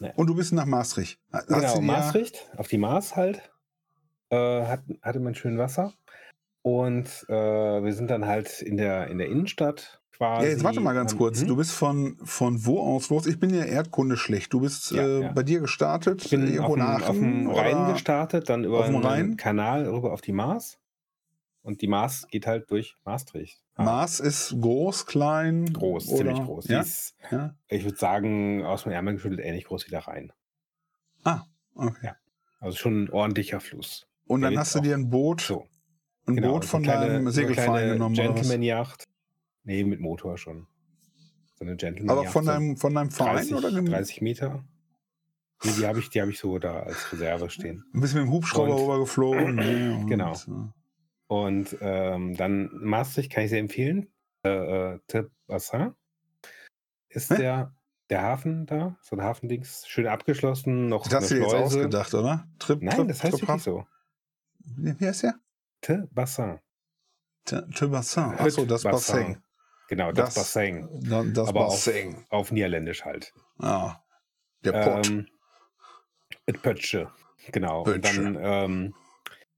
Naja. 0.00 0.14
Und 0.16 0.26
du 0.28 0.34
bist 0.34 0.52
nach 0.52 0.64
Maastricht. 0.66 1.20
Hast 1.32 1.48
genau, 1.48 1.80
Maastricht, 1.80 2.48
auf 2.56 2.66
die 2.68 2.78
Maas 2.78 3.14
halt. 3.14 3.40
Äh, 4.30 4.36
hat, 4.66 4.82
hatte 5.02 5.20
man 5.20 5.34
schön 5.34 5.58
Wasser. 5.58 5.94
Und 6.68 7.08
äh, 7.28 7.32
wir 7.32 7.92
sind 7.94 8.10
dann 8.10 8.26
halt 8.26 8.60
in 8.60 8.76
der, 8.76 9.06
in 9.08 9.16
der 9.18 9.28
Innenstadt 9.28 10.00
quasi. 10.14 10.44
Ja, 10.46 10.50
jetzt 10.52 10.64
warte 10.64 10.80
mal 10.80 10.92
ganz 10.92 11.16
kurz. 11.16 11.40
hm? 11.40 11.48
Du 11.48 11.56
bist 11.56 11.72
von, 11.72 12.18
von 12.24 12.66
wo 12.66 12.80
aus 12.80 13.08
los? 13.08 13.26
Ich 13.26 13.40
bin 13.40 13.50
ja 13.54 13.64
Erdkunde 13.64 14.16
schlecht. 14.18 14.52
Du 14.52 14.60
bist 14.60 14.90
Ja, 14.90 15.02
äh, 15.02 15.20
ja. 15.22 15.32
bei 15.32 15.42
dir 15.42 15.60
gestartet, 15.60 16.24
Ich 16.24 16.30
bin 16.30 16.46
irgendwo 16.46 16.76
auf 16.76 17.08
auf 17.08 17.16
dem 17.16 17.48
Rhein 17.48 17.92
gestartet, 17.94 18.48
dann 18.50 18.64
über 18.64 18.84
einen 18.84 18.96
Rhein? 19.02 19.36
Kanal 19.38 19.86
rüber 19.88 20.12
auf 20.12 20.20
die 20.20 20.32
Maas. 20.32 20.78
Und 21.62 21.80
die 21.80 21.88
Maas 21.88 22.26
geht 22.30 22.46
halt 22.46 22.70
durch 22.70 22.96
Maastricht. 23.04 23.62
Ah, 23.74 23.84
Maß 23.84 24.20
ist 24.20 24.54
groß, 24.60 25.06
klein? 25.06 25.72
Groß, 25.72 26.08
oder? 26.08 26.16
ziemlich 26.18 26.44
groß. 26.44 26.68
Ja? 26.68 26.80
ist, 26.80 27.14
ja? 27.30 27.54
ich 27.68 27.84
würde 27.84 27.96
sagen, 27.96 28.64
aus 28.64 28.82
dem 28.82 28.92
Ärmel 28.92 29.14
geschüttelt 29.14 29.40
ähnlich 29.40 29.64
groß 29.64 29.86
wie 29.86 29.90
der 29.90 30.06
Rhein. 30.06 30.32
Ah, 31.24 31.42
okay. 31.74 32.12
Also 32.60 32.76
schon 32.76 33.04
ein 33.04 33.10
ordentlicher 33.10 33.60
Fluss. 33.60 34.06
Und 34.26 34.42
Der 34.42 34.50
dann 34.50 34.58
hast 34.58 34.74
du 34.74 34.80
dir 34.80 34.94
ein 34.94 35.08
Boot, 35.10 35.40
So, 35.40 35.66
ein 36.28 36.36
genau. 36.36 36.52
Boot 36.54 36.64
so 36.64 36.68
von 36.70 36.82
eine 36.84 36.86
kleine- 36.92 37.06
deinem 37.06 37.14
so 37.14 37.18
eine 37.20 37.32
Segelverein 37.32 37.66
kleine 37.70 37.92
genommen. 37.94 38.14
Gentleman-Yacht. 38.14 39.04
Nee, 39.64 39.84
mit 39.84 40.00
Motor 40.00 40.38
schon. 40.38 40.66
So 41.54 41.64
eine 41.64 41.76
Gentleman-Yacht. 41.76 42.18
Aber 42.26 42.30
von 42.32 42.44
so 42.44 42.50
deinem, 42.52 42.76
von 42.76 42.94
deinem 42.94 43.10
Verein 43.10 43.36
30, 43.36 43.54
oder 43.54 43.70
dem- 43.72 43.86
30 43.86 44.20
Meter. 44.22 44.64
Nee, 45.64 45.72
die 45.78 45.86
habe 45.86 45.98
ich, 45.98 46.08
die 46.10 46.20
hab 46.22 46.28
ich 46.28 46.38
so 46.38 46.58
da 46.58 46.80
als 46.80 47.12
Reserve 47.12 47.50
stehen. 47.50 47.84
ein 47.92 48.00
bisschen 48.00 48.20
mit 48.20 48.28
dem 48.28 48.32
Hubschrauber 48.32 48.74
Und- 48.76 48.82
rübergeflogen? 48.82 49.58
Und, 50.02 50.06
Genau. 50.08 50.34
Und 51.26 51.76
ähm, 51.80 52.36
dann 52.36 52.70
Maastricht 52.72 53.30
kann 53.32 53.44
ich 53.44 53.50
sehr 53.50 53.58
empfehlen. 53.60 54.08
Äh, 54.44 54.94
äh, 54.94 54.98
Tip 55.08 55.30
Bassin 55.46 55.92
ist 57.08 57.30
Hä? 57.30 57.36
der 57.36 57.74
der 58.08 58.22
Hafen 58.22 58.64
da, 58.64 58.96
so 59.02 59.16
ein 59.16 59.22
Hafendings, 59.22 59.86
schön 59.86 60.06
abgeschlossen, 60.06 60.88
noch 60.88 61.04
Das 61.04 61.14
hast 61.24 61.30
du 61.30 61.34
jetzt 61.34 61.52
ausgedacht, 61.52 62.14
oder? 62.14 62.48
Trip, 62.58 62.80
Nein, 62.82 62.96
Trip, 62.96 63.08
das 63.08 63.22
heißt 63.22 63.36
Trip, 63.38 63.48
wirklich 63.48 63.62
so. 63.64 63.86
Wie 64.78 65.06
heißt 65.06 65.24
der? 65.24 65.34
Te 65.80 66.08
Bassin. 66.12 66.58
Te 67.44 67.62
Bassin. 67.88 68.34
Achso, 68.38 68.64
das 68.64 68.82
Bassin. 68.82 69.42
Genau, 69.88 70.12
das, 70.12 70.34
Das- 70.34 70.54
Bassin. 70.54 70.88
Das 71.32 71.48
Aber 71.48 71.66
Bassin. 71.66 72.16
auf, 72.16 72.24
auf 72.40 72.52
Niederländisch 72.52 73.04
halt. 73.04 73.32
Ja. 73.60 74.02
Der 74.64 74.72
Pott. 74.72 75.08
Ähm, 75.08 75.28
et 76.46 76.60
Pötsche. 76.62 77.10
Genau. 77.52 77.84
Pötsche. 77.84 78.20
Und 78.26 78.34
dann 78.34 78.38
ähm, 78.40 78.94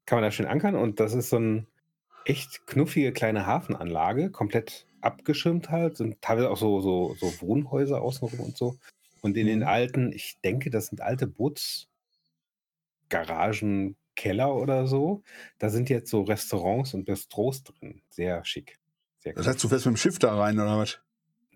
kann 0.06 0.16
man 0.18 0.24
da 0.24 0.30
schön 0.30 0.46
ankern 0.46 0.76
und 0.76 1.00
das 1.00 1.14
ist 1.14 1.30
so 1.30 1.38
ein 1.38 1.66
echt 2.26 2.66
knuffige 2.66 3.12
kleine 3.12 3.46
Hafenanlage, 3.46 4.30
komplett 4.30 4.86
abgeschirmt 5.00 5.70
halt, 5.70 5.96
sind 5.96 6.20
teilweise 6.20 6.50
auch 6.50 6.58
so, 6.58 6.80
so, 6.80 7.14
so 7.18 7.32
Wohnhäuser 7.40 8.02
außenrum 8.02 8.40
und 8.40 8.56
so. 8.56 8.76
Und 9.22 9.36
in 9.36 9.46
den 9.46 9.60
Mhm. 9.60 9.66
alten, 9.66 10.12
ich 10.12 10.38
denke, 10.44 10.70
das 10.70 10.86
sind 10.88 11.00
alte 11.00 11.26
Bootsgaragen, 11.26 13.96
Keller 14.20 14.54
oder 14.54 14.86
so. 14.86 15.22
Da 15.58 15.70
sind 15.70 15.88
jetzt 15.88 16.10
so 16.10 16.20
Restaurants 16.22 16.92
und 16.92 17.06
Bistros 17.06 17.64
drin. 17.64 18.02
Sehr 18.10 18.44
schick. 18.44 18.78
Sehr 19.20 19.32
das 19.32 19.46
heißt, 19.46 19.64
du 19.64 19.68
fährst 19.68 19.86
mit 19.86 19.94
dem 19.94 19.96
Schiff 19.96 20.18
da 20.18 20.36
rein, 20.38 20.58
oder 20.58 20.76
was? 20.78 21.00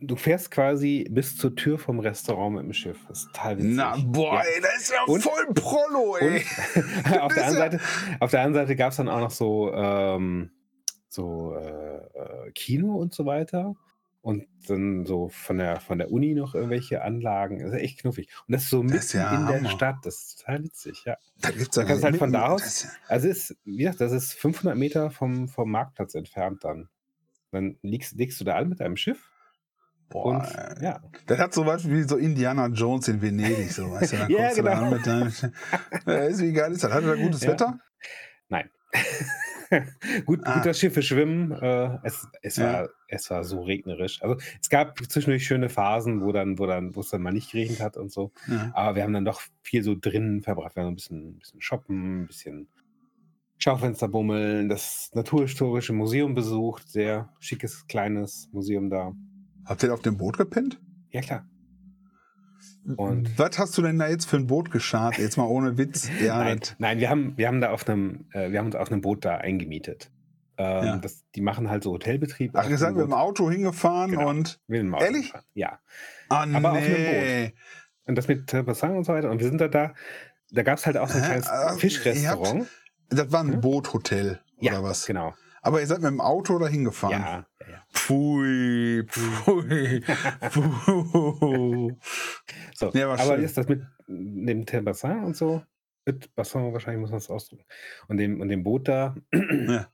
Du 0.00 0.16
fährst 0.16 0.50
quasi 0.50 1.06
bis 1.10 1.36
zur 1.36 1.54
Tür 1.54 1.78
vom 1.78 2.00
Restaurant 2.00 2.56
mit 2.56 2.64
dem 2.64 2.72
Schiff. 2.72 2.98
Das 3.06 3.18
ist 3.20 3.26
total 3.34 3.58
witzig. 3.58 3.72
Na, 3.74 3.96
boah, 4.06 4.34
Ja. 4.36 4.40
ey, 4.40 4.60
das 4.62 4.76
ist 4.82 4.92
ja 4.92 5.04
Und- 5.06 5.20
voll 5.22 5.46
Prollo, 5.54 6.16
ey. 6.16 6.42
Auf, 7.20 7.34
der 7.34 7.46
anderen 7.46 7.70
Seite, 7.70 7.80
auf 8.20 8.30
der 8.30 8.40
anderen 8.42 8.66
Seite 8.66 8.76
gab 8.76 8.90
es 8.92 8.96
dann 8.96 9.08
auch 9.10 9.20
noch 9.20 9.30
so, 9.30 9.72
ähm, 9.74 10.50
so 11.08 11.54
äh, 11.54 11.96
äh, 11.96 12.50
Kino 12.54 12.96
und 12.96 13.12
so 13.14 13.26
weiter. 13.26 13.74
Und 14.24 14.46
dann 14.68 15.04
so 15.04 15.28
von 15.28 15.58
der, 15.58 15.80
von 15.80 15.98
der 15.98 16.10
Uni 16.10 16.32
noch 16.34 16.54
irgendwelche 16.54 17.02
Anlagen. 17.02 17.58
Das 17.58 17.74
ist 17.74 17.78
echt 17.80 18.00
knuffig. 18.00 18.30
Und 18.48 18.52
das 18.54 18.62
ist 18.62 18.70
so 18.70 18.82
mitten 18.82 18.96
ist 18.96 19.12
ja 19.12 19.34
in 19.34 19.46
der 19.46 19.56
Hammer. 19.58 19.68
Stadt. 19.68 19.96
Das 20.02 20.14
ist 20.14 20.38
total 20.40 20.64
witzig, 20.64 21.02
ja. 21.04 21.16
Da 21.42 21.50
gibt's 21.50 21.76
Da 21.76 21.84
kannst 21.84 22.04
halt 22.04 22.16
von 22.16 22.32
da 22.32 22.46
aus- 22.46 22.88
Also 23.06 23.28
ist, 23.28 23.54
wie 23.66 23.76
gesagt, 23.76 24.00
das 24.00 24.12
ist 24.12 24.32
500 24.32 24.78
Meter 24.78 25.10
vom, 25.10 25.46
vom 25.48 25.70
Marktplatz 25.70 26.14
entfernt 26.14 26.64
dann. 26.64 26.88
Dann 27.52 27.76
liegst, 27.82 28.14
legst 28.16 28.40
du 28.40 28.44
da 28.44 28.54
an 28.56 28.70
mit 28.70 28.80
deinem 28.80 28.96
Schiff. 28.96 29.30
Boah, 30.08 30.24
und 30.24 30.82
ja, 30.82 31.02
Das 31.26 31.38
hat 31.38 31.52
so 31.52 31.66
was 31.66 31.86
wie 31.86 32.02
so 32.04 32.16
Indiana 32.16 32.68
Jones 32.68 33.08
in 33.08 33.20
Venedig, 33.20 33.72
so, 33.72 33.90
weißt 33.90 34.12
du? 34.14 34.16
Dann 34.16 34.30
Ja, 34.30 34.38
kommst 34.44 34.58
du 34.58 34.62
da 34.62 34.74
genau. 34.74 34.86
an 34.86 34.92
mit 34.94 35.06
deinem, 35.06 35.28
ist 36.30 36.40
wie 36.40 36.52
geil 36.54 36.72
ist 36.72 36.82
das? 36.82 36.92
Hat 36.92 37.04
er 37.04 37.14
da 37.14 37.22
gutes 37.22 37.42
Ja. 37.42 37.52
Wetter? 37.52 37.78
Gut, 40.24 40.40
Ah. 40.44 40.60
gut, 40.62 40.76
Schiffe 40.76 41.02
schwimmen. 41.02 41.50
Äh, 41.52 41.98
es, 42.04 42.28
es, 42.42 42.56
Ja. 42.56 42.72
war, 42.82 42.88
es 43.14 43.30
war 43.30 43.44
so 43.44 43.62
regnerisch. 43.62 44.22
Also 44.22 44.36
es 44.60 44.68
gab 44.68 44.98
zwischendurch 45.08 45.46
schöne 45.46 45.68
Phasen, 45.68 46.22
wo 46.22 46.32
dann, 46.32 46.58
wo 46.58 46.66
dann, 46.66 46.94
wo 46.96 47.00
es 47.00 47.08
dann 47.10 47.22
mal 47.22 47.32
nicht 47.32 47.50
geregnet 47.52 47.80
hat 47.80 47.96
und 47.96 48.12
so. 48.12 48.32
Ja. 48.48 48.70
Aber 48.74 48.96
wir 48.96 49.02
haben 49.02 49.12
dann 49.12 49.24
doch 49.24 49.40
viel 49.62 49.82
so 49.82 49.94
drinnen 49.98 50.42
verbracht. 50.42 50.76
Wir 50.76 50.82
haben 50.82 50.92
ein 50.92 50.96
bisschen, 50.96 51.28
ein 51.34 51.38
bisschen 51.38 51.60
shoppen, 51.60 52.22
ein 52.22 52.26
bisschen 52.26 52.68
Schaufenster 53.58 54.08
bummeln, 54.08 54.68
das 54.68 55.10
Naturhistorische 55.14 55.92
Museum 55.92 56.34
besucht. 56.34 56.88
Sehr 56.88 57.32
schickes, 57.38 57.86
kleines 57.86 58.48
Museum 58.52 58.90
da. 58.90 59.12
Habt 59.64 59.82
ihr 59.82 59.94
auf 59.94 60.02
dem 60.02 60.16
Boot 60.16 60.36
gepennt? 60.36 60.80
Ja, 61.10 61.20
klar. 61.20 61.46
Und- 62.96 63.38
Was 63.38 63.58
hast 63.58 63.78
du 63.78 63.82
denn 63.82 63.98
da 63.98 64.08
jetzt 64.08 64.26
für 64.26 64.36
ein 64.36 64.46
Boot 64.46 64.70
geschart? 64.70 65.16
Jetzt 65.18 65.36
mal 65.38 65.44
ohne 65.46 65.78
Witz. 65.78 66.10
Ja, 66.22 66.38
Nein, 66.44 66.60
nein 66.78 66.98
wir, 66.98 67.08
haben, 67.08 67.32
wir 67.38 67.46
haben 67.48 67.60
da 67.60 67.70
auf 67.70 67.88
einem, 67.88 68.26
äh, 68.32 68.50
wir 68.50 68.58
haben 68.58 68.66
uns 68.66 68.74
auf 68.74 68.90
einem 68.92 69.00
Boot 69.00 69.24
da 69.24 69.36
eingemietet. 69.36 70.10
Ähm, 70.56 70.84
Ja. 70.84 70.96
das, 70.98 71.24
die 71.34 71.40
machen 71.40 71.68
halt 71.70 71.82
so 71.84 71.92
Hotelbetrieb. 71.92 72.52
Ach, 72.54 72.68
ihr 72.68 72.78
seid 72.78 72.94
mit 72.94 73.02
dem 73.02 73.10
Boot. 73.10 73.18
Auto 73.18 73.50
hingefahren 73.50 74.12
Genau. 74.12 74.28
und. 74.28 74.60
Mit 74.66 74.80
dem 74.80 74.94
Auto 74.94 75.04
Ehrlich? 75.04 75.26
gefahren. 75.26 75.44
Ja. 75.54 75.78
Ah, 76.28 76.42
Aber 76.52 76.72
auf 76.72 76.78
einem 76.78 76.92
nee. 76.92 77.54
Und 78.06 78.16
das 78.16 78.28
mit 78.28 78.46
Bassin 78.66 78.90
und 78.96 79.04
so 79.04 79.12
weiter. 79.14 79.30
Und 79.30 79.40
wir 79.40 79.46
sind 79.48 79.60
da 79.60 79.68
da. 79.68 79.94
Da 80.50 80.62
gab 80.62 80.78
es 80.78 80.86
halt 80.86 80.96
auch 80.98 81.08
so 81.08 81.18
ein 81.18 81.24
kleines 81.24 81.48
Äh, 81.48 81.74
Fischrestaurant. 81.78 82.66
Das 83.08 83.32
war 83.32 83.40
ein 83.42 83.54
Hm? 83.54 83.60
Boothotel 83.60 84.40
Ja, 84.60 84.72
oder 84.72 84.84
was? 84.84 85.06
Genau. 85.06 85.34
Aber 85.62 85.80
ihr 85.80 85.86
seid 85.86 85.98
mit 86.02 86.08
dem 86.10 86.20
Auto 86.20 86.58
da 86.58 86.68
hingefahren. 86.68 87.22
Ja, 87.22 87.46
ja, 87.60 87.66
ja. 87.72 87.82
Pfui, 87.90 89.02
pfui, 89.08 90.02
pfui. 90.50 91.96
So, 92.74 92.90
Ja, 92.92 93.08
war 93.08 93.18
aber 93.18 93.36
schön. 93.36 93.44
ist 93.44 93.56
das 93.56 93.66
mit 93.68 93.82
dem 94.06 94.84
Bassin 94.84 95.24
und 95.24 95.36
so? 95.36 95.62
Mit 96.06 96.34
Bassin 96.34 96.72
wahrscheinlich 96.72 97.00
muss 97.00 97.10
man 97.10 97.18
es 97.18 97.30
ausdrücken. 97.30 97.64
Und 98.08 98.18
dem, 98.18 98.40
und 98.40 98.48
dem 98.48 98.62
Boot 98.62 98.88
da. 98.88 99.14
Ja. 99.32 99.88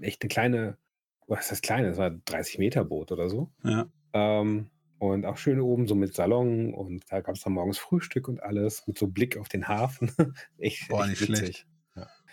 Echt 0.00 0.22
eine 0.22 0.28
kleine, 0.28 0.78
was 1.26 1.40
ist 1.42 1.52
das 1.52 1.62
kleine? 1.62 1.88
Das 1.88 1.98
war 1.98 2.10
ein 2.10 2.22
30 2.24 2.58
Meter 2.58 2.84
Boot 2.84 3.12
oder 3.12 3.28
so. 3.28 3.50
Ja. 3.64 3.86
Ähm, 4.12 4.70
und 4.98 5.26
auch 5.26 5.36
schön 5.36 5.60
oben 5.60 5.88
so 5.88 5.94
mit 5.94 6.14
Salon 6.14 6.72
und 6.74 7.04
da 7.10 7.20
gab 7.20 7.34
es 7.34 7.42
dann 7.42 7.54
morgens 7.54 7.78
Frühstück 7.78 8.28
und 8.28 8.42
alles 8.42 8.86
mit 8.86 8.96
so 8.96 9.08
Blick 9.08 9.36
auf 9.36 9.48
den 9.48 9.66
Hafen. 9.66 10.12
echt, 10.58 10.88
Boah, 10.88 11.00
echt 11.00 11.08
nicht 11.10 11.24
schlecht. 11.24 11.42
witzig. 11.42 11.66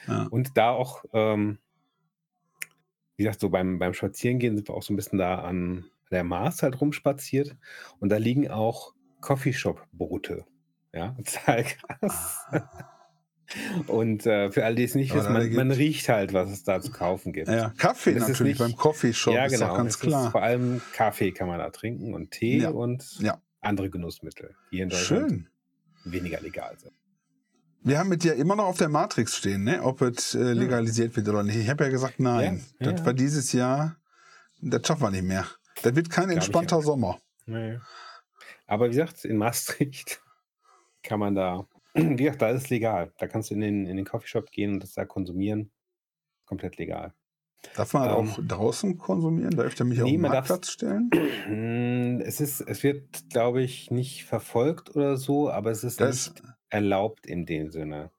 Ja. 0.07 0.27
Und 0.27 0.55
da 0.55 0.71
auch, 0.71 1.03
ähm, 1.13 1.57
wie 3.17 3.23
gesagt, 3.23 3.41
so 3.41 3.49
beim, 3.49 3.79
beim 3.79 3.93
Spazierengehen 3.93 4.55
sind 4.55 4.67
wir 4.69 4.75
auch 4.75 4.83
so 4.83 4.93
ein 4.93 4.95
bisschen 4.95 5.17
da 5.17 5.39
an 5.39 5.85
der 6.11 6.23
Maas 6.23 6.63
halt 6.63 6.79
rumspaziert. 6.79 7.57
Und 7.99 8.09
da 8.09 8.17
liegen 8.17 8.49
auch 8.49 8.93
Coffeeshop-Boote. 9.21 10.45
Ja, 10.93 11.15
total 11.17 11.63
krass. 11.63 12.45
Und 13.87 14.25
äh, 14.25 14.51
für 14.51 14.63
alle, 14.65 14.75
die 14.75 14.83
es 14.83 14.93
nicht 14.95 15.11
Aber 15.13 15.23
da 15.23 15.29
man, 15.31 15.53
man 15.53 15.71
riecht 15.71 16.07
halt, 16.09 16.33
was 16.33 16.51
es 16.51 16.63
da 16.63 16.81
zu 16.81 16.91
kaufen 16.91 17.33
gibt. 17.33 17.47
ja, 17.47 17.73
Kaffee 17.77 18.11
ist 18.11 18.27
natürlich 18.27 18.59
nicht- 18.59 18.59
beim 18.59 18.75
Coffeeshop, 18.75 19.33
ja 19.33 19.45
ist 19.45 19.53
genau. 19.53 19.69
doch 19.69 19.77
ganz 19.77 19.95
es 19.95 20.01
Ist 20.01 20.07
klar. 20.07 20.31
vor 20.31 20.43
allem 20.43 20.81
Kaffee 20.93 21.31
kann 21.31 21.47
man 21.47 21.57
da 21.59 21.69
trinken 21.71 22.13
und 22.13 22.31
Tee 22.31 22.59
Ja. 22.59 22.69
und 22.69 23.19
Ja. 23.19 23.41
andere 23.61 23.89
Genussmittel, 23.89 24.55
die 24.71 24.79
in 24.81 24.89
Deutschland 24.89 25.29
Schön. 25.31 25.47
weniger 26.05 26.39
legal 26.41 26.77
sind. 26.77 26.93
Wir 27.81 27.97
haben 27.97 28.09
mit 28.09 28.23
dir 28.23 28.35
immer 28.35 28.55
noch 28.55 28.65
auf 28.65 28.77
der 28.77 28.89
Matrix 28.89 29.37
stehen, 29.37 29.63
ne? 29.63 29.81
ob 29.81 30.01
es 30.01 30.35
äh, 30.35 30.53
legalisiert 30.53 31.15
wird 31.15 31.27
oder 31.29 31.43
nicht. 31.43 31.55
Ich 31.55 31.69
habe 31.69 31.85
ja 31.85 31.89
gesagt, 31.89 32.19
nein. 32.19 32.63
Ja, 32.79 32.91
das 32.91 33.05
war 33.05 33.13
dieses 33.13 33.53
Jahr, 33.53 33.95
das 34.61 34.85
schaffen 34.85 35.03
wir 35.03 35.11
nicht 35.11 35.23
mehr. 35.23 35.45
Das 35.81 35.95
wird 35.95 36.09
kein 36.09 36.29
entspannter. 36.29 36.81
Sommer. 36.81 37.19
Nee. 37.45 37.79
Aber 38.67 38.85
wie 38.85 38.89
gesagt, 38.89 39.23
in 39.25 39.37
Maastricht 39.37 40.21
kann 41.03 41.19
man 41.19 41.33
da, 41.35 41.65
wie 41.93 42.15
gesagt, 42.15 42.41
da 42.41 42.49
ist 42.49 42.63
es 42.63 42.69
legal. 42.69 43.11
Da 43.17 43.27
kannst 43.27 43.49
du 43.49 43.55
in 43.55 43.61
den, 43.61 43.85
in 43.85 43.97
den 43.97 44.05
Coffeeshop 44.05 44.51
gehen 44.51 44.73
und 44.73 44.83
das 44.83 44.93
da 44.93 45.05
konsumieren. 45.05 45.71
Komplett 46.45 46.77
legal. 46.77 47.13
Darf 47.75 47.93
man 47.93 48.03
halt 48.03 48.17
Ähm, 48.19 48.29
auch 48.29 48.39
draußen 48.47 48.97
konsumieren? 48.97 49.51
Darf 49.51 49.73
ich 49.73 49.79
mich 49.85 49.99
auf 49.99 50.05
nee, 50.05 50.13
den 50.13 50.21
man 50.21 50.31
darf's- 50.31 50.49
Marktplatz 50.49 50.71
stellen? 50.71 51.09
Es, 52.25 52.39
ist, 52.41 52.61
es 52.61 52.83
wird, 52.83 53.29
glaube 53.29 53.61
ich, 53.61 53.91
nicht 53.91 54.25
verfolgt 54.25 54.95
oder 54.95 55.17
so, 55.17 55.49
aber 55.49 55.71
es 55.71 55.83
ist 55.83 55.99
Das, 56.01 56.29
nicht 56.29 56.43
erlaubt 56.69 57.25
in 57.25 57.45
dem 57.45 57.69
Sinne. 57.71 58.11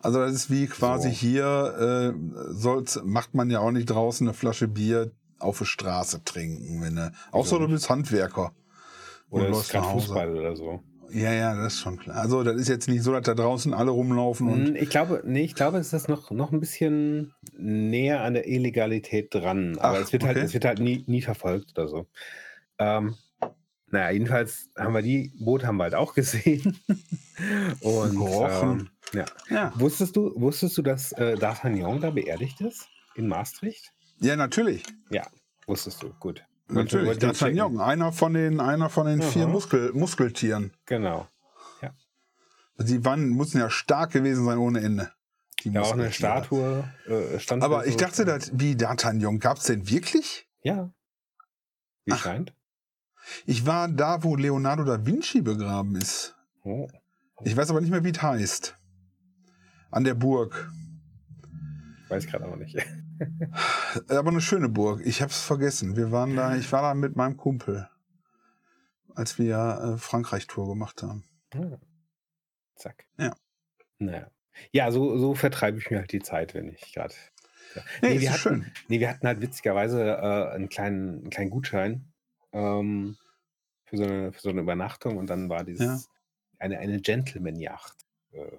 also 0.00 0.20
das 0.20 0.32
ist 0.32 0.50
wie 0.50 0.66
quasi 0.66 1.10
So. 1.10 1.14
hier, 1.14 2.14
äh, 2.14 2.52
soll's, 2.52 3.00
macht 3.04 3.34
man 3.34 3.50
ja 3.50 3.60
auch 3.60 3.70
nicht 3.70 3.86
draußen 3.86 4.26
eine 4.26 4.34
Flasche 4.34 4.68
Bier 4.68 5.12
auf 5.38 5.58
der 5.58 5.64
Straße 5.66 6.24
trinken. 6.24 6.80
Wenn 6.82 6.96
du, 6.96 7.12
außer 7.32 7.56
nicht? 7.58 7.68
du 7.68 7.72
bist 7.72 7.90
Handwerker. 7.90 8.52
Oder 9.30 9.44
es 9.44 9.50
läufst 9.50 9.62
ist 9.66 9.72
gerade 9.72 9.86
nach 9.86 9.92
Hause. 9.92 10.06
Fußball 10.06 10.36
oder 10.36 10.56
so. 10.56 10.82
Ja, 11.10 11.32
ja, 11.32 11.54
das 11.54 11.74
ist 11.74 11.80
schon 11.80 11.98
klar. 11.98 12.16
Also 12.16 12.42
das 12.44 12.56
ist 12.56 12.68
jetzt 12.68 12.88
nicht 12.88 13.02
so, 13.02 13.12
dass 13.12 13.22
da 13.22 13.34
draußen 13.34 13.72
alle 13.72 13.90
rumlaufen 13.90 14.48
und 14.48 14.72
Mm, 14.72 14.76
Ich 14.76 14.90
glaube, 14.90 15.22
nee, 15.24 15.42
ich 15.44 15.54
glaube, 15.54 15.78
es 15.78 15.92
ist 15.92 16.08
noch, 16.08 16.30
noch 16.30 16.52
ein 16.52 16.60
bisschen 16.60 17.32
näher 17.56 18.22
an 18.22 18.34
der 18.34 18.46
Illegalität 18.46 19.34
dran. 19.34 19.78
Aber 19.78 19.98
Ach, 19.98 20.02
es 20.02 20.12
wird 20.12 20.24
halt, 20.24 20.36
okay. 20.36 20.46
es 20.46 20.52
wird 20.54 20.64
halt 20.64 20.80
nie, 20.80 21.04
nie 21.06 21.22
verfolgt 21.22 21.78
oder 21.78 21.88
so. 21.88 22.06
Ähm, 22.78 23.14
naja, 23.90 24.10
jedenfalls 24.10 24.68
haben 24.76 24.92
wir 24.92 25.00
die 25.02 25.32
Boote 25.38 25.66
haben 25.66 25.78
wir 25.78 25.84
halt 25.84 25.94
auch 25.94 26.14
gesehen. 26.14 26.78
Und 27.80 28.10
Gerochen. 28.18 28.90
ähm, 29.14 29.18
ja. 29.20 29.24
ja. 29.48 29.72
Wusstest 29.76 30.14
du, 30.16 30.32
wusstest 30.36 30.76
du, 30.76 30.82
dass 30.82 31.12
äh, 31.12 31.36
D'Artagnan 31.38 32.00
da 32.00 32.10
beerdigt 32.10 32.60
ist? 32.60 32.86
In 33.14 33.28
Maastricht? 33.28 33.92
Ja, 34.20 34.36
natürlich. 34.36 34.82
Ja, 35.10 35.26
wusstest 35.66 36.02
du. 36.02 36.12
Gut. 36.20 36.44
Natürlich. 36.68 37.06
Wollte 37.06 37.32
checken. 37.32 37.58
D'Artagnan, 37.58 37.80
einer 37.80 38.12
von 38.12 38.34
den, 38.34 38.60
einer 38.60 38.90
von 38.90 39.06
den 39.06 39.22
vier 39.22 39.44
Aha. 39.44 39.52
Muskel, 39.52 39.92
Muskeltieren. 39.92 40.72
Genau. 40.86 41.26
Die 42.78 43.04
waren, 43.04 43.30
mussten 43.30 43.58
ja 43.58 43.70
stark 43.70 44.12
gewesen 44.12 44.44
sein 44.44 44.58
ohne 44.58 44.80
Ende. 44.80 45.10
Die 45.64 45.70
Ja, 45.70 45.82
auch 45.82 45.92
eine. 45.92 46.12
Statue. 46.12 46.84
Äh, 47.06 47.40
stand 47.40 47.62
Aber 47.64 47.86
ich 47.86 47.96
dachte, 47.96 48.24
dass, 48.24 48.52
wie 48.58 48.74
D'Artagnan, 48.74 49.40
gab 49.40 49.58
es 49.58 49.64
denn 49.64 49.88
wirklich? 49.90 50.48
Ja. 50.62 50.92
Wie 52.04 52.12
Ach. 52.12 52.18
scheint. 52.22 52.54
Ich 53.46 53.66
war 53.66 53.88
da, 53.88 54.22
wo 54.22 54.36
Leonardo 54.36 54.84
da 54.84 55.04
Vinci 55.04 55.42
begraben 55.42 55.96
ist. 55.96 56.36
Oh. 56.62 56.88
Ich 57.42 57.56
weiß 57.56 57.70
aber 57.70 57.80
nicht 57.80 57.90
mehr, 57.90 58.04
wie 58.04 58.10
es 58.10 58.22
heißt. 58.22 58.76
An 59.90 60.04
der 60.04 60.14
Burg. 60.14 60.70
Weiß 62.08 62.26
gerade 62.26 62.44
aber 62.44 62.56
nicht. 62.56 62.76
Aber 64.08 64.30
eine 64.30 64.40
schöne 64.40 64.68
Burg. 64.68 65.00
Ich 65.04 65.20
habe 65.22 65.30
es 65.30 65.40
vergessen. 65.40 65.96
Wir 65.96 66.10
waren 66.12 66.36
da, 66.36 66.56
ich 66.56 66.70
war 66.72 66.82
da 66.82 66.94
mit 66.94 67.16
meinem 67.16 67.36
Kumpel, 67.36 67.88
als 69.14 69.38
wir 69.38 69.56
äh, 69.94 69.98
Frankreich-Tour 69.98 70.68
gemacht 70.68 71.02
haben. 71.02 71.24
Ah. 71.54 71.78
Zack. 72.76 73.06
Ja. 73.18 73.34
Naja. 73.98 74.30
Ja, 74.72 74.90
so, 74.90 75.16
so 75.18 75.34
vertreibe 75.34 75.78
ich 75.78 75.90
mir 75.90 75.98
halt 75.98 76.12
die 76.12 76.20
Zeit, 76.22 76.54
wenn 76.54 76.68
ich 76.68 76.92
gerade. 76.92 77.14
Ja. 77.74 77.82
Nee, 78.02 78.08
Nee, 78.08 78.14
ist 78.16 78.20
wir 78.22 78.30
hatten, 78.30 78.38
schön. 78.40 78.72
nee, 78.88 79.00
wir 79.00 79.08
hatten 79.10 79.26
halt 79.26 79.40
witzigerweise 79.40 80.02
äh, 80.04 80.54
einen, 80.54 80.68
kleinen, 80.68 81.20
einen 81.20 81.30
kleinen 81.30 81.50
Gutschein 81.50 82.12
ähm, 82.52 83.16
für 83.84 83.96
so 83.98 84.04
eine, 84.04 84.32
für 84.32 84.40
so 84.40 84.48
eine 84.50 84.60
Übernachtung 84.62 85.16
und 85.16 85.28
dann 85.28 85.48
war 85.48 85.64
dieses 85.64 85.86
Ja. 85.86 85.98
eine, 86.58 86.78
eine 86.78 87.00
Gentleman-Yacht. 87.00 87.96
Äh, 88.32 88.56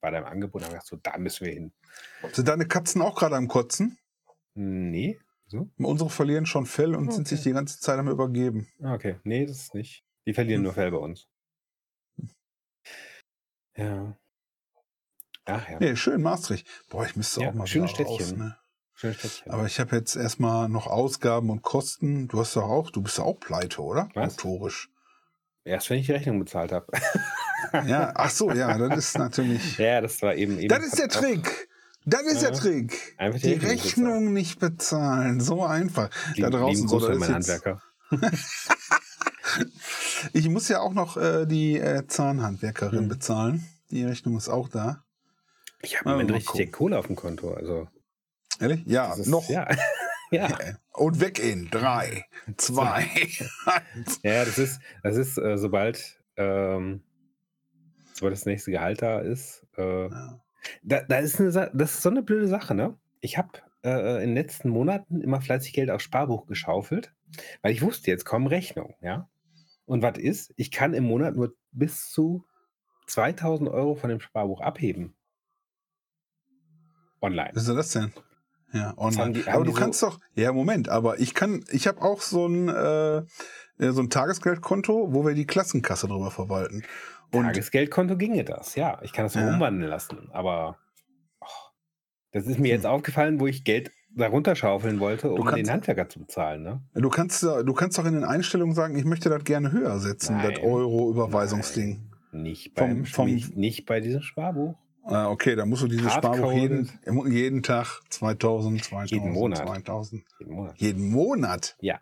war 0.00 0.10
da 0.10 0.18
im 0.18 0.24
Angebot. 0.24 0.62
Da 0.62 0.66
habe 0.66 0.74
gedacht, 0.74 0.86
so, 0.86 0.96
da 0.96 1.16
müssen 1.18 1.46
wir 1.46 1.52
hin. 1.52 1.72
Sind 2.32 2.48
deine 2.48 2.66
Katzen 2.66 3.02
auch 3.02 3.16
gerade 3.18 3.36
am 3.36 3.48
Kotzen? 3.48 3.98
Nee, 4.54 5.18
so? 5.46 5.68
Unsere 5.78 6.10
verlieren 6.10 6.46
schon 6.46 6.66
Fell 6.66 6.94
und 6.94 7.12
sind 7.12 7.26
Okay. 7.26 7.34
sich 7.36 7.42
die 7.44 7.52
ganze 7.52 7.80
Zeit 7.80 7.98
am 7.98 8.08
Übergeben. 8.08 8.68
Ah, 8.82 8.94
Okay, 8.94 9.18
nee, 9.24 9.46
das 9.46 9.58
ist 9.58 9.74
nicht. 9.74 10.04
Die 10.26 10.34
verlieren 10.34 10.58
Hm. 10.60 10.64
nur 10.64 10.72
Fell 10.74 10.90
bei 10.90 10.96
uns. 10.98 11.26
Ja. 13.76 14.16
Ach 15.46 15.68
ja, 15.68 15.78
Nee, 15.80 15.96
schön, 15.96 16.22
Maastricht. 16.22 16.66
Boah, 16.90 17.04
ich 17.06 17.16
müsste 17.16 17.40
Ja, 17.40 17.48
auch 17.50 17.54
mal 17.54 17.66
schönes 17.66 17.92
wieder 17.92 18.04
raus, 18.04 18.16
Städtchen. 18.20 18.38
ne? 18.38 18.56
schönes 18.94 19.18
Städtchen. 19.18 19.50
Aber 19.50 19.66
ich 19.66 19.80
habe 19.80 19.96
jetzt 19.96 20.16
erstmal 20.16 20.68
noch 20.68 20.86
Ausgaben 20.86 21.50
und 21.50 21.62
Kosten. 21.62 22.28
Du 22.28 22.38
hast 22.40 22.54
doch 22.56 22.64
auch, 22.68 22.90
du 22.90 23.00
bist 23.02 23.18
ja 23.18 23.24
auch 23.24 23.40
pleite, 23.40 23.80
oder? 23.82 24.08
Was? 24.14 24.34
Autorisch. 24.38 24.90
Erst 25.64 25.88
wenn 25.90 25.98
ich 25.98 26.06
die 26.06 26.12
Rechnung 26.12 26.38
bezahlt 26.38 26.72
habe. 26.72 26.86
Ja, 27.86 28.12
ach 28.14 28.30
so, 28.30 28.50
ja, 28.52 28.76
das 28.78 28.98
ist 28.98 29.18
natürlich. 29.18 29.78
ja, 29.78 30.00
das 30.00 30.20
war 30.22 30.34
eben. 30.34 30.58
eben 30.58 30.68
Das 30.68 30.84
ist 30.84 30.98
der 30.98 31.08
Trick. 31.08 31.68
Das 32.04 32.22
ist 32.22 32.42
der 32.42 32.52
Ja. 32.52 32.56
Trick. 32.58 33.14
Einfach 33.18 33.40
Die 33.40 33.58
die 33.58 33.66
Rechnung 33.66 34.06
Rechnung 34.08 34.32
nicht 34.32 34.58
bezahlen. 34.58 35.40
So 35.40 35.64
einfach. 35.64 36.10
Lieben, 36.34 36.50
da 36.50 36.58
draußen 36.58 36.88
so, 36.88 36.98
das 36.98 37.16
ist 37.16 37.20
jetzt, 37.20 37.30
Handwerker. 37.30 37.82
Ich 40.32 40.48
muss 40.48 40.68
ja 40.68 40.80
auch 40.80 40.92
noch 40.92 41.16
äh, 41.16 41.46
die 41.46 41.78
äh, 41.78 42.06
Zahnhandwerkerin 42.06 43.00
Hm. 43.00 43.08
bezahlen. 43.08 43.66
Die 43.90 44.04
Rechnung 44.04 44.36
ist 44.36 44.48
auch 44.48 44.68
da. 44.68 45.02
Ich 45.82 45.96
habe 45.98 46.10
im 46.10 46.12
Moment 46.12 46.32
richtig 46.32 46.46
gucken. 46.50 46.72
Kohle 46.72 46.98
auf 46.98 47.06
dem 47.06 47.16
Konto. 47.16 47.54
Also, 47.54 47.88
Ehrlich? 48.60 48.82
Ja, 48.86 49.14
ist, 49.14 49.26
noch. 49.26 49.48
Ja. 49.50 49.68
ja. 50.30 50.48
Und 50.92 51.18
weg 51.20 51.40
in 51.40 51.68
drei, 51.70 52.24
zwei. 52.56 53.08
Ja, 54.22 54.44
das 54.44 54.58
ist, 54.58 54.80
das 55.02 55.16
ist, 55.16 55.38
äh, 55.38 55.58
sobald, 55.58 56.20
ähm, 56.36 57.02
sobald 58.20 58.34
das 58.36 58.46
nächste 58.46 58.70
Gehalt 58.70 59.02
da 59.02 59.18
ist, 59.20 59.66
äh, 59.76 60.08
Ja. 60.08 60.40
da, 60.82 61.00
da 61.02 61.18
ist 61.18 61.40
eine, 61.40 61.50
Sa- 61.50 61.70
das 61.72 61.94
ist 61.94 62.02
so 62.02 62.10
eine 62.10 62.22
blöde 62.22 62.46
Sache, 62.48 62.74
ne? 62.74 62.96
Ich 63.20 63.36
habe 63.38 63.48
äh, 63.82 64.22
in 64.22 64.30
den 64.30 64.34
letzten 64.34 64.68
Monaten 64.68 65.20
immer 65.22 65.40
fleißig 65.40 65.72
Geld 65.72 65.90
aufs 65.90 66.04
Sparbuch 66.04 66.46
geschaufelt, 66.46 67.12
weil 67.62 67.72
ich 67.72 67.82
wusste, 67.82 68.10
jetzt 68.10 68.24
kommen 68.24 68.46
Rechnungen, 68.46 68.94
ja? 69.00 69.28
Und 69.86 70.02
was 70.02 70.18
ist? 70.18 70.52
Ich 70.56 70.70
kann 70.70 70.94
im 70.94 71.04
Monat 71.04 71.34
nur 71.34 71.54
bis 71.72 72.10
zu 72.10 72.44
2000 73.06 73.68
Euro 73.70 73.94
von 73.96 74.10
dem 74.10 74.20
Sparbuch 74.20 74.60
abheben. 74.60 75.14
Online. 77.22 77.50
Was 77.54 77.66
ist 77.68 77.74
das 77.74 77.90
denn? 77.92 78.12
Ja, 78.72 78.90
haben 78.90 78.98
online. 78.98 79.32
die- 79.32 79.44
haben 79.44 79.54
aber 79.56 79.64
du 79.64 79.72
so- 79.72 79.78
kannst 79.78 80.02
doch, 80.02 80.20
ja, 80.34 80.52
Moment, 80.52 80.88
aber 80.88 81.18
ich 81.18 81.34
kann, 81.34 81.64
ich 81.70 81.86
habe 81.88 82.02
auch 82.02 82.20
so 82.20 82.46
ein, 82.46 82.68
äh, 82.68 83.22
so 83.78 84.00
ein 84.02 84.10
Tagesgeldkonto, 84.10 85.12
wo 85.12 85.26
wir 85.26 85.34
die 85.34 85.46
Klassenkasse 85.46 86.06
drüber 86.06 86.30
verwalten. 86.30 86.84
Und 87.32 87.44
Tagesgeldkonto 87.44 88.16
ginge 88.16 88.44
das, 88.44 88.74
ja. 88.74 88.98
Ich 89.02 89.12
kann 89.12 89.24
das 89.26 89.34
Ja. 89.34 89.48
umwandeln 89.48 89.88
lassen, 89.90 90.28
aber 90.32 90.78
oh, 91.40 91.46
das 92.32 92.46
ist 92.46 92.58
mir 92.58 92.68
jetzt 92.68 92.84
Hm. 92.84 92.90
aufgefallen, 92.90 93.40
wo 93.40 93.46
ich 93.46 93.64
Geld 93.64 93.90
darunter 94.16 94.56
schaufeln 94.56 94.98
wollte, 94.98 95.30
um 95.30 95.44
kannst- 95.44 95.58
den 95.58 95.70
Handwerker 95.70 96.08
zu 96.08 96.18
bezahlen, 96.20 96.62
ne? 96.62 96.82
du 96.94 97.08
kannst, 97.08 97.42
ja- 97.44 97.62
du 97.62 97.72
kannst 97.74 97.96
doch 97.98 98.04
in 98.06 98.14
den 98.14 98.24
Einstellungen 98.24 98.74
sagen, 98.74 98.96
ich 98.96 99.04
möchte 99.04 99.28
das 99.28 99.44
gerne 99.44 99.70
höher 99.72 99.98
setzen, 100.00 100.38
das. 100.42 100.58
Euro-Überweisungsding. 100.60 102.10
Nicht, 102.32 102.72
Vom- 102.78 102.88
beim, 102.88 103.04
vom- 103.06 103.26
nicht, 103.26 103.56
nicht 103.56 103.86
bei 103.86 104.00
diesem 104.00 104.22
Sparbuch. 104.22 104.74
Ah, 105.04 105.28
okay, 105.30 105.56
da 105.56 105.64
musst 105.66 105.82
du 105.82 105.88
dieses. 105.88 106.12
Sparbuch 106.12 106.52
jeden, 106.52 106.88
jeden 107.28 107.62
Tag 107.62 108.00
2000, 108.10 108.84
2000, 108.84 109.10
Jeden 109.10 109.32
Monat. 109.32 109.58
2000. 109.58 110.24
Jeden 110.38 110.52
Monat. 110.54 110.74
Jeden 110.78 111.10
Monat? 111.10 111.76
Ja. 111.80 112.00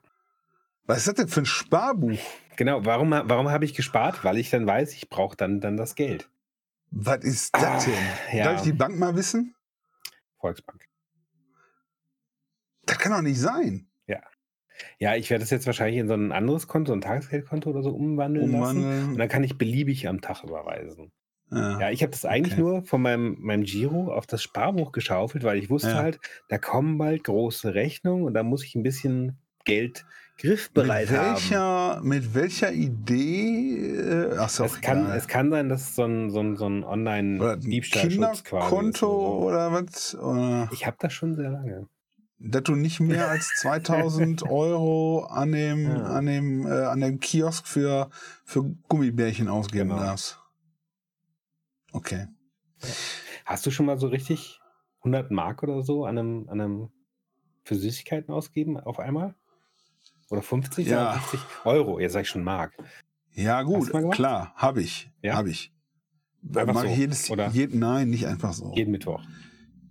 Was 0.88 0.98
ist 0.98 1.06
das 1.08 1.14
denn 1.14 1.28
für 1.28 1.42
ein 1.42 1.46
Sparbuch? 1.46 2.18
Genau, 2.56 2.84
warum, 2.84 3.10
warum 3.10 3.50
habe 3.50 3.64
ich 3.64 3.74
gespart? 3.74 4.24
Weil 4.24 4.38
ich 4.38 4.50
dann 4.50 4.66
weiß, 4.66 4.94
ich 4.94 5.08
brauche 5.08 5.36
dann, 5.36 5.60
dann 5.60 5.76
das 5.76 5.94
Geld. 5.94 6.28
Was 6.90 7.18
ist 7.22 7.54
das 7.54 7.86
Ah, 7.86 7.90
denn? 7.90 8.38
ja. 8.38 8.44
Darf 8.44 8.56
ich 8.56 8.62
die 8.62 8.72
Bank 8.72 8.98
mal 8.98 9.14
wissen? 9.14 9.54
Volksbank. 10.40 10.86
Das 12.86 12.98
kann 12.98 13.12
doch 13.12 13.22
nicht 13.22 13.38
sein. 13.38 13.84
Ja, 15.00 15.16
ich 15.16 15.28
werde 15.28 15.42
das 15.42 15.50
jetzt 15.50 15.66
wahrscheinlich 15.66 15.98
in 15.98 16.06
so 16.06 16.14
ein 16.14 16.30
anderes 16.30 16.68
Konto, 16.68 16.92
ein 16.92 17.00
Tagesgeldkonto 17.00 17.70
oder 17.70 17.82
so 17.82 17.90
umwandeln 17.90 18.52
lassen. 18.52 18.78
Und 18.78 18.84
Umwandeln. 18.84 19.18
dann 19.18 19.28
kann 19.28 19.42
ich 19.42 19.58
beliebig 19.58 20.06
am 20.06 20.20
Tag 20.20 20.44
überweisen. 20.44 21.10
Ja. 21.50 21.80
Ja, 21.80 21.90
ich 21.90 22.02
habe 22.02 22.12
das 22.12 22.24
eigentlich 22.24 22.52
Okay. 22.52 22.60
nur 22.62 22.82
von 22.84 23.02
meinem, 23.02 23.36
meinem 23.40 23.64
Giro 23.64 24.12
auf 24.12 24.26
das 24.28 24.40
Sparbuch 24.40 24.92
geschaufelt, 24.92 25.42
weil 25.42 25.58
ich 25.58 25.68
wusste 25.68 25.88
Ja. 25.90 25.96
halt, 25.96 26.20
da 26.48 26.58
kommen 26.58 26.96
bald 26.96 27.24
große 27.24 27.74
Rechnungen 27.74 28.22
und 28.24 28.34
da 28.34 28.44
muss 28.44 28.62
ich 28.64 28.76
ein 28.76 28.84
bisschen 28.84 29.38
Geld 29.64 30.06
Mit 30.42 30.50
griffbereit 30.50 31.10
haben. 31.10 31.26
welcher, 31.34 32.00
mit 32.02 32.34
welcher 32.34 32.72
Idee? 32.72 33.96
Äh, 33.96 34.36
ach 34.38 34.48
so, 34.48 34.64
Es 34.64 34.80
kann, 34.80 35.10
es 35.10 35.26
kann 35.26 35.50
sein, 35.50 35.68
dass 35.68 35.96
so 35.96 36.04
ein, 36.04 36.30
so 36.30 36.38
ein, 36.40 36.56
so 36.56 36.66
ein 36.68 36.84
Online-Diebstahlschutz 36.84 38.44
quasi 38.44 38.92
so. 38.96 39.10
oder 39.44 39.72
was? 39.72 40.14
Oder, 40.14 40.68
Ich 40.72 40.86
habe 40.86 40.96
das 41.00 41.12
schon 41.12 41.34
sehr 41.34 41.50
lange. 41.50 41.88
dass 42.38 42.62
du 42.62 42.76
nicht 42.76 43.00
mehr 43.00 43.28
als 43.28 43.48
2000 43.56 44.44
Euro 44.44 45.24
an 45.24 45.50
dem, 45.50 45.86
Ja. 45.90 46.02
an 46.04 46.26
dem, 46.26 46.66
äh, 46.66 46.70
an 46.84 47.00
dem 47.00 47.18
Kiosk 47.18 47.66
für, 47.66 48.08
für 48.44 48.62
Gummibärchen 48.88 49.48
ausgeben 49.48 49.88
Genau. 49.90 50.00
darfst. 50.02 50.38
Okay. 51.92 52.28
Hast 53.44 53.66
du 53.66 53.72
schon 53.72 53.86
mal 53.86 53.98
so 53.98 54.06
richtig 54.06 54.60
100 55.00 55.32
Mark 55.32 55.64
oder 55.64 55.82
so 55.82 56.04
an 56.04 56.16
einem, 56.16 56.48
an 56.48 56.60
einem 56.60 56.90
für 57.64 57.74
Süßigkeiten 57.74 58.32
ausgeben 58.32 58.78
auf 58.78 59.00
einmal? 59.00 59.34
Oder 60.30 60.42
50 60.42 60.86
Ja. 60.86 61.12
oder 61.12 61.20
50 61.20 61.40
Euro? 61.64 62.00
Jetzt 62.00 62.12
sag 62.12 62.22
ich 62.22 62.28
schon 62.28 62.44
Mark. 62.44 62.72
Ja, 63.32 63.62
gut, 63.62 63.90
klar, 64.12 64.52
habe 64.56 64.82
ich. 64.82 65.10
Ja? 65.22 65.34
Habe 65.34 65.50
ich. 65.50 65.72
Einfach 66.54 66.74
Mach 66.74 66.82
so, 66.82 66.88
jedes, 66.88 67.30
oder? 67.30 67.48
Je, 67.50 67.68
nein, 67.70 68.10
nicht 68.10 68.26
einfach 68.26 68.52
so. 68.52 68.72
Jeden 68.74 68.92
Mittwoch. 68.92 69.22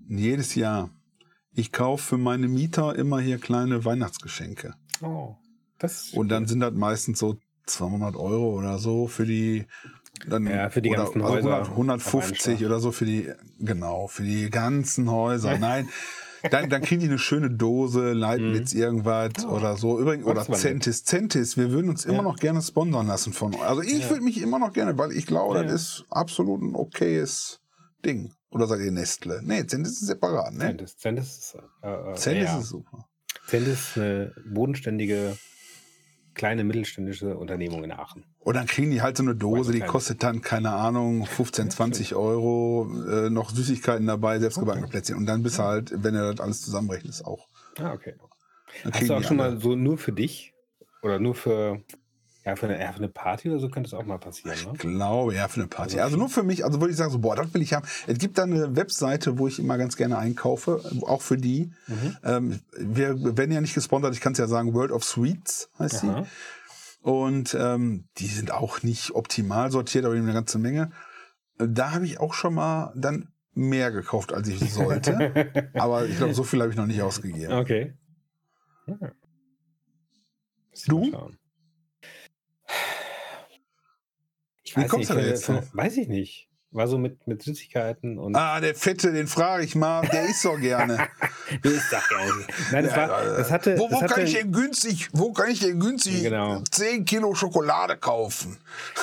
Jedes 0.07 0.55
Jahr. 0.55 0.89
Ich 1.53 1.71
kaufe 1.71 2.03
für 2.03 2.17
meine 2.17 2.47
Mieter 2.47 2.95
immer 2.95 3.19
hier 3.19 3.39
kleine 3.39 3.83
Weihnachtsgeschenke. 3.83 4.75
Oh, 5.01 5.35
das 5.79 6.11
Und 6.13 6.29
dann 6.29 6.45
sind 6.47 6.59
das 6.59 6.73
meistens 6.73 7.19
so 7.19 7.37
200 7.65 8.15
Euro 8.15 8.57
oder 8.57 8.77
so 8.79 9.07
für 9.07 9.25
die. 9.25 9.65
Dann, 10.27 10.47
Ja, 10.47 10.69
für 10.69 10.81
die 10.81 10.89
oder, 10.89 11.03
ganzen 11.03 11.21
also 11.21 11.35
Häuser 11.35 11.55
100, 11.69 12.01
auf 12.01 12.07
150 12.07 12.57
einen 12.57 12.65
oder 12.65 12.79
so 12.79 12.91
für 12.91 13.05
die, 13.05 13.31
genau, 13.59 14.07
für 14.07 14.23
die 14.23 14.49
ganzen 14.49 15.11
Häuser. 15.11 15.57
Nein, 15.59 15.87
dann, 16.49 16.69
dann 16.69 16.81
kriegen 16.81 17.01
die 17.01 17.07
eine 17.07 17.19
schöne 17.19 17.49
Dose, 17.49 18.13
Leitblitz, 18.13 18.73
irgendwas 18.73 19.45
Oh. 19.45 19.49
oder 19.55 19.77
so. 19.77 19.99
Übrigens, 19.99 20.25
oder. 20.25 20.43
Centis. 20.45 21.03
Centis, 21.03 21.57
wir 21.57 21.71
würden 21.71 21.89
uns 21.89 22.05
immer 22.05 22.17
Ja. 22.17 22.21
noch 22.23 22.37
gerne 22.37 22.61
sponsern 22.61 23.07
lassen 23.07 23.33
von 23.33 23.53
euch. 23.55 23.61
Also 23.61 23.81
ich 23.81 23.99
Ja. 24.03 24.09
würde 24.09 24.23
mich 24.23 24.41
immer 24.41 24.59
noch 24.59 24.73
gerne, 24.73 24.97
weil 24.97 25.11
ich 25.11 25.25
glaube, 25.25 25.57
Ja. 25.57 25.63
das 25.63 25.73
ist 25.73 26.05
absolut 26.09 26.61
ein 26.61 26.75
okayes 26.75 27.59
Ding. 28.05 28.33
Oder 28.49 28.67
seid 28.67 28.79
ihr 28.79 28.91
Nestle? 28.91 29.41
Nee, 29.43 29.65
Centis 29.67 29.93
ist 30.01 30.07
separat, 30.07 30.53
ne? 30.53 30.59
Zentis. 30.67 30.97
Zentis 30.97 31.37
ist, 31.37 31.57
äh, 31.83 31.87
äh, 31.87 32.15
Centis 32.15 32.49
ist 32.59 32.69
super. 32.69 33.05
Zentis 33.47 33.73
ist 33.73 33.97
eine 33.97 34.33
bodenständige, 34.49 35.37
kleine 36.33 36.63
mittelständische 36.63 37.35
Unternehmung 37.37 37.83
in 37.83 37.91
Aachen. 37.91 38.23
Und 38.47 38.55
dann 38.55 38.65
kriegen 38.65 38.91
die 38.91 39.01
halt 39.01 39.17
so 39.17 39.23
eine 39.23 39.35
Dose, 39.35 39.73
die 39.73 39.81
kostet 39.81 40.23
dann, 40.23 40.39
keine 40.41 40.71
Ahnung, 40.71 41.25
15, 41.35 41.69
20 41.69 42.15
Euro, 42.15 42.89
äh, 43.09 43.29
noch 43.29 43.49
Süßigkeiten 43.49 44.07
dabei, 44.07 44.39
selbstgebackene 44.39 44.85
Okay. 44.85 44.91
Plätzchen. 44.91 45.17
Und 45.17 45.25
dann 45.25 45.43
bist 45.43 45.57
du 45.59 45.63
halt, 45.63 45.91
wenn 46.01 46.13
du 46.13 46.31
das 46.31 46.39
alles 46.39 46.61
zusammenrechnest, 46.61 47.25
auch. 47.25 47.45
Ah, 47.77 47.91
okay. 47.91 48.13
Dann 48.85 48.93
Hast 48.93 49.09
du 49.09 49.13
auch 49.15 49.23
schon 49.23 49.41
alle. 49.41 49.55
mal 49.55 49.61
so 49.61 49.75
nur 49.75 49.97
für 49.97 50.13
dich 50.13 50.53
oder 51.01 51.19
nur 51.19 51.35
für, 51.35 51.81
ja, 52.45 52.55
für 52.55 52.67
eine, 52.67 52.79
ja, 52.79 52.93
für 52.93 52.99
eine 52.99 53.09
Party 53.09 53.49
oder 53.49 53.59
so 53.59 53.67
könnte 53.67 53.87
es 53.87 53.93
auch 53.93 54.05
mal 54.05 54.17
passieren, 54.17 54.55
ne? 54.63 54.71
Ich 54.75 54.79
glaube, 54.79 55.35
ja, 55.35 55.49
für 55.49 55.59
eine 55.59 55.67
Party. 55.67 55.95
Also 55.95 56.03
Also 56.05 56.17
nur 56.17 56.29
für 56.29 56.43
mich, 56.43 56.63
also 56.63 56.79
würde 56.79 56.91
ich 56.91 56.97
sagen, 56.97 57.11
so, 57.11 57.19
boah, 57.19 57.35
das 57.35 57.53
will 57.53 57.61
ich 57.61 57.73
haben. 57.73 57.85
Es 58.07 58.17
gibt 58.17 58.37
da 58.37 58.43
eine 58.43 58.77
Webseite, 58.77 59.37
wo 59.39 59.49
ich 59.49 59.59
immer 59.59 59.77
ganz 59.77 59.97
gerne 59.97 60.17
einkaufe, 60.17 60.81
auch 61.01 61.21
für 61.21 61.35
die. 61.37 61.69
Mhm. 61.87 62.17
Ähm, 62.23 62.59
wir 62.77 63.35
werden 63.37 63.51
ja 63.51 63.59
nicht 63.59 63.73
gesponsert, 63.73 64.13
ich 64.15 64.21
kann 64.21 64.31
es 64.31 64.37
ja 64.39 64.47
sagen, 64.47 64.73
World 64.73 64.91
of 64.93 65.03
Sweets 65.03 65.69
heißt 65.79 65.99
sie. 65.99 66.23
Und 67.01 67.55
ähm, 67.59 68.07
die 68.17 68.27
sind 68.27 68.51
auch 68.51 68.83
nicht 68.83 69.11
optimal 69.11 69.71
sortiert, 69.71 70.05
aber 70.05 70.13
die 70.13 70.19
haben 70.19 70.27
eine 70.27 70.33
ganze 70.33 70.59
Menge. 70.59 70.91
Da 71.57 71.91
habe 71.91 72.05
ich 72.05 72.19
auch 72.19 72.33
schon 72.33 72.53
mal 72.53 72.93
dann 72.95 73.29
mehr 73.53 73.91
gekauft, 73.91 74.33
als 74.33 74.47
ich 74.47 74.73
sollte. 74.73 75.71
aber 75.73 76.05
ich 76.05 76.17
glaube, 76.17 76.33
so 76.33 76.43
viel 76.43 76.61
habe 76.61 76.71
ich 76.71 76.77
noch 76.77 76.85
nicht 76.85 77.01
ausgegeben. 77.01 77.53
Okay. 77.53 77.93
Ja. 78.85 79.11
Du? 80.85 81.31
Ich 84.63 84.75
Wie 84.75 84.81
weiß 84.81 84.89
kommst 84.89 85.09
nicht, 85.09 85.19
du 85.19 85.23
da 85.23 85.27
jetzt? 85.27 85.75
Weiß 85.75 85.97
ich 85.97 86.07
nicht. 86.07 86.46
War 86.71 86.87
so 86.87 86.97
mit, 86.97 87.25
mit 87.27 87.41
Süßigkeiten 87.41 88.19
und. 88.19 88.35
Ah, 88.35 88.59
der 88.59 88.75
Fette, 88.75 89.13
den 89.13 89.27
frage 89.27 89.63
ich 89.63 89.73
mal, 89.73 90.05
der 90.07 90.25
isst 90.25 90.43
gerne. 90.59 91.07
Isst 91.63 91.93
doch 91.93 92.09
gar 92.09 92.37
nicht. 92.37 92.49
Nein, 92.73 92.83
das, 92.83 92.95
war, 92.97 93.07
das 93.07 93.51
hatte. 93.51 93.77
wo 93.77 93.85
wo 93.85 93.89
das 93.89 94.01
hatte 94.01 94.13
kann 94.15 94.23
ich 94.25 94.33
denn 94.33 94.51
günstig, 94.51 95.07
wo 95.13 95.31
kann 95.31 95.49
ich 95.49 95.61
denn 95.61 95.79
günstig 95.79 96.23
Genau. 96.23 96.61
10 96.69 97.05
Kilo 97.05 97.33
Schokolade 97.35 97.95
kaufen? 97.95 98.57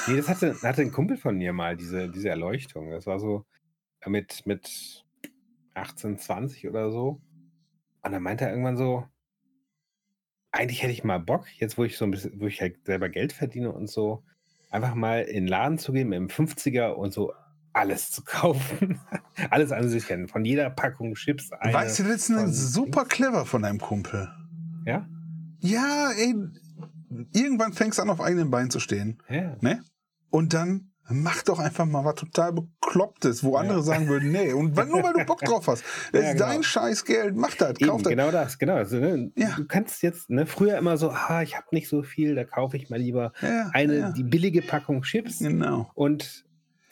Nee, 0.07 0.19
das 0.19 0.29
hatte, 0.29 0.55
hatte 0.63 0.83
ein 0.83 0.93
Kumpel 0.93 1.17
von 1.17 1.39
mir 1.39 1.55
mal, 1.55 1.75
diese, 1.75 2.11
diese 2.11 2.29
Erleuchtung. 2.29 2.91
Das 2.91 3.07
war 3.07 3.19
so 3.19 3.47
äh, 4.01 4.11
mit, 4.11 4.45
mit 4.45 5.05
18, 5.73 6.19
20 6.19 6.69
oder 6.69 6.91
so. 6.91 7.21
Und 8.03 8.13
dann 8.13 8.23
meinte 8.23 8.45
er 8.45 8.51
irgendwann 8.51 8.77
so, 8.77 9.05
eigentlich 10.53 10.83
hätte 10.83 10.93
ich 10.93 11.03
mal 11.03 11.19
Bock, 11.19 11.47
jetzt 11.57 11.79
wo 11.79 11.85
ich 11.85 11.97
so 11.97 12.05
ein 12.05 12.11
bisschen, 12.11 12.39
wo 12.41 12.47
ich 12.47 12.61
halt 12.61 12.85
selber 12.85 13.09
Geld 13.09 13.33
verdiene 13.33 13.73
und 13.73 13.89
so, 13.89 14.23
einfach 14.71 14.95
mal 14.95 15.23
in 15.23 15.45
den 15.45 15.47
Laden 15.47 15.79
zu 15.79 15.93
gehen 15.93 16.09
mit 16.11 16.19
dem 16.19 16.29
50er 16.29 16.91
und 16.91 17.13
so 17.13 17.33
alles 17.75 18.11
zu 18.11 18.23
kaufen. 18.23 19.01
alles 19.51 19.73
an 19.73 19.89
sich 19.89 20.07
kennen. 20.07 20.29
Von 20.29 20.45
jeder 20.45 20.71
Packung 20.71 21.15
Chips. 21.15 21.53
Eine 21.53 21.75
weißt 21.75 21.99
du, 21.99 22.05
das 22.05 22.31
ist 22.31 22.73
super 22.73 23.05
clever 23.05 23.45
von 23.45 23.63
deinem 23.63 23.81
Kumpel. 23.81 24.29
Ja? 24.87 25.07
Ja, 25.61 26.11
ey. 26.17 26.35
Irgendwann 27.33 27.73
fängst 27.73 27.99
du 27.99 28.03
an, 28.03 28.11
auf 28.11 28.21
eigenen 28.21 28.51
Beinen 28.51 28.71
zu 28.71 28.81
stehen. 28.81 29.23
Ja. 29.29 29.57
Ne? 29.61 29.83
Und 30.31 30.53
dann 30.53 30.91
mach 31.09 31.43
doch 31.43 31.59
einfach 31.59 31.85
mal 31.85 32.05
was 32.05 32.15
total 32.17 32.53
Beklopptes, 32.53 33.45
wo 33.45 33.57
andere 33.57 33.83
sagen 33.83 34.09
würden, 34.09 34.33
nee. 34.33 34.53
Und 34.53 34.75
nur 34.75 35.03
weil 35.03 35.13
du 35.13 35.25
Bock 35.25 35.41
drauf 35.41 35.69
hast. 35.69 35.85
Das 36.13 36.23
ja, 36.23 36.29
ist 36.31 36.37
genau. 36.37 36.47
dein 36.47 36.63
scheiß 36.63 37.05
Geld, 37.05 37.37
mach 37.37 37.55
das, 37.57 37.79
kauf 37.79 38.03
das. 38.03 38.11
Genau 38.11 38.31
das, 38.31 38.59
genau. 38.59 38.75
Also, 38.75 38.99
ne, 38.99 39.31
ja. 39.37 39.55
Du 39.57 39.67
kannst 39.67 40.03
jetzt, 40.03 40.31
ne, 40.31 40.47
früher 40.47 40.79
immer 40.79 40.97
so, 40.97 41.11
ah, 41.11 41.43
ich 41.43 41.57
habe 41.57 41.67
nicht 41.73 41.89
so 41.89 42.03
viel, 42.03 42.35
da 42.35 42.45
kaufe 42.45 42.77
ich 42.77 42.89
mal 42.89 42.99
lieber 42.99 43.33
eine, 43.73 44.13
die 44.17 44.25
billige 44.25 44.63
Packung 44.63 45.03
Chips. 45.03 45.41
Genau. 45.41 45.91
Und 45.95 46.45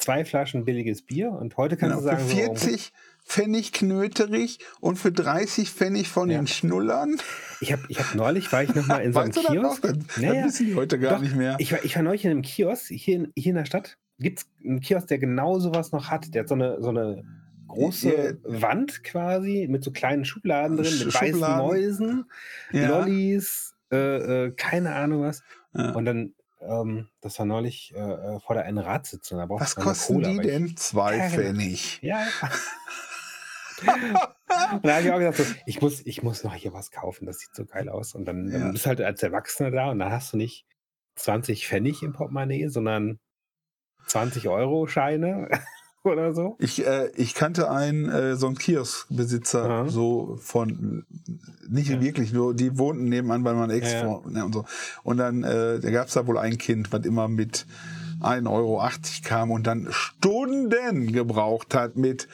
zwei 0.02 0.24
Flaschen 0.24 0.64
billiges 0.64 1.02
Bier 1.02 1.30
und 1.30 1.56
heute 1.56 1.76
kannst 1.76 1.98
genau, 1.98 2.14
du 2.14 2.16
sagen, 2.16 2.28
für 2.28 2.36
40 2.36 2.82
so, 2.82 2.90
Pfennig 3.24 3.72
knöterig 3.72 4.58
und 4.80 4.96
für 4.96 5.12
30 5.12 5.70
Pfennig 5.70 6.08
von 6.08 6.28
ja. 6.28 6.38
den 6.38 6.48
Schnullern. 6.48 7.18
Ich 7.60 7.72
habe 7.72 7.82
ich 7.88 8.00
hab 8.00 8.14
neulich, 8.14 8.50
war 8.52 8.64
ich 8.64 8.74
nochmal 8.74 9.02
in 9.02 9.12
so 9.12 9.20
einem 9.20 9.32
Kiosk. 9.32 9.82
Das, 9.82 9.92
das 9.98 10.16
naja, 10.18 10.44
wissen 10.44 10.66
die 10.66 10.74
heute 10.74 10.98
gar 10.98 11.14
doch, 11.14 11.22
nicht 11.22 11.36
mehr. 11.36 11.56
Ich 11.58 11.72
war, 11.72 11.84
ich 11.84 11.94
war 11.94 12.02
neulich 12.02 12.24
in 12.24 12.32
einem 12.32 12.42
Kiosk 12.42 12.88
hier 12.88 13.16
in, 13.16 13.32
hier 13.36 13.50
in 13.50 13.56
der 13.56 13.64
Stadt. 13.64 13.96
Gibt 14.18 14.40
es 14.40 14.46
einen 14.64 14.80
Kiosk, 14.80 15.06
der 15.06 15.18
genau 15.18 15.58
sowas 15.60 15.92
noch 15.92 16.10
hat? 16.10 16.34
Der 16.34 16.42
hat 16.42 16.48
so 16.48 16.54
eine, 16.54 16.82
so 16.82 16.88
eine 16.88 17.22
große 17.68 18.38
ja. 18.44 18.60
Wand 18.60 19.04
quasi 19.04 19.66
mit 19.70 19.84
so 19.84 19.92
kleinen 19.92 20.24
Schubladen 20.24 20.76
drin, 20.76 20.92
mit 20.92 21.12
Schubladen. 21.12 21.40
weißen 21.40 21.56
Mäusen, 21.58 22.24
ja. 22.72 22.88
Lollis, 22.88 23.74
äh, 23.92 24.46
äh, 24.46 24.52
keine 24.52 24.94
Ahnung 24.94 25.22
was. 25.22 25.42
Und 25.72 26.04
dann 26.04 26.34
ähm, 26.66 27.08
das 27.20 27.38
war 27.38 27.46
neulich 27.46 27.92
äh, 27.94 27.98
äh 27.98 28.40
vor 28.40 28.54
der 28.54 28.64
einen 28.64 28.78
Radsitzung. 28.78 29.38
Da 29.38 29.48
Was 29.48 29.76
kosten 29.76 30.14
Cola, 30.14 30.30
die 30.30 30.38
denn? 30.38 30.66
Ich, 30.66 30.78
Zwei 30.78 31.16
ja, 31.16 31.28
genau. 31.28 31.42
Pfennig. 31.42 32.02
Ja. 32.02 32.26
und 33.82 34.86
da 34.86 34.96
habe 34.96 35.02
ich 35.04 35.10
auch 35.12 35.18
gesagt, 35.18 35.36
so, 35.38 35.44
ich, 35.66 35.80
muss, 35.80 36.00
ich 36.06 36.22
muss 36.22 36.44
noch 36.44 36.54
hier 36.54 36.72
was 36.72 36.90
kaufen, 36.90 37.26
das 37.26 37.38
sieht 37.38 37.54
so 37.54 37.64
geil 37.64 37.88
aus. 37.88 38.14
Und 38.14 38.24
dann, 38.24 38.50
ja. 38.50 38.58
dann 38.58 38.72
bist 38.72 38.84
du 38.84 38.88
halt 38.88 39.00
als 39.00 39.22
Erwachsener 39.22 39.70
da 39.70 39.90
und 39.90 39.98
dann 39.98 40.12
hast 40.12 40.32
du 40.32 40.36
nicht 40.36 40.66
20 41.16 41.66
Pfennig 41.66 42.02
im 42.02 42.12
Portemonnaie, 42.12 42.68
sondern 42.68 43.18
20 44.06 44.48
Euro 44.48 44.86
Scheine. 44.86 45.48
Oder 46.04 46.32
so? 46.32 46.56
Ich, 46.58 46.86
äh, 46.86 47.10
ich 47.16 47.34
kannte 47.34 47.70
einen, 47.70 48.08
äh, 48.08 48.36
so 48.36 48.46
einen 48.46 48.56
Kioskbesitzer, 48.56 49.64
Aha. 49.64 49.88
so 49.88 50.38
von, 50.40 51.04
nicht 51.68 51.90
ja. 51.90 52.00
wirklich, 52.00 52.32
nur 52.32 52.54
die 52.54 52.78
wohnten 52.78 53.04
nebenan 53.04 53.42
bei 53.42 53.52
meinem 53.54 53.70
Ex 53.70 53.92
ja, 53.92 54.20
ne, 54.26 54.44
und 54.44 54.52
so. 54.52 54.64
Und 55.02 55.18
dann, 55.18 55.44
äh, 55.44 55.80
da 55.80 55.90
gab 55.90 56.08
es 56.08 56.14
da 56.14 56.26
wohl 56.26 56.38
ein 56.38 56.58
Kind, 56.58 56.92
was 56.92 57.04
immer 57.04 57.28
mit 57.28 57.66
1,80 58.20 58.50
Euro 58.50 58.88
kam 59.24 59.50
und 59.50 59.66
dann 59.66 59.88
Stunden 59.90 61.12
gebraucht 61.12 61.74
hat 61.74 61.96
mit 61.96 62.28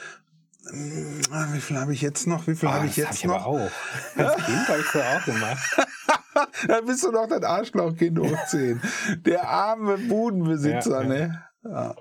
hm, 0.69 1.21
wie 1.53 1.61
viel 1.61 1.77
habe 1.77 1.93
ich 1.93 2.01
jetzt 2.01 2.27
noch? 2.27 2.45
Wie 2.45 2.53
viel 2.53 2.69
oh, 2.69 2.71
habe 2.71 2.85
ich 2.85 2.95
jetzt 2.95 3.07
hab 3.07 3.15
ich 3.15 3.23
noch? 3.23 3.35
Aber 3.35 3.45
auch. 3.47 3.71
Das 4.15 4.35
Kind 4.35 4.67
habe 4.67 4.79
ich 4.79 4.85
so 4.87 4.99
auch 4.99 5.25
gemacht. 5.25 5.87
da 6.67 6.81
bist 6.81 7.03
du 7.03 7.11
noch 7.11 7.27
das 7.27 7.43
Arschlochkind 7.43 8.19
hochziehen. 8.19 8.81
Der 9.25 9.47
arme 9.47 9.97
Budenbesitzer, 9.97 11.01
ja, 11.03 11.07
ne? 11.07 11.43
Ja. 11.63 11.95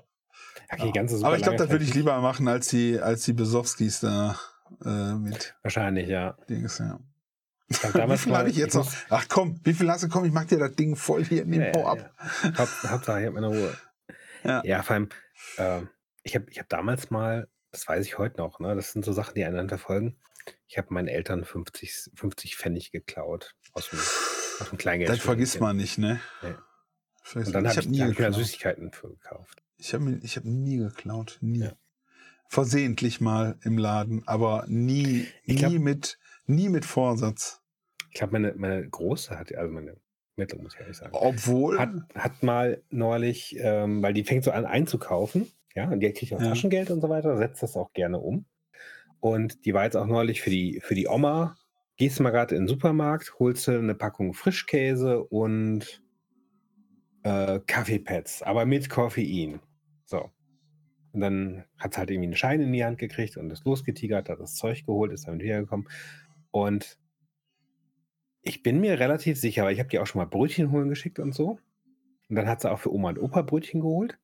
Okay, 0.71 0.93
ganze 0.93 1.25
Aber 1.25 1.37
ich 1.37 1.43
glaube, 1.43 1.59
das 1.59 1.71
würde 1.71 1.85
ich 1.85 1.95
lieber 1.95 2.21
machen 2.21 2.47
als 2.49 2.69
die, 2.69 3.01
als 3.01 3.25
die 3.25 3.33
Besowskis 3.33 4.01
da 4.01 4.39
äh, 4.85 5.15
mit. 5.15 5.57
Wahrscheinlich, 5.63 6.09
ja. 6.09 6.37
Dings, 6.49 6.79
ja. 6.79 7.01
wie 7.69 8.17
viel 8.17 8.37
habe 8.37 8.49
ich 8.49 8.57
jetzt 8.57 8.75
ich 8.75 8.81
noch? 8.81 8.93
Ach 9.11 9.27
komm, 9.29 9.61
wie 9.65 9.75
viel 9.75 9.91
hast 9.91 10.03
du? 10.03 10.09
Komm, 10.09 10.25
ich 10.25 10.33
mach 10.33 10.45
dir 10.45 10.59
das 10.59 10.75
Ding 10.75 10.97
voll 10.97 11.25
hier 11.25 11.43
in 11.43 11.51
den 11.51 11.63
ja, 11.63 11.71
Po 11.71 11.87
ab. 11.87 12.15
Ja. 12.43 12.59
Hauptsache, 12.59 13.21
ich 13.21 13.27
habe 13.27 13.33
meine 13.33 13.49
Ruhe. 13.49 13.77
Ja. 14.45 14.63
ja, 14.65 14.83
vor 14.83 14.95
allem, 14.95 15.09
äh, 15.57 15.83
ich 16.23 16.35
habe 16.35 16.47
ich 16.51 16.59
hab 16.59 16.69
damals 16.69 17.11
mal, 17.11 17.49
das 17.71 17.87
weiß 17.87 18.07
ich 18.07 18.17
heute 18.17 18.39
noch, 18.39 18.61
ne, 18.61 18.75
das 18.75 18.93
sind 18.93 19.05
so 19.05 19.13
Sachen, 19.13 19.35
die 19.35 19.45
einander 19.45 19.79
folgen. 19.79 20.17
Ich 20.67 20.79
habe 20.79 20.95
meinen 20.95 21.09
Eltern 21.09 21.45
50, 21.45 22.13
50 22.15 22.57
Pfennig 22.57 22.91
geklaut 22.91 23.55
aus 23.73 23.91
dem, 23.91 23.99
aus 23.99 24.71
dem 24.71 24.79
Kleingeld. 24.79 25.11
Das 25.11 25.19
vergisst 25.19 25.61
man 25.61 25.77
nicht, 25.77 25.99
ne? 25.99 26.21
Nee. 26.43 26.55
Und 27.35 27.55
dann 27.55 27.69
habe 27.69 27.81
ich, 27.81 28.01
hab 28.01 28.11
ich 28.11 28.19
mir 28.19 28.33
Süßigkeiten 28.33 28.93
für 28.93 29.09
gekauft. 29.09 29.63
Ich 29.77 29.95
habe 29.95 30.19
ich 30.23 30.37
hab 30.37 30.45
nie 30.45 30.79
geklaut, 30.79 31.39
nie. 31.41 31.61
Ja. 31.61 31.73
Versehentlich 32.49 33.21
mal 33.21 33.59
im 33.63 33.77
Laden, 33.77 34.23
aber 34.27 34.65
nie, 34.69 35.27
glaub, 35.47 35.71
nie 35.71 35.79
mit, 35.79 36.19
nie 36.47 36.69
mit 36.69 36.85
Vorsatz. 36.85 37.61
Ich 38.11 38.15
glaube, 38.15 38.33
meine, 38.33 38.55
meine 38.57 38.89
Große 38.89 39.39
hat, 39.39 39.55
also 39.55 39.73
meine 39.73 39.97
Mittel, 40.37 40.61
muss 40.61 40.75
ich 40.75 40.81
ehrlich 40.81 40.97
sagen. 40.97 41.13
Obwohl. 41.13 41.79
Hat, 41.79 41.91
hat 42.15 42.43
mal 42.43 42.83
neulich, 42.89 43.57
ähm, 43.59 44.03
weil 44.03 44.15
die 44.15 44.25
fängt 44.25 44.45
so 44.45 44.51
an 44.51 44.65
einzukaufen, 44.65 45.51
ja, 45.75 45.89
und 45.91 46.01
die 46.01 46.11
kriegt 46.13 46.33
auch 46.33 46.41
ja. 46.41 46.49
Taschengeld 46.49 46.91
und 46.91 47.01
so 47.01 47.09
weiter, 47.09 47.37
setzt 47.37 47.63
das 47.63 47.77
auch 47.77 47.93
gerne 47.93 48.19
um. 48.19 48.47
Und 49.21 49.65
die 49.67 49.75
war 49.75 49.85
jetzt 49.85 49.97
auch 49.97 50.07
neulich 50.07 50.41
für 50.41 50.51
die, 50.51 50.81
für 50.83 50.95
die 50.95 51.09
Oma, 51.09 51.57
gehst 51.97 52.19
mal 52.21 52.31
gerade 52.31 52.55
in 52.55 52.63
den 52.63 52.69
Supermarkt, 52.69 53.39
holst 53.39 53.67
du 53.67 53.73
eine 53.73 53.95
Packung 53.95 54.33
Frischkäse 54.33 55.23
und 55.23 56.03
äh, 57.23 57.61
Kaffeepads, 57.67 58.43
aber 58.43 58.67
mit 58.67 58.89
Koffein. 58.89 59.61
So. 60.05 60.31
Und 61.13 61.21
dann 61.21 61.65
hat 61.79 61.93
es 61.93 61.99
halt 61.99 62.11
irgendwie 62.11 62.29
einen 62.29 62.37
Schein 62.37 62.61
in 62.61 62.73
die 62.73 62.85
Hand 62.85 62.99
gekriegt 62.99 63.37
und 63.37 63.51
ist 63.51 63.65
losgetigert, 63.65 64.29
hat 64.29 64.41
das 64.41 64.55
Zeug 64.55 64.85
geholt, 64.87 65.13
ist 65.13 65.27
damit 65.27 65.43
wiedergekommen. 65.43 65.89
Und 66.51 66.99
ich 68.43 68.63
bin 68.63 68.81
mir 68.81 68.99
relativ 68.99 69.39
sicher, 69.39 69.65
weil 69.65 69.73
ich 69.73 69.79
habe 69.81 69.89
die 69.89 69.99
auch 69.99 70.07
schon 70.07 70.21
mal 70.21 70.27
Brötchen 70.27 70.71
holen 70.71 70.89
geschickt 70.89 71.19
und 71.19 71.35
so. 71.35 71.59
Und 72.29 72.37
dann 72.37 72.47
hat 72.47 72.61
sie 72.61 72.71
auch 72.71 72.79
für 72.79 72.93
Oma 72.93 73.11
und 73.11 73.19
Opa 73.19 73.43
Brötchen 73.43 73.81
geholt. 73.81 74.19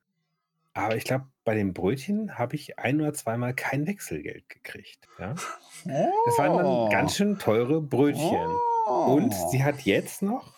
Aber 0.75 0.97
ich 0.97 1.05
glaube, 1.05 1.27
bei 1.45 1.55
den 1.55 1.73
Brötchen 1.73 2.37
habe 2.37 2.57
ich 2.57 2.79
ein 2.79 3.01
oder 3.01 3.13
zweimal 3.13 3.55
kein 3.55 3.87
Wechselgeld 3.87 4.49
gekriegt. 4.49 5.09
Ja? 5.19 5.35
Oh. 5.87 5.91
Das 6.27 6.39
waren 6.39 6.57
dann 6.57 6.67
oh. 6.67 6.89
ganz 6.89 7.17
schön 7.17 7.39
teure 7.39 7.81
Brötchen. 7.81 8.49
Oh. 8.87 9.17
Und 9.17 9.35
sie 9.51 9.63
hat 9.63 9.83
jetzt 9.83 10.23
noch 10.23 10.55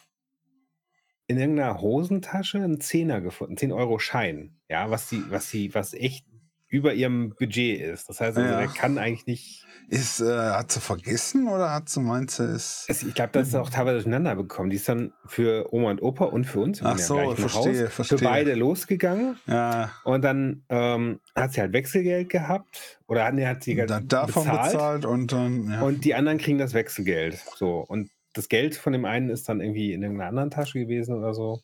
in 1.28 1.38
irgendeiner 1.38 1.80
Hosentasche 1.80 2.58
einen 2.58 2.80
Zehner 2.80 3.20
gefunden, 3.20 3.56
10 3.56 3.72
Euro 3.72 3.98
Schein, 3.98 4.56
ja, 4.68 4.90
was 4.90 5.08
sie, 5.08 5.24
was 5.28 5.50
sie, 5.50 5.74
was 5.74 5.94
echt 5.94 6.24
über 6.68 6.94
ihrem 6.94 7.30
Budget 7.30 7.80
ist. 7.80 8.08
Das 8.08 8.20
heißt, 8.20 8.36
also, 8.36 8.48
ja. 8.48 8.58
der 8.58 8.68
kann 8.68 8.98
eigentlich 8.98 9.26
nicht. 9.26 9.62
Ist, 9.88 10.20
äh, 10.20 10.24
hat 10.24 10.72
sie 10.72 10.80
vergessen 10.80 11.46
oder 11.46 11.72
hat 11.72 11.88
sie 11.88 12.00
meinst 12.00 12.40
du, 12.40 12.42
ist. 12.42 12.86
ich 12.88 13.14
glaube, 13.14 13.30
das 13.32 13.48
ist 13.48 13.54
auch 13.54 13.70
teilweise 13.70 13.98
durcheinander 13.98 14.34
bekommen. 14.34 14.68
Die 14.68 14.76
ist 14.76 14.88
dann 14.88 15.12
für 15.26 15.72
Oma 15.72 15.92
und 15.92 16.02
Opa 16.02 16.24
und 16.24 16.44
für 16.44 16.58
uns 16.58 16.82
Ach 16.82 16.98
so, 16.98 17.34
verstehe, 17.36 17.84
Haus, 17.84 17.94
verstehe. 17.94 18.18
für 18.18 18.24
beide 18.24 18.54
losgegangen. 18.54 19.36
Ja. 19.46 19.92
Und 20.02 20.22
dann 20.22 20.64
ähm, 20.70 21.20
hat 21.36 21.52
sie 21.52 21.60
halt 21.60 21.72
Wechselgeld 21.72 22.30
gehabt 22.30 22.98
oder 23.06 23.26
hat, 23.26 23.34
hat 23.34 23.62
sie 23.62 23.76
dann 23.76 24.08
davon 24.08 24.42
bezahlt, 24.42 24.72
bezahlt 24.72 25.04
und 25.04 25.30
dann. 25.30 25.70
Ja. 25.70 25.82
Und 25.82 26.04
die 26.04 26.16
anderen 26.16 26.38
kriegen 26.38 26.58
das 26.58 26.74
Wechselgeld. 26.74 27.38
So. 27.54 27.84
Und 27.86 28.10
das 28.36 28.48
Geld 28.48 28.76
von 28.76 28.92
dem 28.92 29.04
einen 29.04 29.30
ist 29.30 29.48
dann 29.48 29.60
irgendwie 29.60 29.92
in 29.92 30.02
irgendeiner 30.02 30.28
anderen 30.28 30.50
Tasche 30.50 30.78
gewesen 30.78 31.14
oder 31.16 31.34
so. 31.34 31.62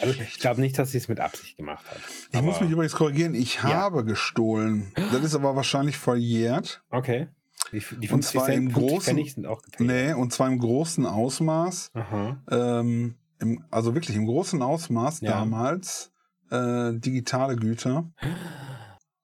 Also 0.00 0.20
ich 0.20 0.38
glaube 0.38 0.60
nicht, 0.60 0.78
dass 0.78 0.92
sie 0.92 0.98
es 0.98 1.08
mit 1.08 1.20
Absicht 1.20 1.56
gemacht 1.58 1.84
hat. 1.90 1.98
Ich 2.32 2.40
muss 2.40 2.60
mich 2.60 2.70
übrigens 2.70 2.94
korrigieren, 2.94 3.34
ich 3.34 3.56
ja. 3.56 3.64
habe 3.64 4.04
gestohlen. 4.04 4.92
Das 5.12 5.22
ist 5.22 5.34
aber 5.34 5.54
wahrscheinlich 5.54 5.98
verjährt. 5.98 6.82
Okay. 6.90 7.28
Die, 7.72 7.82
die 8.00 8.08
und 8.08 8.22
zwar 8.22 8.46
Cent, 8.46 8.56
im 8.56 8.72
großen, 8.72 9.24
sind 9.24 9.46
auch 9.46 9.60
nee, 9.78 10.12
und 10.12 10.32
zwar 10.32 10.48
im 10.48 10.58
großen 10.58 11.04
Ausmaß. 11.04 11.92
Ähm, 12.50 13.16
im, 13.38 13.64
also 13.70 13.94
wirklich 13.94 14.16
im 14.16 14.26
großen 14.26 14.62
Ausmaß 14.62 15.20
ja. 15.20 15.32
damals 15.32 16.12
äh, 16.50 16.92
digitale 16.94 17.56
Güter. 17.56 18.10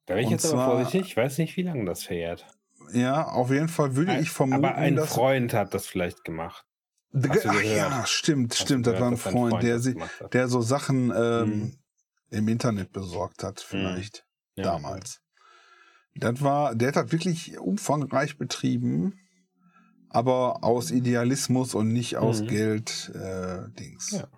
Da 0.06 0.14
bin 0.14 0.18
ich 0.18 0.26
und 0.26 0.32
jetzt 0.32 0.42
zwar, 0.42 0.64
aber 0.64 0.72
vorsichtig. 0.82 1.08
Ich 1.08 1.16
weiß 1.16 1.38
nicht, 1.38 1.56
wie 1.56 1.62
lange 1.62 1.84
das 1.84 2.02
verjährt. 2.02 2.46
Ja, 2.92 3.26
auf 3.26 3.50
jeden 3.50 3.68
Fall 3.68 3.96
würde 3.96 4.18
ich 4.18 4.30
vermuten. 4.30 4.64
Aber 4.64 4.74
ein 4.74 4.98
Freund 4.98 5.54
hat 5.54 5.74
das 5.74 5.86
vielleicht 5.86 6.24
gemacht. 6.24 6.64
Ach 7.14 7.62
ja, 7.62 8.06
stimmt, 8.06 8.52
Hast 8.52 8.62
stimmt. 8.62 8.86
Das 8.86 8.98
war 9.00 9.08
ein 9.08 9.16
Freund, 9.16 9.50
Freund 9.50 9.62
der, 9.62 9.78
sie, 9.78 9.96
der 10.32 10.48
so 10.48 10.62
Sachen 10.62 11.12
ähm, 11.14 11.48
mhm. 11.48 11.78
im 12.30 12.48
Internet 12.48 12.92
besorgt 12.92 13.44
hat, 13.44 13.56
mhm. 13.58 13.76
vielleicht 13.76 14.26
mhm. 14.56 14.62
ja. 14.62 14.72
damals. 14.72 15.20
Das 16.14 16.42
war, 16.42 16.74
der 16.74 16.92
hat 16.92 17.12
wirklich 17.12 17.58
umfangreich 17.58 18.38
betrieben, 18.38 19.18
aber 20.08 20.62
aus 20.62 20.90
Idealismus 20.90 21.74
und 21.74 21.92
nicht 21.92 22.16
aus 22.16 22.42
mhm. 22.42 22.48
Geld 22.48 23.12
äh, 23.14 23.68
Dings. 23.78 24.10
Ja. 24.12 24.28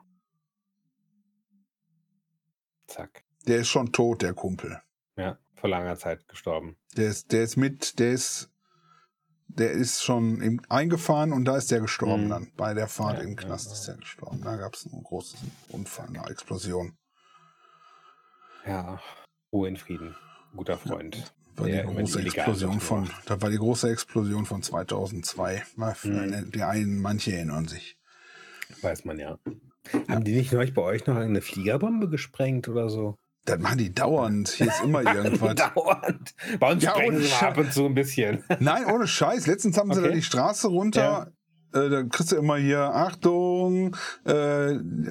Zack. 2.86 3.24
Der 3.46 3.58
ist 3.58 3.68
schon 3.68 3.92
tot, 3.92 4.22
der 4.22 4.34
Kumpel. 4.34 4.80
Ja, 5.16 5.38
vor 5.54 5.68
langer 5.68 5.96
Zeit 5.96 6.26
gestorben. 6.28 6.76
Der 6.96 7.08
ist, 7.08 7.32
der 7.32 7.42
ist 7.42 7.56
mit, 7.56 7.98
der 7.98 8.12
ist, 8.12 8.50
der 9.48 9.72
ist 9.72 10.02
schon 10.02 10.40
im, 10.40 10.60
eingefahren 10.68 11.32
und 11.32 11.44
da 11.44 11.56
ist 11.56 11.70
der 11.70 11.80
gestorben 11.80 12.24
mhm. 12.24 12.30
dann. 12.30 12.52
Bei 12.56 12.74
der 12.74 12.88
Fahrt 12.88 13.18
ja, 13.18 13.24
im 13.24 13.36
Knast 13.36 13.66
ja, 13.68 13.72
ist 13.72 13.86
der 13.86 13.96
gestorben. 13.96 14.42
Da 14.42 14.56
gab 14.56 14.74
es 14.74 14.86
einen 14.86 15.02
großen 15.02 15.38
Unfall, 15.68 16.08
eine 16.08 16.28
Explosion. 16.28 16.96
Ja, 18.66 19.00
Ruhe 19.52 19.68
in 19.68 19.76
Frieden. 19.76 20.16
Guter 20.56 20.78
Freund. 20.78 21.34
war 21.56 21.68
Ja, 21.68 21.82
die 21.82 21.94
große 21.94 22.22
Explosion 22.22 22.80
von, 22.80 23.10
da 23.26 23.40
war 23.40 23.50
die 23.50 23.58
große 23.58 23.90
Explosion 23.90 24.46
von 24.46 24.62
2002. 24.62 25.62
Mal 25.76 25.94
für 25.94 26.08
Mhm. 26.08 26.18
eine, 26.18 26.42
die 26.46 26.62
einen, 26.62 27.00
manche 27.00 27.32
erinnern 27.32 27.68
sich. 27.68 27.98
Weiß 28.80 29.04
man 29.04 29.18
ja. 29.18 29.38
Haben 30.08 30.24
die 30.24 30.34
nicht 30.34 30.52
neulich 30.52 30.74
bei 30.74 30.82
euch 30.82 31.06
noch 31.06 31.16
eine 31.16 31.42
Fliegerbombe 31.42 32.08
gesprengt 32.08 32.68
oder 32.68 32.88
so? 32.88 33.16
Das 33.46 33.58
machen 33.58 33.78
die 33.78 33.92
dauernd. 33.92 34.48
Hier 34.48 34.68
ist 34.68 34.82
immer 34.82 35.02
irgendwas. 35.14 35.54
Dauernd. 35.54 36.34
Bei 36.60 36.72
uns 36.72 36.82
Ja, 36.82 36.92
sprengen 36.92 37.20
sie 37.20 37.32
ab 37.32 37.58
und 37.58 37.72
zu 37.72 37.84
ein 37.86 37.94
bisschen. 37.94 38.42
Nein, 38.60 38.86
ohne 38.86 39.06
Scheiß. 39.06 39.46
Letztens 39.46 39.76
haben 39.76 39.92
sie 39.92 40.00
da 40.00 40.06
Okay. 40.06 40.16
die 40.16 40.22
Straße 40.22 40.68
runter. 40.68 41.30
Äh, 41.74 41.88
da 41.88 42.02
kriegst 42.04 42.30
du 42.32 42.36
immer 42.36 42.56
hier, 42.56 42.80
Achtung, 42.80 43.96
äh, 44.24 44.30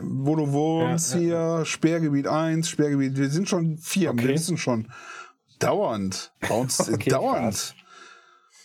wo 0.02 0.36
du 0.36 0.52
wohnst 0.54 1.14
Ja, 1.14 1.20
ja, 1.20 1.58
hier, 1.58 1.66
Sperrgebiet 1.66 2.26
1, 2.28 2.70
Sperrgebiet, 2.70 3.18
wir 3.18 3.30
sind 3.30 3.50
schon 3.50 3.78
vier, 3.78 4.12
Okay. 4.12 4.24
wir 4.30 4.34
wissen 4.36 4.58
schon. 4.58 4.90
Dauernd. 5.60 6.34
Bei 6.42 6.56
uns 6.56 6.80
Okay, 6.94 7.10
dauernd. 7.10 7.42
krass. 7.54 7.76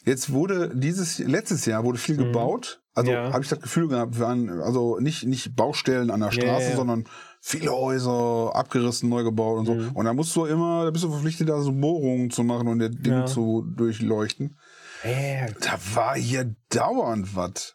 Jetzt 0.05 0.33
wurde 0.33 0.71
dieses, 0.75 1.19
letztes 1.19 1.67
Jahr 1.67 1.85
wurde 1.85 1.99
viel 1.99 2.15
Mhm. 2.17 2.19
gebaut. 2.27 2.81
Also 2.95 3.13
Ja. 3.13 3.33
habe 3.33 3.43
ich 3.43 3.49
das 3.51 3.61
Gefühl 3.61 3.89
gehabt, 3.89 4.17
wir 4.19 4.27
waren, 4.27 4.49
also 4.63 4.99
nicht, 4.99 5.25
nicht 5.27 5.55
Baustellen 5.55 6.11
an 6.11 6.21
der 6.21 6.31
Ja, 6.31 6.41
Straße, 6.41 6.65
ja, 6.65 6.71
ja. 6.71 6.77
sondern 6.77 7.05
viele 7.49 7.73
Häuser 7.73 8.51
abgerissen, 8.55 9.09
neu 9.09 9.23
gebaut 9.25 9.59
und 9.61 9.67
so. 9.67 9.75
Mhm. 9.75 9.91
Und 9.93 10.05
da 10.05 10.13
musst 10.13 10.37
du 10.37 10.45
immer, 10.45 10.85
da 10.85 10.91
bist 10.91 11.05
du 11.05 11.11
verpflichtet, 11.11 11.49
da 11.49 11.61
so 11.61 11.73
Bohrungen 11.73 12.31
zu 12.31 12.43
machen 12.45 12.69
und 12.69 12.79
das 12.79 12.91
Ding 12.93 13.13
Ja. 13.13 13.27
zu 13.27 13.65
durchleuchten. 13.75 14.59
Ja, 15.05 15.47
Da 15.61 15.79
war 15.95 16.17
hier 16.17 16.55
dauernd 16.71 17.35
was. 17.35 17.75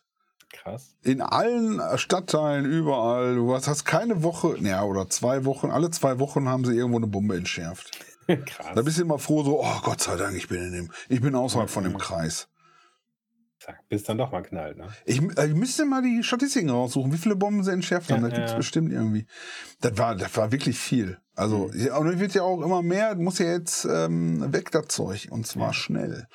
krass. 0.51 0.95
In 1.01 1.21
allen 1.21 1.81
Stadtteilen, 1.95 2.65
überall. 2.65 3.35
Du 3.35 3.53
hast, 3.53 3.67
hast 3.67 3.85
keine 3.85 4.21
Woche, 4.23 4.55
ja, 4.61 4.83
oder 4.83 5.09
zwei 5.09 5.43
Wochen, 5.45 5.71
alle 5.71 5.89
zwei 5.89 6.19
Wochen 6.19 6.47
haben 6.47 6.63
sie 6.65 6.75
irgendwo 6.75 6.97
eine 6.97 7.07
Bombe 7.07 7.35
entschärft. 7.35 7.89
krass. 8.27 8.67
Da 8.75 8.81
bist 8.83 8.97
du 8.99 9.01
immer 9.01 9.17
froh, 9.19 9.43
so, 9.43 9.61
oh 9.63 9.79
Gott 9.83 10.01
sei 10.01 10.15
Dank, 10.15 10.35
ich 10.37 10.47
bin 10.47 10.61
in 10.61 10.71
dem, 10.73 10.91
ich 11.09 11.19
bin 11.21 11.33
außerhalb 11.35 11.69
von 11.69 11.83
dem 11.83 11.93
Mhm. 11.93 11.97
Kreis. 11.97 12.47
Zack, 13.65 13.87
Bis 13.87 14.03
dann 14.03 14.17
doch 14.17 14.31
mal 14.31 14.41
knallt, 14.41 14.77
ne? 14.77 14.89
Ich, 15.05 15.21
äh, 15.37 15.47
ich 15.47 15.53
müsste 15.55 15.85
mal 15.85 16.01
die 16.01 16.21
Statistiken 16.23 16.69
raussuchen, 16.69 17.13
wie 17.13 17.17
viele 17.17 17.35
Bomben 17.37 17.63
sie 17.63 17.71
entschärft 17.71 18.11
haben. 18.11 18.21
Ja, 18.23 18.27
das 18.29 18.37
gibt's 18.37 18.51
ja. 18.51 18.57
bestimmt 18.57 18.91
irgendwie. 18.91 19.25
Das 19.79 19.97
war, 19.97 20.15
das 20.15 20.35
war 20.35 20.51
wirklich 20.51 20.77
viel. 20.77 21.17
Also, 21.35 21.69
Mhm. 21.73 21.79
ja, 21.79 21.97
und 21.97 22.07
es 22.07 22.19
wird 22.19 22.33
ja 22.33 22.41
auch 22.43 22.61
immer 22.61 22.81
mehr, 22.81 23.15
muss 23.15 23.39
ja 23.39 23.45
jetzt 23.51 23.85
ähm, 23.85 24.51
weg, 24.51 24.69
das 24.71 24.87
Zeug. 24.87 25.27
Und 25.31 25.47
zwar 25.47 25.67
Ja. 25.67 25.73
schnell. 25.73 26.27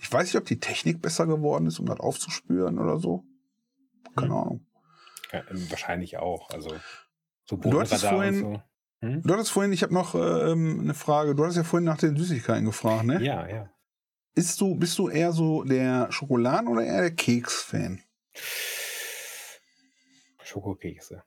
Ich 0.00 0.12
weiß 0.12 0.26
nicht, 0.26 0.36
ob 0.36 0.44
die 0.44 0.60
Technik 0.60 1.02
besser 1.02 1.26
geworden 1.26 1.66
ist, 1.66 1.78
um 1.80 1.86
das 1.86 1.98
aufzuspüren 1.98 2.78
oder 2.78 2.98
so. 2.98 3.24
Keine 4.14 4.28
Mhm. 4.28 4.36
Ahnung. 4.36 4.66
Ja, 5.32 5.40
ähm, 5.50 5.70
wahrscheinlich 5.70 6.18
auch. 6.18 6.50
Also 6.50 6.70
so 7.46 7.56
Du 7.56 7.80
hattest 7.80 8.04
vorhin- 8.04 8.38
so. 8.40 8.62
Hm? 9.02 9.22
Du 9.22 9.34
hattest 9.34 9.50
vorhin, 9.50 9.72
ich 9.72 9.82
habe 9.82 9.92
noch 9.92 10.14
ähm, 10.14 10.80
eine 10.82 10.94
Frage. 10.94 11.34
Du 11.34 11.42
hattest 11.42 11.58
ja 11.58 11.64
vorhin 11.64 11.84
nach 11.84 11.98
den 11.98 12.16
Süßigkeiten 12.16 12.64
gefragt, 12.64 13.04
ne? 13.04 13.22
Ja, 13.22 13.46
ja. 13.48 13.68
Ist 14.36 14.60
du, 14.60 14.74
bist 14.74 14.98
du 14.98 15.08
eher 15.08 15.32
so 15.32 15.64
der 15.64 16.12
Schokoladen- 16.12 16.68
oder 16.68 16.84
eher 16.84 17.00
der 17.00 17.14
Keks-Fan? 17.14 18.02
Schokokekse. 20.44 21.24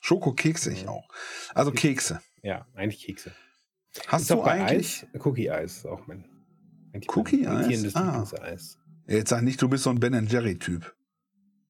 Schokokekse 0.00 0.72
ich 0.72 0.88
auch. 0.88 1.06
Also 1.54 1.72
Kekse. 1.72 2.22
Ja, 2.42 2.66
eigentlich 2.74 3.04
Kekse. 3.04 3.32
Hast 4.06 4.22
ist 4.22 4.30
du 4.30 4.42
eigentlich. 4.42 5.06
Eis, 5.12 5.20
Cookie-Eis 5.22 5.76
ist 5.76 5.86
auch 5.86 6.06
mein. 6.06 6.24
Cookie-Eis? 7.08 7.46
mein 7.46 7.64
amtierendes 7.64 7.94
Ah. 7.96 8.56
Jetzt 9.06 9.28
sag 9.28 9.42
nicht, 9.42 9.60
du 9.60 9.68
bist 9.68 9.84
so 9.84 9.90
ein 9.90 10.00
Ben 10.00 10.26
Jerry-Typ. 10.26 10.96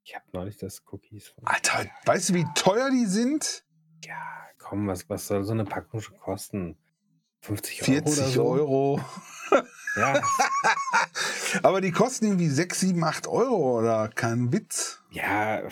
Ich 0.05 0.15
habe 0.15 0.27
neulich 0.33 0.59
das 0.59 0.85
Cookies 0.93 1.27
von. 1.27 1.45
Alter, 1.45 1.87
weißt 2.05 2.29
du, 2.29 2.35
wie 2.35 2.47
teuer 2.55 2.91
die 2.91 3.07
sind? 3.07 3.65
Ja, 4.05 4.47
komm, 4.59 4.87
was, 4.87 5.11
was 5.11 5.27
soll 5.27 5.43
so 5.43 5.53
eine 5.53 5.65
Packung 5.65 6.01
schon 6.01 6.19
kosten? 6.19 6.79
50 7.41 7.83
Euro 7.83 7.93
40 7.93 8.19
oder 8.19 8.29
so? 8.29 8.45
Euro. 8.45 9.01
Ja, 9.97 10.21
Aber 11.63 11.81
die 11.81 11.91
kosten 11.91 12.27
irgendwie 12.27 12.49
6, 12.49 12.81
7, 12.81 13.03
8 13.03 13.27
Euro 13.27 13.79
oder 13.79 14.09
kein 14.09 14.53
Witz. 14.53 15.03
ja 15.11 15.63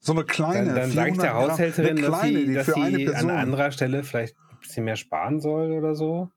So 0.00 0.12
eine 0.12 0.24
kleine. 0.24 0.66
dann, 0.66 0.76
dann 0.76 0.90
sage 0.90 1.10
ich 1.10 1.16
400 1.16 1.22
der 1.22 1.34
Haushälterin, 1.34 1.90
eine 1.90 2.00
dass 2.02 2.20
kleine, 2.20 2.38
sie, 2.38 2.46
die 2.46 2.54
dass 2.54 2.66
für 2.66 2.76
eine 2.76 2.96
sie 2.96 3.14
an 3.14 3.30
anderer 3.30 3.70
Stelle 3.70 4.04
vielleicht 4.04 4.36
ein 4.50 4.58
bisschen 4.60 4.84
mehr 4.84 4.96
sparen 4.96 5.40
soll 5.40 5.72
oder 5.72 5.94
so. 5.94 6.30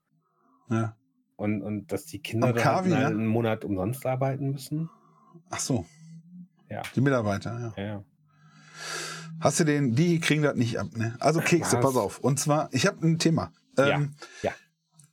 Ja. 0.70 0.96
Und, 1.36 1.62
und 1.62 1.92
dass 1.92 2.04
die 2.04 2.18
Kinder 2.18 2.52
dann 2.52 2.64
halt 2.64 2.86
ja? 2.86 3.06
einen 3.06 3.26
Monat 3.26 3.64
umsonst 3.64 4.04
arbeiten 4.04 4.50
müssen. 4.50 4.90
Ach 5.50 5.60
so. 5.60 5.86
Ja. 6.68 6.82
Die 6.94 7.00
Mitarbeiter. 7.00 7.72
Ja, 7.76 7.82
ja. 7.82 8.04
Hast 9.40 9.60
du 9.60 9.64
den, 9.64 9.94
die 9.94 10.20
kriegen 10.20 10.42
das 10.42 10.56
nicht 10.56 10.78
ab, 10.78 10.88
ne? 10.96 11.16
Also 11.20 11.40
Kekse, 11.40 11.76
Was? 11.76 11.84
pass 11.84 11.96
auf. 11.96 12.18
Und 12.20 12.38
zwar, 12.40 12.68
ich 12.72 12.86
habe 12.86 13.06
ein 13.06 13.18
Thema. 13.18 13.52
Ähm, 13.76 14.14
Ja, 14.42 14.50
ja. 14.50 14.52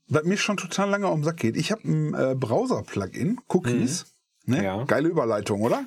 Was 0.07 0.23
mir 0.23 0.37
schon 0.37 0.57
total 0.57 0.89
lange 0.89 1.07
um 1.07 1.19
den 1.21 1.25
Sack 1.25 1.37
geht. 1.37 1.57
Ich 1.57 1.71
habe 1.71 1.81
ein 1.87 2.13
äh, 2.13 2.35
Browser-Plugin, 2.35 3.39
Cookies. 3.47 4.05
Ne? 4.45 4.57
Mhm. 4.59 4.63
Ja. 4.63 4.83
Geile 4.83 5.09
Überleitung, 5.09 5.61
oder? 5.61 5.85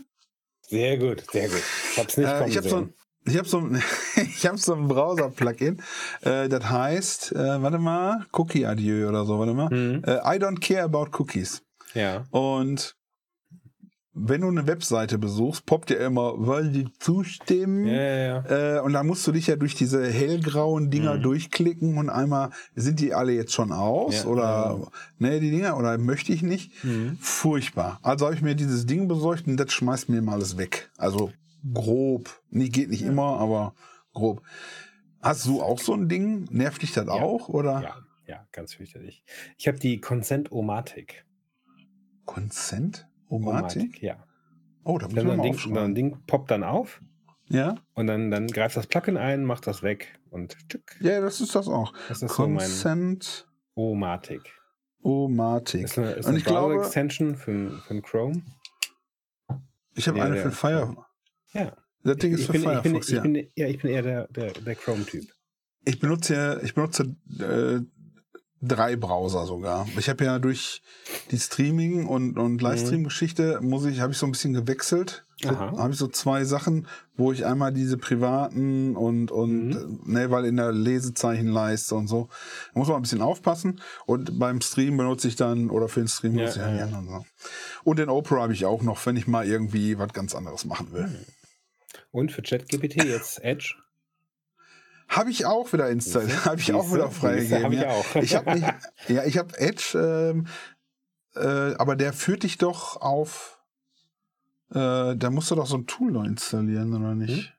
Sehr 0.62 0.99
gut, 0.99 1.24
sehr 1.32 1.49
gut. 1.49 1.62
Ich 1.93 1.99
hab's 1.99 2.16
nicht 2.16 2.28
Äh, 2.28 2.49
ich 2.49 2.57
habe 2.57 2.68
so, 2.68 2.76
ein- 2.78 2.95
ich 3.24 3.36
hab 3.39 3.47
so, 3.47 3.59
ein- 3.59 3.82
ich 4.16 4.47
hab 4.47 4.59
so 4.59 4.74
ein 4.74 4.89
Browser-Plugin. 4.89 5.80
Äh, 6.22 6.49
das 6.49 6.68
heißt, 6.68 7.32
äh, 7.32 7.62
warte 7.62 7.78
mal, 7.78 8.26
Cookie 8.32 8.66
Adieu 8.66 9.09
oder 9.09 9.24
so, 9.24 9.39
warte 9.39 9.55
mal. 9.55 9.70
Mhm. 9.70 10.03
Äh, 10.05 10.16
I 10.16 10.39
don't 10.41 10.61
care 10.61 10.82
about 10.82 11.07
cookies. 11.18 11.62
Ja. 11.95 12.24
Und 12.30 12.97
wenn 14.21 14.41
du 14.41 14.49
eine 14.49 14.66
Webseite 14.66 15.19
besuchst, 15.19 15.64
poppt 15.66 15.91
ja 15.91 15.97
immer, 15.99 16.35
weil 16.37 16.71
die 16.71 16.89
zustimmen. 16.99 17.87
Ja, 17.87 17.95
ja, 17.95 18.16
ja. 18.49 18.77
Äh, 18.79 18.81
und 18.81 18.93
dann 18.93 19.07
musst 19.07 19.27
du 19.27 19.33
dich 19.33 19.47
ja 19.47 19.57
durch 19.57 19.75
diese 19.75 20.07
hellgrauen 20.11 20.91
Dinger 20.91 21.16
Mhm. 21.16 21.23
durchklicken 21.23 21.97
und 21.99 22.11
einmal, 22.11 22.51
sind 22.75 23.01
die 23.01 23.14
alle 23.14 23.33
jetzt 23.33 23.53
schon 23.53 23.73
aus? 23.73 24.27
Oder, 24.27 24.91
ne, 25.19 25.41
die 25.41 25.51
Dinger, 25.51 25.77
oder 25.77 25.97
möchte 25.99 26.33
ich 26.33 26.43
nicht? 26.43 26.85
Mhm. 26.85 27.16
Furchtbar. 27.21 27.99
Also 28.03 28.27
habe 28.27 28.35
ich 28.35 28.43
mir 28.43 28.55
dieses 28.55 28.87
Ding 28.87 29.09
besorgt 29.09 29.47
und 29.47 29.57
das 29.57 29.73
schmeißt 29.73 30.09
mir 30.09 30.21
mal 30.23 30.35
alles 30.35 30.57
weg. 30.57 30.91
Also 30.97 31.33
grob. 31.73 32.29
Nee, 32.51 32.69
geht 32.69 32.91
nicht 32.91 33.03
immer, 33.03 33.39
aber 33.39 33.75
grob. 34.12 34.43
Hast 35.21 35.47
du 35.47 35.61
auch 35.61 35.81
so 35.81 35.95
ein 35.95 36.09
Ding? 36.09 36.47
Nervt 36.51 36.83
dich 36.83 36.93
das 36.93 37.09
auch? 37.09 37.49
Oder? 37.49 37.83
Ja, 37.83 37.97
ja, 38.27 38.47
ganz 38.53 38.75
fürchterlich. 38.75 39.25
Ich 39.57 39.66
habe 39.66 39.79
die 39.79 40.01
Consent-O-Matic. 40.01 41.25
Consent? 42.25 43.08
Omatic? 43.29 44.03
ja. 44.03 44.16
Oh, 44.85 44.99
da 44.99 45.07
muss 45.07 45.14
so 45.14 45.20
ein 45.20 45.26
mal 45.37 45.43
Ding, 45.43 45.53
so 45.53 45.59
aufschreiben. 45.59 45.79
ein 45.85 45.95
Ding 45.95 46.16
poppt 46.26 46.51
dann 46.51 46.62
auf 46.64 47.03
Ja? 47.49 47.74
und 47.95 48.07
dann, 48.07 48.31
dann 48.31 48.47
greift 48.47 48.76
das 48.76 48.87
Plugin 48.87 49.16
ein, 49.16 49.45
macht 49.45 49.66
das 49.66 49.83
weg 49.83 50.18
und 50.31 50.57
tschück. 50.68 50.97
Ja, 51.01 51.20
das 51.20 51.41
ist 51.41 51.55
das 51.55 51.68
auch. 51.68 51.93
Das 52.09 52.22
ist 52.22 52.31
so 52.35 52.43
Consent 52.43 53.47
O-Matic. 53.74 54.41
Omatic. 55.03 55.83
Ist 55.85 55.99
eine, 55.99 56.11
ist 56.12 56.24
Und 56.26 56.31
eine 56.31 56.39
ich 56.39 56.45
glaube- 56.45 56.74
Browser-Extension 56.74 57.37
für, 57.37 57.70
für 57.87 58.01
Chrome. 58.03 58.43
Ich 59.95 60.09
habe 60.09 60.18
Ja, 60.18 60.24
eine 60.24 60.35
der- 60.35 60.45
für 60.45 60.51
Fire. 60.53 60.97
Ja. 61.53 61.76
Das 62.05 62.16
Ding 62.18 62.33
ist 62.33 62.41
ich, 62.41 62.47
für 62.47 62.53
bin, 62.53 62.61
ich, 62.62 62.66
bin, 62.68 62.81
Firefox, 62.83 63.09
ich, 63.09 63.14
ja. 63.16 63.20
bin, 63.22 63.35
ja, 63.57 63.66
ich 63.66 63.79
bin 63.81 63.91
eher 63.91 64.03
der, 64.03 64.29
der, 64.29 64.53
der 64.53 64.74
Chrome-Typ. 64.74 65.24
Ich 65.85 65.99
benutze 66.01 66.35
ja, 66.35 66.62
ich 66.62 66.74
benutze 66.74 67.16
äh, 67.41 67.81
drei 68.61 68.97
Browser 68.97 69.47
sogar. 69.47 69.87
Ich 69.99 70.09
habe 70.09 70.25
ja 70.25 70.39
durch 70.39 70.83
die 71.31 71.39
Streaming 71.39 72.07
und, 72.07 72.33
Mhm. 72.37 72.43
und 72.43 72.63
Livestream-Geschichte 72.63 73.61
muss 73.63 73.85
ich, 73.85 74.01
habe 74.01 74.13
ich 74.13 74.19
so 74.19 74.27
ein 74.27 74.33
bisschen 74.33 74.53
gewechselt. 74.53 75.25
So, 75.41 75.57
habe 75.57 75.93
ich 75.93 75.99
so 75.99 76.09
zwei 76.09 76.43
Sachen, 76.43 76.89
wo 77.17 77.31
ich 77.31 77.47
einmal 77.47 77.73
diese 77.73 77.97
privaten 77.97 78.97
und, 78.97 79.31
und 79.31 79.69
Mhm. 79.69 80.01
ne, 80.05 80.31
weil 80.33 80.45
in 80.47 80.57
der 80.57 80.73
Lesezeichenleiste 80.73 81.95
und 81.95 82.09
so. 82.09 82.29
Da 82.75 82.81
muss 82.81 82.89
man 82.89 82.97
ein 82.97 83.03
bisschen 83.03 83.23
aufpassen. 83.23 83.81
Und 84.07 84.37
beim 84.41 84.61
Stream 84.61 84.97
benutze 84.97 85.29
ich 85.29 85.37
dann, 85.37 85.71
oder 85.71 85.89
für 85.89 86.01
den 86.01 86.09
Stream 86.09 86.33
Ja, 86.33 86.39
benutze 86.41 86.59
ich 86.59 86.65
ja, 86.67 86.73
die 86.73 86.79
ja. 86.79 86.85
anderen 86.87 87.07
Sachen. 87.09 87.27
Und 87.85 87.99
den 88.01 88.09
Opera 88.09 88.43
habe 88.43 88.53
ich 88.53 88.67
auch 88.67 88.83
noch, 88.83 89.05
wenn 89.07 89.17
ich 89.17 89.29
mal 89.29 89.47
irgendwie 89.47 89.97
was 89.99 90.13
ganz 90.13 90.35
anderes 90.35 90.65
machen 90.65 90.93
will. 90.93 91.07
Mhm. 91.07 91.25
Und 92.11 92.33
für 92.33 92.43
ChatGPT 92.43 93.05
jetzt 93.05 93.43
Edge. 93.45 93.77
Habe 95.09 95.31
ich 95.31 95.47
auch 95.47 95.73
wieder 95.73 95.89
installiert, 95.89 96.45
habe 96.45 96.61
ich 96.61 96.73
auch 96.73 96.93
wieder 96.93 97.11
freigegeben. 97.11 97.65
Habe 97.65 97.75
ich 97.75 97.81
ja. 97.81 97.89
auch. 97.91 98.17
Ich 98.17 98.35
habe 98.35 98.59
ja, 99.09 99.25
ich 99.25 99.39
habe 99.39 99.59
Edge, 99.59 99.99
ähm, 99.99 100.47
äh, 101.35 101.75
aber 101.77 101.97
der 101.97 102.13
führt 102.13 102.43
dich 102.43 102.59
doch 102.59 103.01
auf, 103.01 103.59
äh, 104.71 105.17
da 105.17 105.31
musst 105.31 105.51
du 105.51 105.55
doch 105.55 105.67
so 105.67 105.77
ein 105.79 105.87
Tool 105.87 106.13
noch 106.13 106.25
installieren, 106.25 106.93
oder 106.95 107.15
nicht? 107.15 107.55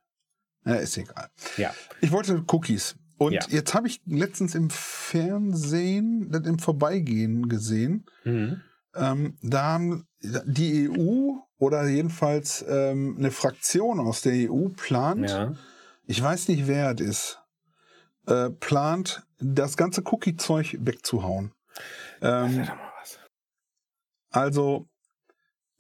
Ja, 0.66 0.76
ist 0.76 0.98
egal. 0.98 1.30
Ja. 1.58 1.74
Ich 2.02 2.12
wollte 2.12 2.44
Cookies. 2.52 2.96
Und 3.18 3.34
Ja. 3.34 3.42
jetzt 3.50 3.74
habe 3.74 3.88
ich 3.88 4.02
letztens 4.06 4.56
im 4.56 4.70
Fernsehen, 4.70 6.30
das 6.32 6.46
im 6.46 6.60
Vorbeigehen 6.60 7.50
gesehen, 7.50 8.06
Mhm. 8.24 8.62
ähm, 8.96 9.38
da 9.42 9.64
haben 9.64 10.08
die 10.22 10.90
EU 10.90 11.34
oder 11.58 11.88
jedenfalls 11.88 12.64
ähm, 12.68 13.16
eine 13.18 13.32
Fraktion 13.32 14.00
aus 14.00 14.22
der 14.22 14.50
EU 14.52 14.70
plant, 14.70 15.30
Ja. 15.30 15.54
ich 16.06 16.22
weiß 16.22 16.48
nicht, 16.48 16.68
wer 16.68 16.94
es 16.94 17.02
ist, 17.02 17.39
äh, 18.30 18.50
plant, 18.50 19.24
das 19.40 19.76
ganze 19.78 20.02
Cookie-Zeug 20.06 20.78
wegzuhauen. 20.80 21.52
Ähm, 22.22 22.68
also, 24.30 24.88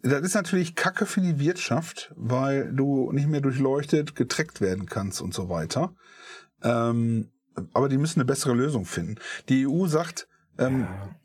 das 0.01 0.21
ist 0.21 0.33
natürlich 0.33 0.75
Kacke 0.75 1.05
für 1.05 1.21
die 1.21 1.39
Wirtschaft, 1.39 2.11
weil 2.15 2.73
du 2.73 3.11
nicht 3.11 3.27
mehr 3.27 3.41
durchleuchtet 3.41 4.15
getrackt 4.15 4.61
werden 4.61 4.85
kannst 4.85 5.21
und 5.21 5.33
so 5.33 5.49
weiter. 5.49 5.93
Ähm, 6.63 7.31
aber 7.73 7.89
die 7.89 7.97
müssen 7.97 8.19
eine 8.19 8.25
bessere 8.25 8.53
Lösung 8.53 8.85
finden. 8.85 9.15
Die 9.49 9.67
EU 9.67 9.87
sagt, 9.87 10.27
Ähm, 10.57 10.81
Ja. 10.81 11.15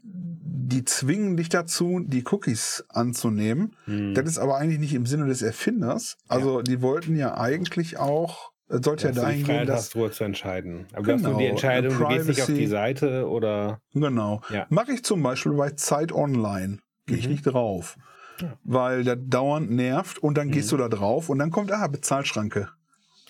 Die 0.67 0.85
zwingen 0.85 1.37
dich 1.37 1.51
dazu, 1.51 2.01
die 2.07 2.25
Cookies 2.31 2.85
anzunehmen. 2.89 3.77
Hm. 3.85 4.15
Das 4.15 4.27
ist 4.27 4.39
aber 4.39 4.57
eigentlich 4.57 4.79
nicht 4.79 4.95
im 4.95 5.05
Sinne 5.05 5.27
des 5.27 5.43
Erfinders. 5.43 6.17
Also 6.27 6.63
die 6.63 6.81
wollten 6.81 7.17
ja 7.17 7.37
eigentlich 7.37 7.99
auch, 7.99 8.53
es 8.69 8.81
sollte 8.85 9.09
ja 9.09 9.13
dass 9.13 9.25
du 9.25 9.31
die 9.31 9.43
dahin 9.43 9.45
gehen, 9.45 9.67
dass 9.67 9.95
hast, 9.95 10.15
zu 10.17 10.25
entscheiden. 10.25 10.87
Aber 10.93 11.03
du 11.03 11.13
hast 11.13 11.23
Genau, 11.25 11.39
die 11.39 11.47
Entscheidung, 11.47 11.99
du 11.99 12.09
gehst 12.09 12.29
nicht 12.29 12.43
auf 12.43 12.49
die 12.49 12.67
Seite 12.67 13.29
oder. 13.29 13.81
Genau. 13.93 14.41
Ja. 14.51 14.67
Mache 14.71 14.93
ich 14.93 15.05
zum 15.05 15.23
Beispiel 15.23 15.53
bei 15.53 15.71
Zeit 15.71 16.13
Online. 16.13 16.79
Gehe 17.07 17.19
ich 17.19 17.27
Mhm. 17.27 17.33
nicht 17.33 17.43
drauf. 17.45 17.97
Ja. 18.41 18.59
Weil 18.65 19.05
der 19.05 19.17
dauernd 19.17 19.71
nervt 19.71 20.19
und 20.19 20.37
dann 20.39 20.51
gehst 20.51 20.73
Mhm. 20.73 20.77
du 20.79 20.83
da 20.85 20.89
drauf 20.89 21.29
und 21.29 21.39
dann 21.39 21.51
kommt, 21.51 21.71
ah, 21.73 21.87
Bezahlschranke. 21.87 22.69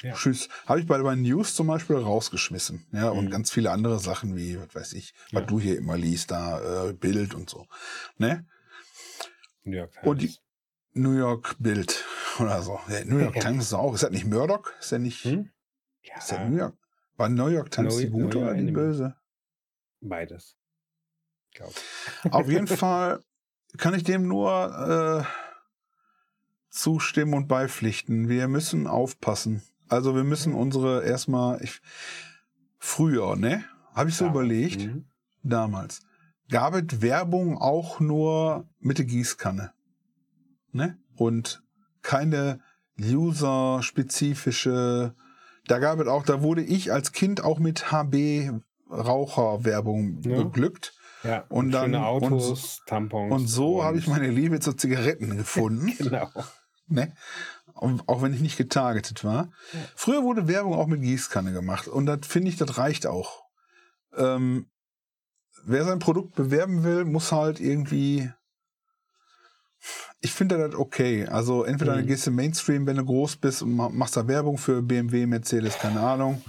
Ja. 0.03 0.13
Tschüss. 0.15 0.49
Habe 0.67 0.81
ich 0.81 0.87
bei, 0.87 0.99
bei 1.03 1.15
News 1.15 1.55
zum 1.55 1.67
Beispiel 1.67 1.97
rausgeschmissen. 1.97 2.87
Ja, 2.93 3.09
und 3.11 3.27
Mhm. 3.27 3.31
ganz 3.31 3.51
viele 3.51 3.71
andere 3.71 3.99
Sachen 3.99 4.37
wie, 4.37 4.59
was 4.59 4.75
weiß 4.75 4.93
ich, 4.95 5.15
Ja. 5.31 5.41
was 5.41 5.47
du 5.49 5.59
hier 5.61 5.77
immer 5.79 5.97
liest, 5.97 6.31
da 6.31 6.89
äh, 6.89 6.93
Bild 6.93 7.35
und 7.35 7.49
so. 7.51 7.67
Ne? 8.19 8.45
Ja, 9.65 9.87
Und 10.03 10.21
die 10.21 10.35
New 10.95 11.13
York 11.13 11.57
Bild 11.59 12.05
oder 12.39 12.63
so. 12.63 12.81
Ja, 12.89 13.05
New 13.05 13.19
York 13.19 13.37
Ja. 13.37 13.43
Times 13.43 13.65
ist 13.67 13.75
auch. 13.75 13.95
Ist 13.95 14.03
das 14.03 14.11
nicht 14.11 14.27
Murdoch? 14.27 14.71
Ist 14.81 14.93
der 14.93 14.99
nicht. 15.01 15.25
Hm? 15.25 15.51
Ist 16.19 16.31
der 16.31 16.39
Ja, 16.39 16.49
New 16.49 16.57
York? 16.57 16.75
War 17.17 17.29
New 17.29 17.49
York 17.49 17.71
Times 17.71 17.97
die 17.97 18.11
gute 18.11 18.39
oder 18.39 18.55
die 18.55 18.71
böse? 18.71 19.17
beides. 20.01 20.57
Glaub. 21.55 21.73
Auf 22.31 22.49
jeden 22.51 22.67
Fall 22.67 23.21
kann 23.79 23.95
ich 23.95 24.03
dem 24.05 24.27
nur 24.29 25.25
äh, 25.25 25.25
zustimmen 26.71 27.35
und 27.35 27.49
beipflichten. 27.49 28.29
Wir 28.29 28.49
müssen 28.49 28.87
aufpassen. 28.87 29.63
Also 29.89 30.15
wir 30.15 30.25
müssen 30.25 30.55
unsere 30.55 31.05
erstmal 31.05 31.63
ich, 31.63 31.81
früher, 32.79 33.37
ne? 33.37 33.65
Habe 33.95 34.11
ich 34.11 34.17
so 34.17 34.25
Damals. 34.27 34.45
überlegt, 34.45 34.81
Mhm. 34.83 35.05
damals. 35.43 36.03
Gab 36.51 36.75
es 36.75 37.01
Werbung 37.01 37.57
auch 37.59 38.01
nur 38.01 38.69
mit 38.81 38.99
der 38.99 39.05
Gießkanne. 39.07 39.73
Ne? 40.75 40.99
Und 41.17 41.63
keine 42.03 42.61
user-spezifische. 43.01 45.15
Da 45.67 45.79
gab 45.79 45.99
es 46.01 46.09
auch, 46.09 46.25
da 46.25 46.43
wurde 46.43 46.63
ich 46.63 46.93
als 46.93 47.13
Kind 47.13 47.43
auch 47.43 47.59
mit 47.59 47.91
HB 47.91 48.51
Raucherwerbung 48.91 50.21
Ja. 50.23 50.43
beglückt. 50.43 50.93
Ja, 51.23 51.45
Und 51.49 51.71
dann- 51.71 51.85
schöne 51.93 51.99
und 52.01 52.05
Autos, 52.05 52.83
Tampons. 52.87 53.33
Und 53.33 53.47
so 53.49 53.83
habe 53.83 53.97
ich 53.99 54.07
meine 54.07 54.29
Liebe 54.29 54.61
zu 54.61 54.75
Zigaretten 54.75 55.37
gefunden. 55.39 55.95
Genau. 55.97 56.29
ne? 56.87 57.15
Und 57.73 58.07
Auch 58.09 58.21
wenn 58.23 58.35
ich 58.35 58.41
nicht 58.41 58.59
getargetet 58.59 59.25
war. 59.25 59.51
Ja. 59.73 59.81
Früher 59.97 60.23
wurde 60.23 60.47
Werbung 60.49 60.75
auch 60.75 60.87
mit 60.87 61.01
Gießkanne 61.01 61.53
gemacht. 61.53 61.89
Und 61.89 62.07
das 62.07 62.27
finde 62.27 62.51
ich, 62.51 62.57
das 62.57 62.77
reicht 62.79 63.07
auch. 63.07 63.43
Ähm, 64.17 64.67
wer 65.65 65.85
sein 65.85 65.99
Produkt 65.99 66.35
bewerben 66.35 66.85
will, 66.85 67.05
muss 67.07 67.33
halt 67.33 67.59
irgendwie. 67.59 68.31
Ich 70.25 70.33
finde 70.33 70.57
das 70.57 70.75
okay. 70.75 71.27
Also 71.27 71.65
entweder 71.65 71.97
Mhm. 71.97 72.07
gehst 72.07 72.27
du 72.27 72.31
Mainstream, 72.31 72.87
wenn 72.87 72.97
du 72.97 73.05
groß 73.05 73.37
bist 73.37 73.63
und 73.63 73.73
ma- 73.75 73.91
machst 73.91 74.17
da 74.17 74.27
Werbung 74.27 74.57
für 74.59 74.81
BMW, 74.83 75.27
Mercedes, 75.27 75.79
keine 75.79 76.01
Ahnung. 76.01 76.43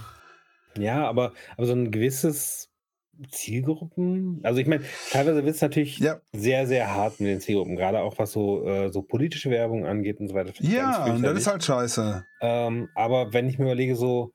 Ja, 0.78 1.06
aber, 1.06 1.32
aber 1.56 1.66
so 1.66 1.72
ein 1.74 1.90
gewisses 1.90 2.68
Zielgruppen. 3.30 4.40
Also 4.42 4.60
ich 4.60 4.66
meine, 4.66 4.84
teilweise 5.10 5.44
wird 5.44 5.54
es 5.56 5.62
natürlich 5.62 5.98
Ja, 5.98 6.20
sehr, 6.32 6.66
sehr 6.66 6.94
hart 6.94 7.20
mit 7.20 7.28
den 7.28 7.40
Zielgruppen, 7.40 7.76
gerade 7.76 8.00
auch 8.00 8.18
was 8.18 8.32
so, 8.32 8.66
äh, 8.66 8.90
so 8.92 9.02
politische 9.02 9.50
Werbung 9.50 9.86
angeht 9.86 10.20
und 10.20 10.28
so 10.28 10.34
weiter. 10.34 10.52
Ja, 10.60 11.04
und 11.06 11.22
das 11.22 11.36
ist 11.38 11.46
halt 11.46 11.64
scheiße. 11.64 12.24
Ähm, 12.40 12.88
aber 12.94 13.32
wenn 13.32 13.48
ich 13.48 13.58
mir 13.58 13.64
überlege, 13.66 13.96
so, 13.96 14.32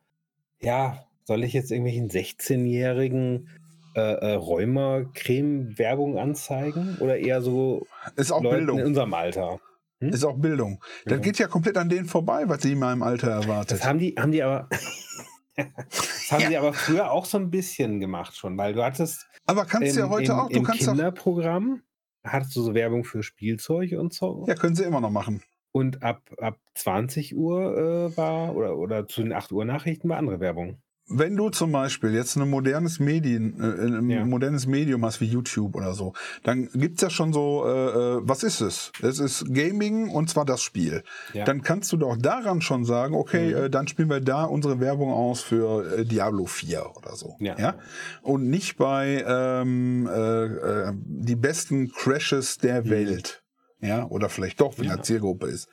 ja, 0.61 1.05
soll 1.25 1.43
ich 1.43 1.53
jetzt 1.53 1.71
irgendwelchen 1.71 2.09
16-jährigen 2.09 3.49
äh, 3.95 3.99
äh, 4.01 4.33
Rheuma-Creme-Werbung 4.35 6.17
anzeigen? 6.17 6.97
Oder 6.99 7.17
eher 7.17 7.41
so 7.41 7.85
Ist 8.15 8.31
auch 8.31 8.41
Leuten 8.41 8.57
Bildung. 8.57 8.79
in 8.79 8.85
unserem 8.87 9.13
Alter? 9.13 9.59
Hm? 10.01 10.09
Ist 10.09 10.23
auch 10.23 10.37
Bildung. 10.37 10.83
Das 11.05 11.13
Ja. 11.17 11.17
geht 11.19 11.39
ja 11.39 11.47
komplett 11.47 11.77
an 11.77 11.89
denen 11.89 12.05
vorbei, 12.05 12.43
was 12.47 12.61
sie 12.63 12.73
in 12.73 12.79
meinem 12.79 13.03
Alter 13.03 13.29
erwartet. 13.31 13.71
Das 13.79 13.85
haben 13.85 13.99
die, 13.99 14.15
haben 14.17 14.31
die 14.31 14.41
aber. 14.43 14.67
das 15.55 16.31
haben 16.31 16.49
die 16.49 16.57
aber 16.57 16.73
früher 16.73 17.11
auch 17.11 17.25
so 17.25 17.37
ein 17.37 17.49
bisschen 17.51 17.99
gemacht 17.99 18.35
schon, 18.35 18.57
weil 18.57 18.73
du 18.73 18.83
hattest 18.83 19.27
Aber 19.45 19.65
kannst 19.65 19.95
du 19.95 19.99
ja 19.99 20.09
heute 20.09 20.31
im, 20.31 20.39
auch. 20.39 20.49
Du 20.49 20.57
im 20.57 20.63
kannst. 20.63 20.87
Kinderprogramm 20.87 21.83
hattest 22.23 22.55
du 22.55 22.61
so 22.61 22.73
Werbung 22.73 23.03
für 23.03 23.23
Spielzeug 23.23 23.93
und 23.93 24.13
so. 24.13 24.45
Ja, 24.47 24.55
können 24.55 24.75
sie 24.75 24.83
immer 24.83 25.01
noch 25.01 25.11
machen. 25.11 25.41
Und 25.73 26.03
ab, 26.03 26.21
ab 26.39 26.57
20 26.75 27.35
Uhr 27.35 27.77
äh, 28.11 28.17
war, 28.17 28.55
oder, 28.55 28.77
oder 28.77 29.07
zu 29.07 29.21
den 29.23 29.31
8 29.33 29.51
Uhr 29.53 29.63
Nachrichten 29.65 30.09
war 30.09 30.17
andere 30.17 30.39
Werbung. 30.39 30.81
Wenn 31.07 31.35
du 31.35 31.49
zum 31.49 31.71
Beispiel 31.73 32.13
jetzt 32.13 32.37
ein 32.37 32.49
modernes 32.49 32.99
Medien, 32.99 33.59
äh, 33.59 33.85
ein 33.97 34.09
Ja. 34.09 34.23
modernes 34.25 34.65
Medium 34.65 35.03
hast 35.03 35.19
wie 35.19 35.25
YouTube 35.25 35.75
oder 35.75 35.93
so, 35.93 36.13
dann 36.43 36.69
gibt's 36.73 37.01
ja 37.01 37.09
schon 37.09 37.33
so, 37.33 37.65
äh, 37.65 37.69
äh, 37.69 38.19
was 38.23 38.43
ist 38.43 38.61
es? 38.61 38.91
Es 39.01 39.19
ist 39.19 39.53
Gaming 39.53 40.09
und 40.09 40.29
zwar 40.29 40.45
das 40.45 40.61
Spiel. 40.61 41.03
Ja. 41.33 41.43
Dann 41.43 41.63
kannst 41.63 41.91
du 41.91 41.97
doch 41.97 42.15
daran 42.17 42.61
schon 42.61 42.85
sagen, 42.85 43.13
okay, 43.15 43.49
Mhm. 43.49 43.63
äh, 43.65 43.69
dann 43.69 43.87
spielen 43.89 44.09
wir 44.09 44.21
da 44.21 44.45
unsere 44.45 44.79
Werbung 44.79 45.11
aus 45.11 45.41
für 45.41 45.97
äh, 45.99 46.05
Diablo 46.05 46.45
4 46.45 46.95
oder 46.95 47.15
so. 47.15 47.35
Ja. 47.39 47.75
Und 48.21 48.49
nicht 48.49 48.77
bei 48.77 49.25
ähm, 49.27 50.07
äh, 50.07 50.45
äh, 50.45 50.93
die 50.95 51.35
besten 51.35 51.91
Crashes 51.91 52.57
der 52.57 52.83
Mhm. 52.85 52.89
Welt. 52.89 53.40
Ja, 53.81 54.05
oder 54.05 54.29
vielleicht 54.29 54.61
doch, 54.61 54.77
wenn 54.77 54.85
Ja. 54.85 54.95
er 54.95 55.01
Zielgruppe 55.03 55.47
ist. 55.47 55.67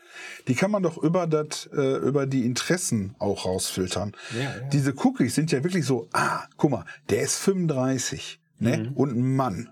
Die 0.48 0.54
kann 0.54 0.70
man 0.70 0.82
doch 0.82 0.96
über 0.96 1.26
das, 1.26 1.68
äh, 1.76 1.96
über 1.98 2.26
die 2.26 2.46
Interessen 2.46 3.14
auch 3.18 3.44
rausfiltern. 3.44 4.12
ja, 4.34 4.40
ja. 4.44 4.50
Diese 4.72 4.94
Cookies 5.04 5.34
sind 5.34 5.52
ja 5.52 5.62
wirklich 5.62 5.84
so, 5.84 6.08
ah, 6.14 6.44
guck 6.56 6.70
mal, 6.70 6.84
der 7.10 7.20
ist 7.22 7.36
35, 7.36 8.40
ne? 8.58 8.78
Mhm. 8.78 8.92
Und 8.94 9.16
ein 9.16 9.36
Mann. 9.36 9.68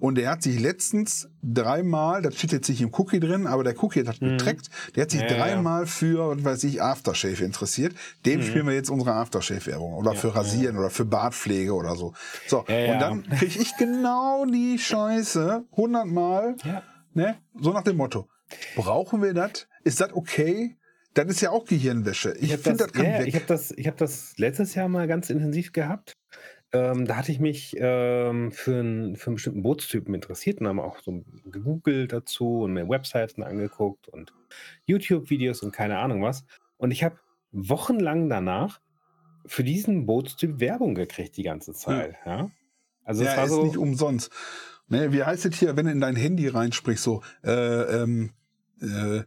Und 0.00 0.14
der 0.16 0.30
hat 0.30 0.42
sich 0.44 0.60
letztens 0.60 1.28
dreimal, 1.42 2.22
das 2.22 2.36
steht 2.36 2.52
jetzt 2.52 2.68
nicht 2.68 2.80
im 2.82 2.92
Cookie 2.94 3.18
drin, 3.18 3.48
aber 3.48 3.64
der 3.64 3.82
Cookie 3.82 4.06
hat 4.06 4.20
Mhm. 4.20 4.38
getrackt, 4.38 4.68
der 4.94 5.02
hat 5.02 5.10
sich 5.10 5.22
Ja, 5.22 5.26
ja. 5.28 5.36
dreimal 5.36 5.86
für, 5.86 6.36
was 6.36 6.44
weiß 6.44 6.64
ich, 6.64 6.80
Aftershave 6.82 7.42
interessiert. 7.44 7.94
Dem 8.24 8.42
spielen 8.42 8.66
wir 8.66 8.74
jetzt 8.74 8.90
unsere 8.90 9.14
Aftershave-Werbung. 9.14 9.94
Oder 9.94 10.10
Mhm. 10.10 10.14
Ja, 10.16 10.20
für 10.20 10.34
Rasieren 10.36 10.76
oder 10.78 10.90
für 10.90 11.04
Bartpflege 11.04 11.74
oder 11.74 11.96
so. 11.96 12.12
So, 12.46 12.64
Ja, 12.68 12.78
ja. 12.78 12.92
und 12.92 13.00
dann 13.00 13.28
kriege 13.38 13.60
ich 13.60 13.76
genau 13.76 14.44
die 14.46 14.78
Scheiße 14.78 15.64
hundertmal, 15.76 16.54
ja. 16.64 16.82
Ne? 17.14 17.38
So 17.54 17.72
nach 17.72 17.82
dem 17.82 17.96
Motto. 17.96 18.28
Brauchen 18.76 19.22
wir 19.22 19.34
das? 19.34 19.68
Ist 19.84 20.00
das 20.00 20.12
okay? 20.12 20.76
Das 21.14 21.26
ist 21.26 21.40
ja 21.40 21.50
auch 21.50 21.64
Gehirnwäsche. 21.64 22.34
Ich, 22.38 22.52
hab 22.52 22.60
finde, 22.60 22.84
das, 22.84 22.92
kann 22.92 23.04
ja, 23.04 23.20
ja. 23.20 23.24
Ich 23.24 23.34
habe 23.34 23.46
das, 23.46 23.72
ich 23.72 23.86
hab 23.86 23.96
das 23.96 24.36
letztes 24.38 24.74
Jahr 24.74 24.88
mal 24.88 25.06
ganz 25.06 25.30
intensiv 25.30 25.72
gehabt. 25.72 26.12
Ähm, 26.70 27.06
da 27.06 27.16
hatte 27.16 27.32
ich 27.32 27.40
mich 27.40 27.74
ähm, 27.78 28.52
für, 28.52 28.78
einen, 28.78 29.16
für 29.16 29.28
einen 29.28 29.36
bestimmten 29.36 29.62
Bootstypen 29.62 30.14
interessiert 30.14 30.60
und 30.60 30.68
haben 30.68 30.80
auch 30.80 30.98
so 31.00 31.24
gegoogelt 31.46 32.12
dazu 32.12 32.60
und 32.60 32.74
mir 32.74 32.88
Webseiten 32.88 33.42
angeguckt 33.42 34.08
und 34.08 34.34
YouTube-Videos 34.84 35.62
und 35.62 35.72
keine 35.72 35.98
Ahnung 35.98 36.22
was. 36.22 36.44
Und 36.76 36.90
ich 36.90 37.02
habe 37.02 37.18
wochenlang 37.52 38.28
danach 38.28 38.80
für 39.46 39.64
diesen 39.64 40.04
Bootstyp 40.04 40.60
Werbung 40.60 40.94
gekriegt 40.94 41.38
die 41.38 41.42
ganze 41.42 41.72
Zeit. 41.72 42.16
Ja. 42.26 42.50
Also 43.02 43.24
ja, 43.24 43.30
es 43.30 43.36
war 43.38 43.44
ist 43.44 43.50
so. 43.50 43.64
nicht 43.64 43.78
umsonst. 43.78 44.30
Ne, 44.88 45.12
wie 45.12 45.22
heißt 45.22 45.44
es 45.46 45.56
hier, 45.56 45.76
wenn 45.76 45.86
du 45.86 45.92
in 45.92 46.00
dein 46.00 46.16
Handy 46.16 46.48
reinsprichst, 46.48 47.04
so 47.04 47.22
äh, 47.44 48.02
ähm, 48.02 48.30
äh, 48.80 49.22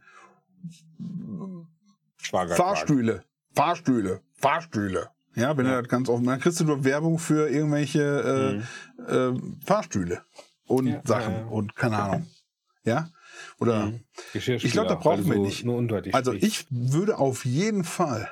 Schwager, 2.18 2.55
Fahrstühle, 2.55 3.24
Fahrstühle, 3.55 4.22
Fahrstühle. 4.36 5.09
Ja, 5.36 5.55
wenn 5.57 5.66
Ja. 5.66 5.76
du 5.78 5.82
das 5.84 5.89
ganz 5.89 6.09
offen, 6.09 6.26
dann 6.26 6.39
kriegst 6.39 6.59
du 6.59 6.66
nur 6.66 6.84
Werbung 6.84 7.20
für 7.20 7.49
irgendwelche 7.49 8.64
Mhm. 8.99 9.05
äh, 9.07 9.28
äh, 9.30 9.41
Fahrstühle 9.66 10.24
und 10.66 10.88
Ja, 10.88 11.01
Sachen 11.05 11.34
ja, 11.36 11.45
und 11.45 11.76
keine 11.76 11.97
Ahnung. 11.97 12.28
Ja? 12.84 13.09
Oder 13.59 13.88
Mhm. 13.88 13.99
Ich 14.34 14.72
glaub, 14.72 14.88
da 14.88 14.95
brauchen 14.95 15.26
wir 15.28 15.36
so 15.36 15.41
nicht. 15.45 15.64
Nur 15.64 15.78
undeutlich 15.78 16.14
also 16.14 16.32
sprichst. 16.34 16.47
ich 16.47 16.68
würde 16.70 17.18
auf 17.18 17.45
jeden 17.45 17.84
Fall 17.84 18.30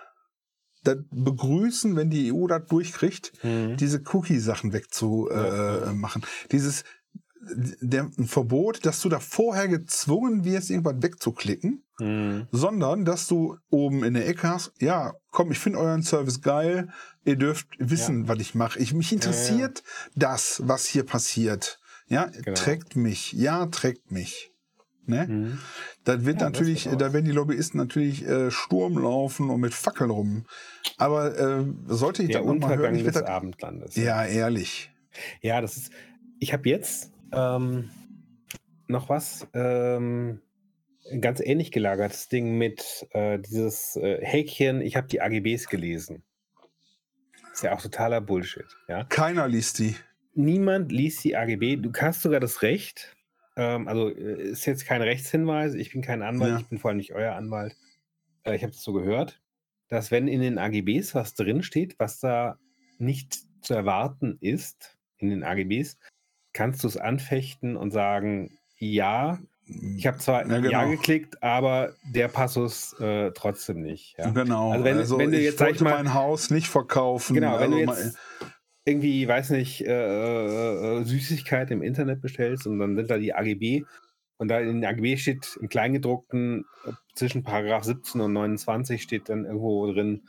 das 0.84 0.98
begrüßen, 1.12 1.96
wenn 1.96 2.10
die 2.10 2.32
EU 2.34 2.48
das 2.48 2.66
durchkriegt, 2.68 3.32
Mhm. 3.44 3.78
diese 3.78 4.02
Cookie-Sachen 4.14 4.72
wegzumachen. 4.74 5.36
Ja, 5.36 5.78
Äh, 5.78 5.86
ja. 5.88 5.94
machen. 5.94 6.24
Dieses 6.52 6.84
der, 7.42 8.10
ein 8.18 8.28
Verbot, 8.28 8.86
dass 8.86 9.02
du 9.02 9.10
da 9.10 9.20
vorher 9.20 9.68
gezwungen 9.68 10.44
wirst, 10.44 10.70
irgendwas 10.70 11.02
wegzuklicken, 11.02 11.84
Mhm. 12.00 12.48
sondern 12.52 13.04
dass 13.06 13.28
du 13.28 13.58
oben 13.70 14.04
in 14.06 14.14
der 14.14 14.28
Ecke 14.28 14.48
hast, 14.48 14.72
ja, 14.80 15.14
komm, 15.32 15.52
ich 15.52 15.60
finde 15.60 15.80
euren 15.80 16.02
Service 16.04 16.42
geil, 16.42 16.90
ihr 17.26 17.36
dürft 17.36 17.68
wissen, 17.78 18.28
was 18.30 18.40
ich 18.40 18.56
mache. 18.56 18.80
Ich, 18.80 18.94
mich 18.94 19.12
interessiert 19.12 19.84
das, 20.16 20.62
was 20.66 20.86
hier 20.86 21.04
passiert. 21.04 21.80
Ja, 22.08 22.26
Genau. 22.26 22.54
trägt 22.56 22.96
mich. 22.96 23.34
Ja, 23.34 23.66
trägt 23.68 24.12
mich. 24.12 24.52
Ne? 25.06 25.28
Mhm. 25.28 25.58
Da 26.06 26.24
wird 26.26 26.40
Ja, 26.40 26.50
das 26.50 26.54
natürlich, 26.60 26.86
wird 26.90 27.02
da 27.02 27.12
werden 27.14 27.26
die 27.26 27.32
Lobbyisten 27.32 27.80
natürlich 27.80 28.26
äh, 28.26 28.50
Sturm 28.52 28.98
laufen 28.98 29.50
und 29.50 29.60
mit 29.60 29.74
Fackeln 29.74 30.10
rum. 30.12 30.46
Aber 30.98 31.38
äh, 31.38 31.66
sollte 31.88 32.22
ich 32.24 32.30
Der 32.30 32.40
das 32.40 32.48
noch 32.48 32.56
mal 32.60 32.78
hören, 32.78 32.96
ich 32.96 33.04
des 33.04 33.14
das, 33.14 33.24
Abendlandes. 33.24 33.96
ja, 33.96 34.24
ehrlich. 34.26 34.92
Ja, 35.42 35.60
das 35.62 35.78
ist. 35.78 35.92
Ich 36.40 36.54
habe 36.54 36.70
jetzt 36.70 37.12
ähm, 37.34 37.90
noch 38.88 39.10
was 39.10 39.48
ähm, 39.54 40.42
ein 41.12 41.22
ganz 41.22 41.40
ähnlich 41.40 41.72
gelagertes 41.72 42.28
Ding 42.30 42.58
mit 42.58 43.08
äh, 43.12 43.40
dieses 43.40 43.96
äh, 43.96 44.20
Häkchen. 44.24 44.82
Ich 44.82 44.96
habe 44.96 45.08
die 45.08 45.22
AGBs 45.22 45.68
gelesen. 45.70 46.24
Ist 47.54 47.64
ja 47.64 47.74
auch 47.74 47.82
totaler 47.82 48.22
Bullshit. 48.22 48.66
Ja, 48.88 49.04
Keiner 49.06 49.48
liest 49.48 49.80
die. 49.80 49.96
niemand 50.34 50.92
liest 50.92 51.24
die 51.24 51.36
AGB. 51.36 51.78
Du 51.78 51.92
hast 51.94 52.22
sogar 52.22 52.40
das 52.40 52.62
Recht, 52.62 53.16
ähm, 53.58 53.88
also 53.88 54.10
äh, 54.10 54.50
ist 54.52 54.66
jetzt 54.66 54.86
kein 54.86 55.02
Rechtshinweis, 55.02 55.74
ich 55.74 55.92
bin 55.92 56.02
kein 56.02 56.22
Anwalt, 56.22 56.52
Ja. 56.52 56.60
ich 56.60 56.68
bin 56.68 56.78
vor 56.78 56.90
allem 56.90 56.98
nicht 56.98 57.14
euer 57.14 57.34
Anwalt. 57.36 57.76
Äh, 58.44 58.56
ich 58.56 58.64
habe 58.64 58.72
das 58.74 58.84
so 58.84 58.94
gehört, 58.94 59.42
dass 59.88 60.12
wenn 60.12 60.28
in 60.28 60.42
den 60.42 60.58
AGBs 60.58 61.16
was 61.16 61.34
drinsteht, 61.34 61.96
was 62.00 62.20
da 62.20 62.58
nicht 63.00 63.38
zu 63.62 63.74
erwarten 63.74 64.38
ist, 64.42 64.98
in 65.18 65.30
den 65.30 65.44
AGBs, 65.44 65.98
kannst 66.54 66.84
du 66.84 66.88
es 66.88 66.98
anfechten 66.98 67.76
und 67.76 67.92
sagen, 67.92 68.58
ja, 68.78 69.40
ich 69.98 70.08
habe 70.08 70.18
zwar 70.18 70.48
Ja, 70.48 70.54
ja, 70.56 70.60
genau. 70.62 70.90
geklickt, 70.90 71.44
aber 71.44 71.94
der 72.16 72.28
Passus 72.28 72.94
äh, 73.00 73.32
trotzdem 73.36 73.82
nicht. 73.82 74.16
Ja. 74.18 74.32
Genau. 74.32 74.72
Also 74.72 74.84
wenn- 74.84 74.98
wenn 74.98 75.32
du 75.32 75.38
ich 75.38 75.44
jetzt, 75.44 75.60
sag 75.60 75.72
ich 75.76 75.82
mal- 75.82 75.94
mein 76.04 76.14
Haus 76.16 76.50
nicht 76.50 76.68
verkaufen. 76.68 77.36
Genau, 77.36 77.60
wenn 77.60 77.74
also 77.74 77.78
du 77.80 77.86
mal- 77.86 77.98
jetzt 78.04 78.18
irgendwie, 78.86 79.28
weiß 79.28 79.52
nicht, 79.52 79.86
äh, 79.86 81.00
äh, 81.00 81.04
Süßigkeit 81.04 81.70
im 81.70 81.84
Internet 81.84 82.22
bestellst 82.22 82.66
und 82.66 82.80
dann 82.80 82.96
sind 82.96 83.12
da 83.12 83.18
die 83.20 83.36
AGB 83.36 83.84
und 84.38 84.48
da 84.48 84.60
in 84.60 84.82
den 84.82 84.86
AGB 84.86 85.18
steht 85.18 85.58
im 85.62 85.70
Kleingedruckten 85.70 86.66
äh, 86.88 86.92
zwischen 87.14 87.44
Paragraph 87.44 87.84
17 87.84 88.22
und 88.22 88.34
29 88.34 89.04
steht 89.04 89.30
dann 89.30 89.46
irgendwo 89.46 89.92
drin, 89.92 90.24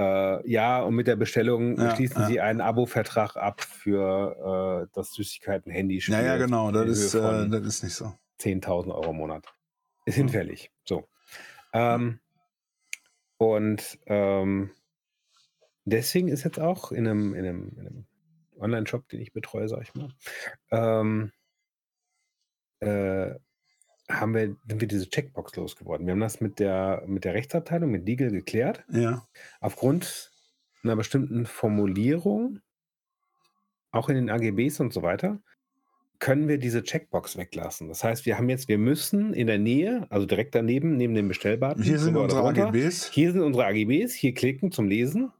äh, 0.00 0.50
ja, 0.50 0.80
und 0.82 0.94
mit 0.94 1.06
der 1.06 1.16
Bestellung 1.16 1.76
Ja, 1.78 1.94
schließen 1.94 2.22
ja. 2.22 2.26
Sie 2.28 2.40
einen 2.40 2.60
Abo-Vertrag 2.60 3.36
ab 3.36 3.60
für 3.60 4.86
äh, 4.86 4.90
das 4.94 5.12
Süßigkeiten-Handyspiel. 5.12 6.14
ja, 6.14 6.22
ja, 6.22 6.36
genau, 6.38 6.72
das 6.72 6.88
ist, 6.88 7.14
äh, 7.14 7.48
das 7.48 7.62
ist 7.66 7.82
nicht 7.84 7.94
so. 7.94 8.12
10.000 8.40 8.94
Euro 8.94 9.10
im 9.10 9.16
Monat. 9.16 9.44
Ist 10.06 10.16
Hm. 10.16 10.24
hinfällig. 10.24 10.70
So. 10.84 11.08
Ähm, 11.74 12.20
und 13.36 13.98
ähm, 14.06 14.70
deswegen 15.84 16.28
ist 16.28 16.44
jetzt 16.44 16.58
auch 16.58 16.92
in 16.92 17.06
einem, 17.06 17.34
in 17.34 17.44
einem, 17.46 17.68
in 17.78 17.86
einem 17.86 18.06
Online-Shop, 18.58 19.08
den 19.08 19.20
ich 19.20 19.32
betreue, 19.32 19.68
sag 19.68 19.82
ich 19.82 19.94
mal, 19.94 20.08
ähm, 20.70 21.32
äh, 22.80 23.34
haben 24.10 24.34
wir, 24.34 24.56
sind 24.68 24.80
wir 24.80 24.88
diese 24.88 25.08
Checkbox 25.08 25.56
losgeworden. 25.56 26.06
Wir 26.06 26.12
haben 26.12 26.20
das 26.20 26.40
mit 26.40 26.58
der, 26.58 27.04
mit 27.06 27.24
der 27.24 27.34
Rechtsabteilung, 27.34 27.90
mit 27.90 28.06
Legal 28.06 28.30
geklärt. 28.30 28.84
Ja. 28.90 29.26
Aufgrund 29.60 30.30
einer 30.82 30.96
bestimmten 30.96 31.46
Formulierung, 31.46 32.60
auch 33.92 34.08
in 34.08 34.16
den 34.16 34.30
AGBs 34.30 34.80
und 34.80 34.92
so 34.92 35.02
weiter, 35.02 35.40
können 36.18 36.48
wir 36.48 36.58
diese 36.58 36.82
Checkbox 36.82 37.36
weglassen. 37.38 37.88
Das 37.88 38.04
heißt, 38.04 38.26
wir 38.26 38.36
haben 38.36 38.48
jetzt, 38.50 38.68
wir 38.68 38.78
müssen 38.78 39.32
in 39.32 39.46
der 39.46 39.58
Nähe, 39.58 40.06
also 40.10 40.26
direkt 40.26 40.54
daneben, 40.54 40.96
neben 40.96 41.14
dem 41.14 41.28
Bestellbutton, 41.28 41.82
Hier 41.82 41.98
sind 41.98 42.16
unsere 42.16 42.42
runter, 42.42 42.68
AGBs. 42.68 43.10
Hier 43.10 43.32
sind 43.32 43.40
unsere 43.40 43.66
AGBs, 43.66 44.12
hier 44.12 44.34
klicken 44.34 44.70
zum 44.70 44.86
Lesen, 44.86 45.32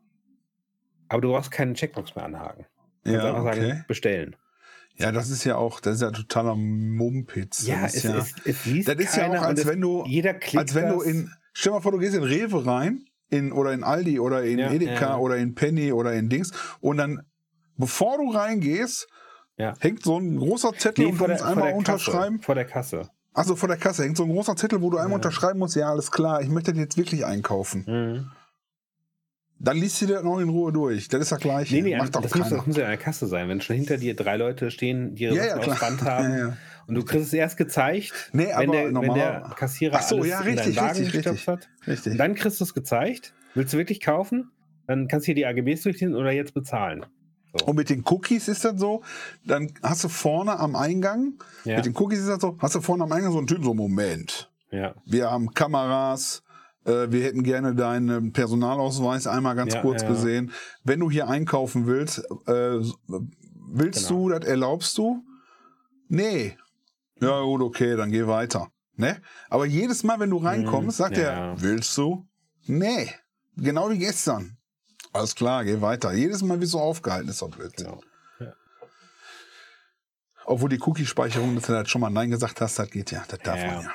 aber 1.08 1.20
du 1.20 1.28
brauchst 1.32 1.50
keine 1.50 1.74
Checkbox 1.74 2.16
mehr 2.16 2.24
anhaken. 2.24 2.64
Du 3.04 3.12
kannst 3.12 3.24
Ja, 3.26 3.34
einfach 3.34 3.52
okay. 3.52 3.68
sagen, 3.68 3.84
bestellen. 3.88 4.36
Ja, 5.00 5.12
das 5.12 5.30
ist 5.30 5.44
ja 5.44 5.56
auch, 5.56 5.80
das 5.80 5.96
ist 5.96 6.02
ja 6.02 6.10
totaler 6.10 6.54
Mumpitz. 6.54 7.66
Ja, 7.66 7.82
das 7.82 7.94
es, 7.94 8.04
ist 8.04 8.10
ja, 8.10 8.18
es, 8.18 8.34
es 8.44 8.64
liest 8.66 8.88
das 8.88 8.96
ist 8.96 9.16
ja 9.16 9.28
auch, 9.28 9.42
als 9.42 9.66
wenn 9.66 9.80
du, 9.80 10.04
jeder 10.06 10.34
klickt 10.34 10.58
als 10.58 10.74
wenn 10.74 10.88
du 10.88 10.98
das. 10.98 11.06
in, 11.06 11.30
stell 11.52 11.72
mal 11.72 11.80
vor, 11.80 11.92
du 11.92 11.98
gehst 11.98 12.14
in 12.14 12.22
Rewe 12.22 12.66
rein, 12.66 13.04
in, 13.30 13.52
oder 13.52 13.72
in 13.72 13.84
Aldi 13.84 14.20
oder 14.20 14.42
in 14.44 14.58
Ja, 14.58 14.70
Edeka 14.70 15.00
ja, 15.00 15.16
oder 15.16 15.36
in 15.36 15.54
Penny 15.54 15.92
oder 15.92 16.12
in 16.14 16.28
Dings 16.28 16.50
und 16.80 16.96
dann, 16.98 17.20
bevor 17.76 18.18
du 18.18 18.30
reingehst, 18.30 19.08
Ja. 19.56 19.74
hängt 19.78 20.02
so 20.02 20.18
ein 20.18 20.36
großer 20.36 20.72
Zettel 20.76 21.04
Nee, 21.06 21.12
und 21.12 21.20
du 21.20 21.28
musst 21.28 21.42
einmal 21.42 21.72
unterschreiben. 21.74 22.36
Kasse, 22.36 22.44
vor 22.46 22.54
der 22.54 22.64
Kasse. 22.66 23.10
Achso, 23.32 23.54
vor 23.56 23.68
der 23.68 23.78
Kasse 23.78 24.02
hängt 24.02 24.16
so 24.16 24.24
ein 24.24 24.30
großer 24.30 24.56
Zettel, 24.56 24.82
wo 24.82 24.90
du 24.90 24.98
einmal 24.98 25.16
unterschreiben 25.16 25.60
musst, 25.60 25.76
ja, 25.76 25.88
alles 25.88 26.10
klar, 26.10 26.42
ich 26.42 26.48
möchte 26.48 26.72
das 26.72 26.80
jetzt 26.80 26.96
wirklich 26.96 27.24
einkaufen. 27.24 27.84
Mhm. 27.86 28.30
Dann 29.62 29.76
liest 29.76 30.00
du 30.00 30.06
das 30.06 30.22
noch 30.22 30.38
in 30.40 30.48
Ruhe 30.48 30.72
durch. 30.72 31.08
Das 31.08 31.20
ist 31.20 31.32
das 31.32 31.38
Gleiche. 31.40 31.74
Nee, 31.74 31.82
nee, 31.82 31.96
Macht 31.96 32.14
doch 32.16 32.22
das 32.22 32.34
muss, 32.34 32.44
keiner. 32.44 32.56
das 32.56 32.66
muss 32.66 32.76
ja 32.78 32.84
an 32.84 32.90
der 32.90 32.98
Kasse 32.98 33.26
sein. 33.26 33.46
Wenn 33.48 33.60
schon 33.60 33.76
hinter 33.76 33.98
dir 33.98 34.16
drei 34.16 34.36
Leute 34.38 34.70
stehen, 34.70 35.14
die 35.14 35.24
ihre 35.24 35.36
Ja, 35.36 35.44
ja, 35.44 35.56
Sachen 35.56 35.70
aufs 35.72 35.80
Band 35.80 36.02
haben 36.02 36.30
Ja, 36.30 36.38
ja. 36.38 36.56
und 36.86 36.94
du 36.94 37.04
kriegst 37.04 37.26
es 37.26 37.32
erst 37.34 37.56
gezeigt, 37.58 38.30
Nee, 38.32 38.48
wenn, 38.56 38.72
der, 38.72 38.86
wenn 38.94 39.14
der 39.14 39.52
Kassierer 39.56 39.96
Ach 39.98 40.02
so, 40.02 40.16
alles 40.16 40.28
ja, 40.28 40.40
in 40.40 40.46
richtig, 40.46 40.74
deinen 40.76 40.76
Wagen 40.88 40.98
richtig, 40.98 41.12
gestopft 41.12 41.46
hat. 41.48 41.68
Richtig. 41.86 42.12
Und 42.12 42.18
dann 42.18 42.34
kriegst 42.34 42.58
du 42.58 42.64
es 42.64 42.72
gezeigt. 42.72 43.34
Willst 43.54 43.74
du 43.74 43.76
wirklich 43.78 44.00
kaufen? 44.00 44.50
Dann 44.86 45.08
kannst 45.08 45.26
du 45.26 45.32
hier 45.32 45.34
die 45.34 45.46
AGBs 45.46 45.82
durchlesen 45.82 46.14
oder 46.16 46.32
jetzt 46.32 46.54
bezahlen. 46.54 47.04
Und 47.66 47.76
mit 47.76 47.90
den 47.90 48.02
Cookies 48.06 48.48
ist 48.48 48.64
das 48.64 48.80
so, 48.80 49.02
dann 49.44 49.72
hast 49.82 50.04
du 50.04 50.08
vorne 50.08 50.58
am 50.58 50.74
Eingang, 50.76 51.34
Ja, 51.64 51.76
mit 51.76 51.84
den 51.84 51.94
Cookies 51.96 52.20
ist 52.20 52.28
das 52.28 52.40
so, 52.40 52.56
hast 52.60 52.76
du 52.76 52.80
vorne 52.80 53.02
am 53.04 53.12
Eingang 53.12 53.32
so 53.32 53.38
einen 53.38 53.46
Typen, 53.48 53.64
so 53.64 53.74
Moment. 53.74 54.50
ja, 54.70 54.94
Wir 55.04 55.30
haben 55.30 55.52
Kameras, 55.52 56.42
wir 56.84 57.22
hätten 57.24 57.42
gerne 57.42 57.74
deinen 57.74 58.32
Personalausweis 58.32 59.26
einmal 59.26 59.54
ganz 59.56 59.74
Ja, 59.74 59.82
kurz 59.82 60.02
ja. 60.02 60.08
gesehen. 60.08 60.52
Wenn 60.84 61.00
du 61.00 61.10
hier 61.10 61.28
einkaufen 61.28 61.86
willst, 61.86 62.18
äh, 62.46 62.78
willst 63.72 64.08
Genau. 64.08 64.28
du, 64.28 64.28
das 64.30 64.44
erlaubst 64.48 64.96
du? 64.98 65.22
Nee. 66.08 66.56
Ja, 67.20 67.42
gut, 67.42 67.60
okay, 67.60 67.96
dann 67.96 68.10
geh 68.10 68.26
weiter. 68.26 68.68
Ne? 68.96 69.20
Aber 69.48 69.66
jedes 69.66 70.02
Mal, 70.04 70.18
wenn 70.20 70.30
du 70.30 70.38
reinkommst, 70.38 70.96
sagt 70.96 71.16
ja. 71.16 71.22
er, 71.52 71.60
willst 71.62 71.96
du? 71.96 72.26
Nee. 72.66 73.10
Genau 73.56 73.90
wie 73.90 73.98
gestern. 73.98 74.56
Alles 75.12 75.34
klar, 75.34 75.64
geh 75.64 75.80
weiter. 75.80 76.12
Jedes 76.12 76.42
Mal 76.42 76.60
wirst 76.60 76.74
du 76.74 76.78
aufgehalten, 76.78 77.28
ist 77.28 77.42
doch 77.42 77.50
blöd. 77.50 77.76
genau. 77.76 78.00
Obwohl 80.46 80.68
die 80.68 80.80
Cookie-Speicherung, 80.80 81.54
dass 81.54 81.66
du 81.66 81.72
das 81.72 81.88
schon 81.88 82.00
mal 82.00 82.10
Nein 82.10 82.30
gesagt 82.30 82.60
hast, 82.60 82.78
das 82.78 82.90
geht 82.90 83.10
ja. 83.12 83.22
Das 83.28 83.38
darf 83.40 83.56
man 83.64 83.82
ja. 83.84 83.92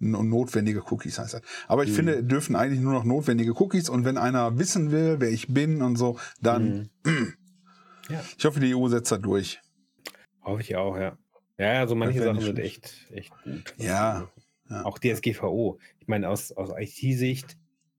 Notwendige 0.00 0.82
Cookies 0.90 1.18
heißt 1.18 1.34
das. 1.34 1.42
Aber 1.68 1.84
ich 1.84 1.90
Mhm. 1.90 1.94
finde, 1.94 2.24
dürfen 2.24 2.56
eigentlich 2.56 2.80
nur 2.80 2.92
noch 2.92 3.04
notwendige 3.04 3.52
Cookies 3.60 3.88
und 3.88 4.04
wenn 4.04 4.16
einer 4.16 4.58
wissen 4.58 4.90
will, 4.90 5.16
wer 5.20 5.30
ich 5.30 5.48
bin 5.52 5.82
und 5.82 5.96
so, 5.96 6.18
dann, 6.40 6.90
Mhm. 7.04 7.34
Ja. 8.08 8.22
ich 8.36 8.44
hoffe, 8.44 8.58
die 8.60 8.74
EU 8.74 8.88
setzt 8.88 9.12
da 9.12 9.18
durch. 9.18 9.60
Hoffe 10.42 10.62
ich 10.62 10.74
auch, 10.74 10.96
ja. 10.96 11.16
Ja, 11.58 11.74
ja, 11.74 11.86
so 11.86 11.94
manche 11.94 12.22
Sachen 12.22 12.40
sind 12.40 12.58
echt, 12.58 13.06
echt 13.12 13.32
gut. 13.42 13.74
Ja, 13.76 14.28
ja. 14.70 14.82
Auch 14.84 14.98
DSGVO. 14.98 15.78
Ich 16.00 16.08
meine, 16.08 16.28
aus, 16.28 16.50
aus 16.52 16.70
IT-Sicht 16.76 17.56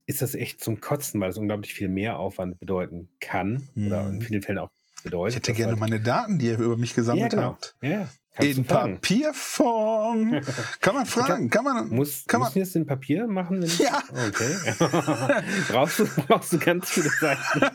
ist 0.07 0.21
das 0.21 0.33
echt 0.35 0.61
zum 0.63 0.81
Kotzen, 0.81 1.21
weil 1.21 1.29
es 1.29 1.37
unglaublich 1.37 1.73
viel 1.73 1.87
mehr 1.87 2.17
Aufwand 2.19 2.59
bedeuten 2.59 3.09
kann 3.19 3.69
oder 3.75 4.07
in 4.09 4.15
Mhm. 4.15 4.21
vielen 4.21 4.41
Fällen 4.41 4.57
auch 4.57 4.69
bedeutet. 5.03 5.29
Ich 5.29 5.35
hätte 5.37 5.53
gerne 5.53 5.71
halt- 5.73 5.79
meine 5.79 5.99
Daten, 5.99 6.39
die 6.39 6.47
ihr 6.47 6.59
über 6.59 6.77
mich 6.77 6.91
ja, 6.91 6.95
gesammelt 6.97 7.31
genau. 7.31 7.43
habt. 7.43 7.75
Ja, 7.81 8.09
In. 8.39 8.65
Papierform. 8.65 10.41
kann 10.81 10.95
man 10.95 11.05
fragen? 11.05 11.49
Kann 11.49 11.63
man? 11.63 11.89
Muss, 11.89 12.25
kann 12.25 12.39
man 12.39 12.51
es 12.55 12.75
in 12.75 12.85
Papier 12.85 13.27
machen? 13.27 13.63
Ja. 13.77 14.01
Okay. 14.27 14.55
brauchst, 15.69 15.99
du, 15.99 16.07
brauchst 16.27 16.53
du 16.53 16.59
ganz 16.59 16.89
viele 16.89 17.09
Seiten. 17.09 17.61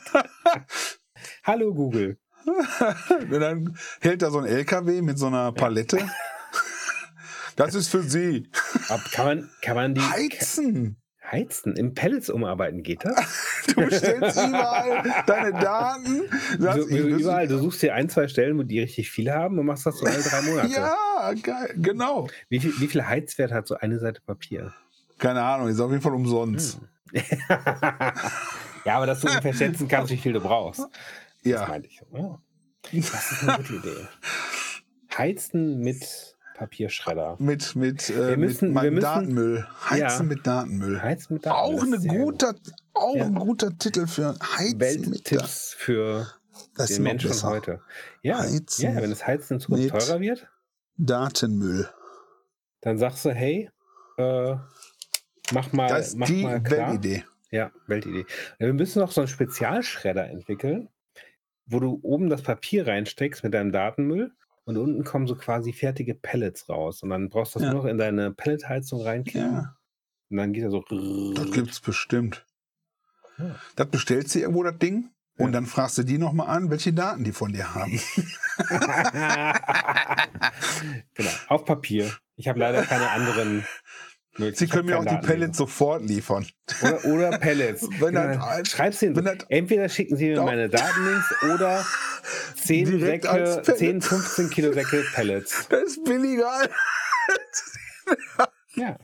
Hallo 1.45 1.75
Google. 1.75 2.19
Dann 3.31 3.77
hält 4.01 4.23
da 4.23 4.31
so 4.31 4.39
ein 4.39 4.47
LKW 4.47 5.03
mit 5.03 5.19
so 5.19 5.27
einer 5.27 5.53
Palette. 5.53 5.99
Das 7.57 7.75
ist 7.75 7.89
für 7.89 8.03
Sie. 8.03 8.51
Kann, 9.13 9.27
man, 9.27 9.51
kann 9.63 9.77
man 9.77 9.95
die 9.95 10.03
Heizen. 10.03 11.01
Heizen? 11.31 11.75
Im 11.77 11.95
Pellets 11.95 12.31
umarbeiten 12.31 12.83
geht 12.83 13.05
das? 13.05 13.17
Du 13.67 13.85
bestellst 13.85 14.37
überall 14.37 15.03
deine 15.27 15.53
Daten. 15.53 16.23
sagst, 16.59 16.89
wüsste- 16.89 16.97
überall, 16.99 17.49
du 17.49 17.59
suchst 17.59 17.83
dir 17.83 17.95
ein, 17.95 18.09
zwei 18.09 18.29
Stellen, 18.29 18.57
wo 18.59 18.63
die 18.63 18.81
richtig 18.81 19.11
viele 19.11 19.35
haben 19.35 19.59
und 19.59 19.67
machst 19.67 19.85
das 19.87 19.99
so 19.99 20.07
alle 20.07 20.23
drei 20.23 20.41
Monate. 20.43 20.69
Ja, 20.73 21.33
geil, 21.43 21.75
genau. 21.77 22.29
Wie, 22.49 22.61
viel, 22.61 22.73
wie 22.81 22.87
viel 22.87 23.05
Heizwert 23.07 23.53
hat 23.53 23.67
so 23.67 23.75
eine 23.77 23.99
Seite 23.99 24.21
Papier? 24.25 24.73
Keine 25.19 25.43
Ahnung, 25.43 25.69
ist 25.69 25.81
auf 25.81 25.91
jeden 25.91 26.03
Fall 26.03 26.15
umsonst. 26.15 26.79
ja, 28.85 28.97
aber 28.97 29.07
dass 29.07 29.21
du 29.21 29.29
ungefähr 29.29 29.53
schätzen 29.55 29.89
kannst, 29.89 30.13
wie 30.13 30.17
viel 30.17 30.33
du 30.33 30.41
brauchst. 30.41 30.81
Das 30.81 30.89
Ja, 31.43 31.67
meinte 31.67 31.89
ich. 31.89 32.01
Oh, 32.13 32.39
das 32.93 33.33
ist 33.33 33.43
eine 33.43 33.57
gute 33.59 33.75
Idee. 33.75 34.07
Heizen 35.17 35.81
mit 35.81 36.36
Papierschredder. 36.57 37.37
mit, 37.39 37.77
mit, 37.77 38.09
äh, 38.11 38.29
Wir 38.31 38.37
müssen- 38.37 38.73
mit 38.73 38.83
wir 38.83 38.91
müssen- 38.91 39.03
Datenmüll. 39.05 39.67
Heizen 39.91 40.01
Ja. 40.01 40.23
mit 40.23 40.47
Datenmüll. 40.47 41.03
Heizen 41.03 41.35
mit 41.35 41.47
auch 41.49 41.75
Daten, 41.75 41.95
eine 41.95 42.03
gut. 42.07 42.19
guter, 42.41 42.55
auch 42.95 43.17
Ja. 43.17 43.25
ein 43.27 43.35
guter 43.35 43.77
Titel 43.79 44.07
für 44.07 44.35
Heizen 44.41 44.79
mit 44.79 44.83
Daten. 44.83 45.11
Welttipps 45.11 45.75
für 45.79 46.27
Das 46.75 46.89
den 46.89 47.03
Menschen 47.03 47.29
besser. 47.31 47.49
heute. 47.49 47.81
Ja, 48.23 48.39
Heizen 48.39 48.83
ja, 48.95 49.03
wenn 49.03 49.11
das 49.11 49.27
Heizen 49.27 49.55
in 49.55 49.61
Zukunft 49.61 49.85
mit- 49.85 49.93
teurer 49.93 50.21
wird, 50.21 50.49
Datenmüll. 50.97 51.89
dann 52.81 52.99
sagst 52.99 53.25
du, 53.25 53.31
hey, 53.31 53.71
äh, 54.19 54.57
mach 55.53 55.73
mal, 55.73 55.89
Das 55.89 56.09
ist 56.09 56.17
mach 56.19 56.27
die 56.27 56.43
mal 56.43 56.63
klar. 56.63 56.93
Weltidee. 56.93 57.25
Ja, 57.51 57.71
Weltidee. 57.87 58.27
Wir 58.59 58.73
müssen 58.73 58.99
noch 59.01 59.13
so 59.13 59.21
einen 59.21 59.29
Spezialschredder 59.29 60.29
entwickeln, 60.29 60.89
wo 61.67 61.81
du 61.81 61.99
oben 62.03 62.29
das 62.31 62.43
Papier 62.43 62.87
reinsteckst 62.87 63.45
mit 63.45 63.55
deinem 63.55 63.73
Datenmüll 63.73 64.33
und 64.67 64.77
unten 64.77 65.05
kommen 65.05 65.27
so 65.27 65.37
quasi 65.37 65.73
fertige 65.73 66.15
Pellets 66.15 66.69
raus. 66.69 67.03
Und 67.03 67.11
dann 67.11 67.31
brauchst 67.31 67.55
du 67.55 67.59
das 67.61 67.67
Ja. 67.69 67.73
nur 67.73 67.83
noch 67.85 67.89
in 67.91 67.97
deine 67.99 68.33
Pelletheizung 68.33 69.01
reinkippen. 69.03 69.53
Ja, 69.53 69.77
Und 70.31 70.37
dann 70.37 70.53
geht 70.53 70.65
er 70.65 70.71
so. 70.71 70.85
das 71.35 71.51
gibt's 71.53 71.81
bestimmt. 71.81 72.45
Ja. 73.39 73.55
Das 73.77 73.89
bestellst 73.89 74.35
du 74.35 74.41
irgendwo, 74.41 74.63
das 74.63 74.79
Ding, 74.79 75.11
und 75.39 75.47
Ja. 75.47 75.53
dann 75.53 75.67
fragst 75.67 75.97
du 75.99 76.03
die 76.03 76.19
nochmal 76.19 76.49
an, 76.49 76.71
welche 76.71 76.93
Daten 76.93 77.25
die 77.25 77.33
von 77.33 77.53
dir 77.53 77.75
haben. 77.75 78.01
genau, 81.15 81.31
auf 81.49 81.65
Papier. 81.65 82.11
Ich 82.37 82.49
habe 82.49 82.59
leider 82.59 82.83
keine 82.83 83.11
anderen 83.11 83.65
Möglich. 84.39 84.59
Sie 84.59 84.67
können 84.67 84.87
mir 84.87 84.99
auch 84.99 85.05
die. 85.05 85.17
Pellets 85.27 85.57
sofort 85.59 86.03
liefern. 86.03 86.47
Oder, 86.83 87.05
oder 87.07 87.39
Pellets. 87.39 87.83
Wenn 88.01 88.15
Genau. 88.15 88.35
das- 88.59 88.69
Schreib's 88.69 89.03
ihnen. 89.03 89.15
so. 89.15 89.25
wenn 89.25 89.39
das- 89.39 89.47
Entweder 89.49 89.89
schicken 89.89 90.17
sie 90.17 90.29
mir 90.31 90.37
Doch. 90.37 90.45
meine 90.45 90.69
Datenlinks 90.69 91.35
oder 91.55 91.85
10, 92.63 92.85
Direkt 92.87 93.25
Säcke, 93.25 93.31
als 93.31 93.63
Pellet. 93.63 93.79
10, 93.79 94.03
15 94.03 94.51
Kilo 94.51 94.73
Säcke 94.73 95.05
Pellets. 95.15 95.67
Das 95.71 95.83
ist 95.85 96.05
billiger. 96.05 96.51
Ja. 98.75 98.97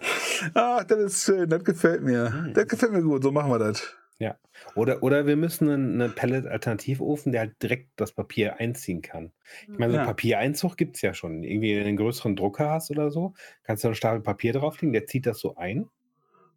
Ah, 0.54 0.84
das 0.84 0.98
ist 0.98 1.24
schön. 1.24 1.48
Das 1.48 1.64
gefällt 1.64 2.02
mir. 2.02 2.30
Hm. 2.32 2.52
Das 2.54 2.66
gefällt 2.68 2.92
mir 2.92 3.02
gut. 3.02 3.22
So 3.22 3.32
machen 3.32 3.50
wir 3.50 3.58
das. 3.58 3.82
Ja. 4.22 4.36
Oder, 4.76 5.02
oder 5.02 5.26
wir 5.26 5.34
müssen 5.36 5.68
einen, 5.68 6.00
einen 6.00 6.14
Pellet-Alternativofen, 6.14 7.32
der 7.32 7.40
halt 7.42 7.60
direkt 7.60 7.90
das 7.96 8.12
Papier 8.12 8.60
einziehen 8.60 9.02
kann. 9.02 9.32
Ich 9.68 9.78
meine, 9.78 9.92
so 9.94 9.98
Ja. 9.98 10.04
Papiereinzug 10.04 10.76
gibt 10.76 10.94
es 10.96 11.02
ja 11.02 11.12
schon. 11.12 11.42
Irgendwie, 11.42 11.74
wenn 11.74 11.82
du 11.82 11.88
einen 11.88 11.96
größeren 11.96 12.36
Drucker 12.36 12.70
hast 12.70 12.90
oder 12.92 13.10
so, 13.10 13.34
kannst 13.64 13.82
du 13.82 13.88
einen 13.88 13.96
Stapel 13.96 14.20
Papier 14.20 14.52
drauflegen, 14.52 14.92
der 14.92 15.06
zieht 15.06 15.26
das 15.26 15.40
so 15.40 15.56
ein. 15.56 15.88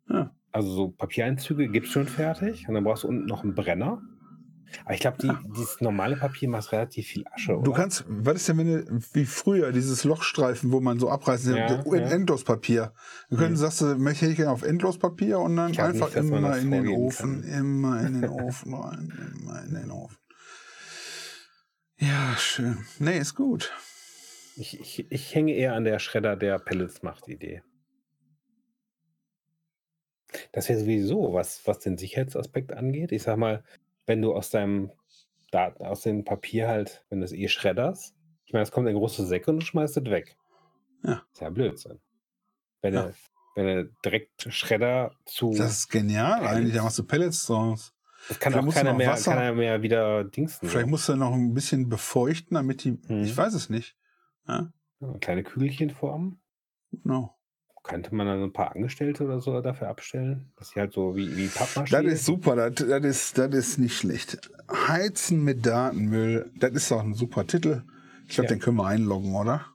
Ja. 0.09 0.31
Also 0.51 0.69
so 0.69 0.89
Papiereinzüge 0.89 1.67
gibt 1.69 1.87
es 1.87 1.91
schon 1.93 2.07
fertig. 2.07 2.67
Und 2.67 2.75
dann 2.75 2.83
brauchst 2.83 3.03
du 3.03 3.07
unten 3.07 3.25
noch 3.25 3.43
einen 3.43 3.55
Brenner. 3.55 4.01
Aber 4.83 4.93
ich 4.93 4.99
glaube, 4.99 5.17
die, 5.21 5.31
dieses 5.55 5.79
normale 5.81 6.15
Papier 6.17 6.49
macht 6.49 6.71
relativ 6.71 7.07
viel 7.07 7.25
Asche. 7.31 7.53
Du 7.53 7.59
oder? 7.71 7.73
kannst, 7.73 8.03
was 8.07 8.35
ist 8.35 8.49
denn, 8.49 8.57
wenn 8.57 8.67
du, 8.67 8.99
wie 9.13 9.25
früher, 9.25 9.71
dieses 9.71 10.03
Lochstreifen, 10.03 10.71
wo 10.71 10.79
man 10.81 10.99
so 10.99 11.09
abreißen, 11.09 11.55
Ja, 11.55 11.83
ja, 11.83 11.95
ja. 11.95 12.09
Endlospapier. 12.09 12.93
Du 13.29 13.37
könntest, 13.37 13.61
Mhm. 13.61 13.65
sagst 13.65 13.81
du, 13.81 13.95
möchte 13.95 14.25
ich 14.27 14.35
gerne 14.35 14.51
auf 14.51 14.63
Endlospapier 14.63 15.39
und 15.39 15.55
dann 15.55 15.77
einfach 15.77 16.13
nicht, 16.13 16.17
immer 16.17 16.57
in 16.57 16.71
den 16.71 16.87
Ofen, 16.89 17.41
kann. 17.41 17.51
immer 17.51 18.01
in 18.01 18.21
den 18.21 18.29
Ofen 18.29 18.73
rein, 18.73 19.33
immer 19.39 19.63
in 19.63 19.73
den 19.75 19.91
Ofen. 19.91 20.17
Ja, 21.97 22.35
schön. 22.37 22.85
Nee, 22.99 23.17
ist 23.19 23.35
gut. 23.35 23.71
Ich, 24.57 24.79
ich, 24.79 25.09
ich 25.11 25.35
hänge 25.35 25.53
eher 25.53 25.73
an 25.75 25.83
der 25.85 25.99
Schredder 25.99 26.35
der 26.35 26.59
Pellets 26.59 27.03
macht 27.03 27.27
Idee. 27.27 27.61
Das 30.51 30.67
wäre 30.69 30.79
sowieso 30.79 31.33
was, 31.33 31.65
was 31.65 31.79
den 31.79 31.97
Sicherheitsaspekt 31.97 32.73
angeht. 32.73 33.11
Ich 33.11 33.23
sag 33.23 33.37
mal, 33.37 33.63
wenn 34.05 34.21
du 34.21 34.33
aus 34.33 34.49
deinem 34.49 34.91
Daten, 35.51 35.85
aus 35.85 36.01
dem 36.01 36.23
Papier 36.25 36.67
halt, 36.67 37.05
wenn 37.09 37.19
du 37.19 37.25
es 37.25 37.31
eh 37.33 37.47
schredderst, 37.47 38.15
ich 38.45 38.53
meine, 38.53 38.63
es 38.63 38.71
kommt 38.71 38.87
in 38.87 38.95
große 38.95 39.25
Säcke 39.25 39.51
und 39.51 39.59
du 39.61 39.65
schmeißt 39.65 39.97
es 39.97 40.05
weg. 40.05 40.37
Ja. 41.03 41.23
Ist 41.31 41.41
ja 41.41 41.49
Blödsinn. 41.49 41.99
Wenn 42.81 42.93
Ja. 42.93 43.03
du, 43.07 43.13
wenn 43.55 43.65
du 43.65 43.91
direkt 44.03 44.47
Schredder 44.53 45.11
zu. 45.25 45.53
Das 45.55 45.71
ist 45.71 45.89
genial 45.89 46.39
Pellets. 46.39 46.53
eigentlich. 46.55 46.75
Da 46.75 46.83
machst 46.83 46.99
du 46.99 47.03
Pellets 47.03 47.45
draus. 47.47 47.93
das 48.27 48.39
kann 48.39 48.53
vielleicht 48.53 48.67
auch 48.69 48.73
keiner 48.73 48.93
mehr, 48.93 49.11
Wasser- 49.11 49.33
keiner 49.33 49.53
mehr 49.53 49.81
wieder 49.81 50.23
dingsen. 50.23 50.67
Vielleicht 50.67 50.85
so. 50.85 50.89
musst 50.89 51.09
du 51.09 51.15
noch 51.15 51.33
ein 51.33 51.53
bisschen 51.53 51.89
befeuchten, 51.89 52.55
damit 52.55 52.83
die, 52.83 52.91
Mhm. 53.07 53.23
ich 53.23 53.35
weiß 53.35 53.53
es 53.53 53.69
nicht. 53.69 53.95
Ja, 54.47 54.71
Ja, 54.99 55.13
kleine 55.19 55.43
Kügelchen 55.43 55.89
formen. 55.91 56.41
genau. 56.91 57.34
Könnte 57.87 58.15
man 58.15 58.25
dann 58.25 58.41
ein 58.41 58.51
paar 58.53 58.75
Angestellte 58.75 59.23
oder 59.25 59.39
so 59.39 59.61
dafür 59.61 59.89
abstellen? 59.89 60.51
Dass 60.57 60.69
sie 60.69 60.79
halt 60.79 60.91
so 60.91 61.15
wie, 61.15 61.37
wie 61.37 61.45
Pappmaché. 61.47 61.91
Das 61.91 62.03
ist 62.05 62.25
super, 62.25 62.55
das, 62.55 62.73
das, 62.87 63.03
ist, 63.03 63.37
das 63.37 63.53
ist 63.53 63.77
nicht 63.77 63.95
schlecht. 63.95 64.49
Heizen 64.87 65.43
mit 65.43 65.65
Datenmüll, 65.65 66.51
das 66.57 66.71
ist 66.71 66.89
doch 66.89 67.01
ein 67.03 67.13
super 67.13 67.45
Titel. 67.45 67.83
Ich 68.27 68.35
glaube, 68.35 68.49
Ja. 68.49 68.55
den 68.55 68.59
können 68.59 68.77
wir 68.77 68.87
einloggen, 68.87 69.35
oder? 69.35 69.65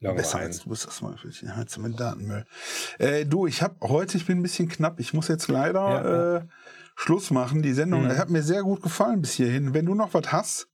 Loggen 0.00 0.16
Besser 0.16 0.38
ein. 0.38 0.46
als 0.46 0.64
du 0.64 0.70
bist 0.70 0.86
das 0.88 1.00
mal 1.02 1.16
für 1.16 1.28
dich. 1.28 1.44
Heizen 1.44 1.84
mit 1.84 2.00
Datenmüll. 2.00 2.44
Äh, 2.98 3.24
du, 3.26 3.46
ich 3.46 3.62
habe 3.62 3.76
heute, 3.82 4.16
ich 4.16 4.26
bin 4.26 4.38
ein 4.40 4.42
bisschen 4.42 4.68
knapp. 4.68 4.98
Ich 4.98 5.14
muss 5.14 5.28
jetzt 5.28 5.46
leider 5.46 5.80
Ja, 5.80 6.02
ja. 6.04 6.36
Äh, 6.38 6.42
Schluss 6.96 7.30
machen. 7.30 7.62
Die 7.62 7.72
Sendung 7.72 8.04
Mhm. 8.06 8.18
hat 8.18 8.28
mir 8.28 8.42
sehr 8.42 8.62
gut 8.62 8.82
gefallen 8.82 9.20
bis 9.20 9.34
hierhin. 9.34 9.72
Wenn 9.72 9.86
du 9.86 9.94
noch 9.94 10.12
was 10.14 10.32
hast, 10.32 10.68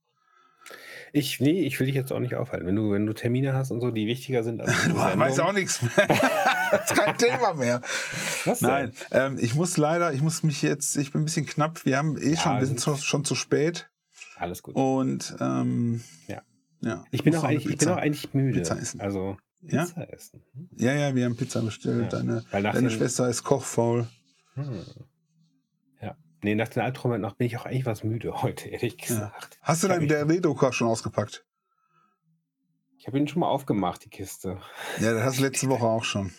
Ich, 1.12 1.40
nee, 1.40 1.62
ich 1.64 1.78
will 1.80 1.86
dich 1.86 1.94
jetzt 1.96 2.12
auch 2.12 2.18
nicht 2.20 2.34
aufhalten. 2.34 2.66
Wenn 2.66 2.76
du, 2.76 2.90
wenn 2.92 3.06
du 3.06 3.12
Termine 3.14 3.52
hast 3.54 3.70
und 3.70 3.80
so, 3.80 3.90
die 3.90 4.06
wichtiger 4.06 4.42
sind 4.42 4.60
als 4.62 4.72
du 4.84 4.94
weißt 4.96 5.40
auch 5.40 5.52
nichts 5.52 5.80
mehr. 5.82 5.90
das 6.70 6.90
ist 6.90 6.96
kein 6.96 7.16
Thema 7.18 7.54
mehr. 7.54 7.80
Was? 8.44 8.60
Nein, 8.60 8.92
ähm, 9.10 9.38
ich 9.40 9.54
muss 9.54 9.76
leider, 9.76 10.12
ich 10.12 10.22
muss 10.22 10.42
mich 10.42 10.62
jetzt, 10.62 10.96
ich 10.96 11.12
bin 11.12 11.22
ein 11.22 11.24
bisschen 11.24 11.46
knapp. 11.46 11.84
Wir 11.84 11.98
haben 11.98 12.16
eh 12.16 12.34
Ja, 12.34 12.36
schon, 12.40 12.58
wir 12.58 12.66
sind 12.66 12.80
zu, 12.80 12.96
schon 12.96 13.24
zu 13.24 13.34
spät. 13.34 13.90
Alles 14.36 14.62
gut. 14.62 14.74
Und 14.76 15.36
ähm, 15.40 16.02
Ja. 16.26 16.42
ja. 16.80 17.04
ich, 17.10 17.24
bin 17.24 17.34
auch 17.36 17.44
eigentlich, 17.44 17.66
ich 17.68 17.78
bin 17.78 17.88
auch 17.88 17.96
eigentlich 17.96 18.32
müde. 18.34 18.58
Pizza 18.60 18.78
essen. 18.78 19.00
Also 19.00 19.36
Ja? 19.62 19.84
Pizza 19.86 20.12
essen. 20.12 20.44
Hm? 20.54 20.68
Ja, 20.76 20.92
ja, 20.94 21.14
wir 21.14 21.24
haben 21.24 21.36
Pizza 21.36 21.60
bestellt. 21.62 22.12
Ja, 22.12 22.18
Deine, 22.20 22.44
deine 22.52 22.90
Schwester 22.90 23.28
ist 23.28 23.42
kochfaul. 23.42 24.06
Hm. 24.54 24.84
Ja. 26.00 26.16
Nee, 26.42 26.54
nach 26.54 26.68
den 26.68 26.82
Albträumen 26.82 27.20
noch 27.20 27.34
bin 27.34 27.46
ich 27.48 27.56
auch 27.58 27.66
eigentlich 27.66 27.86
was 27.86 28.04
müde 28.04 28.42
heute, 28.42 28.68
ehrlich 28.68 28.94
Ja. 29.00 29.06
gesagt. 29.06 29.58
Hast 29.62 29.82
du 29.82 29.88
deinen 29.88 30.06
der 30.08 30.28
Redoka 30.28 30.72
schon 30.72 30.86
ausgepackt? 30.86 31.44
Ich 32.96 33.06
habe 33.06 33.18
ihn 33.18 33.28
schon 33.28 33.40
mal 33.40 33.48
aufgemacht, 33.48 34.04
die 34.04 34.08
Kiste. 34.10 34.58
Ja, 35.00 35.14
das 35.14 35.22
hast 35.24 35.38
du 35.38 35.42
letzte 35.42 35.68
Woche 35.68 35.84
auch 35.86 36.04
schon. 36.04 36.32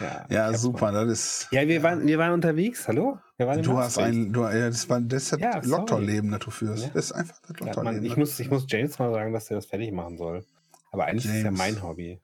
Ja, 0.00 0.26
Ja, 0.28 0.54
super. 0.56 0.92
mal. 0.92 1.06
Das 1.06 1.12
ist. 1.12 1.48
Ja, 1.50 1.66
wir 1.66 1.82
waren, 1.82 2.06
wir 2.06 2.18
waren 2.18 2.32
unterwegs, 2.32 2.86
hallo? 2.88 3.18
Wir 3.36 3.46
waren 3.46 3.62
Du 3.62 3.76
hast 3.78 3.98
ein, 3.98 4.32
du, 4.32 4.42
ja, 4.42 4.68
das 4.68 4.88
war 4.88 5.00
das 5.00 5.24
ist 5.24 5.32
das 5.32 5.40
Ja, 5.40 5.52
sorry. 5.62 5.66
Lotterleben, 5.68 6.30
das 6.30 6.40
du 6.40 6.50
führst. 6.50 6.84
Ja. 6.84 6.90
Das 6.94 7.04
ist 7.06 7.12
einfach 7.12 7.36
das 7.40 7.56
Ja, 7.60 7.66
Lotterleben. 7.66 7.96
Mann, 7.96 8.04
ich, 8.04 8.16
muss, 8.16 8.38
ich 8.38 8.50
muss. 8.50 8.64
James 8.68 8.98
mal 8.98 9.12
sagen, 9.12 9.32
dass 9.32 9.50
er 9.50 9.56
das 9.56 9.66
fertig 9.66 9.92
machen 9.92 10.16
soll. 10.18 10.44
Aber 10.92 11.06
eigentlich 11.06 11.24
ist 11.26 11.34
ja 11.34 11.42
James. 11.44 11.58
mein 11.58 11.82
Hobby. 11.82 12.20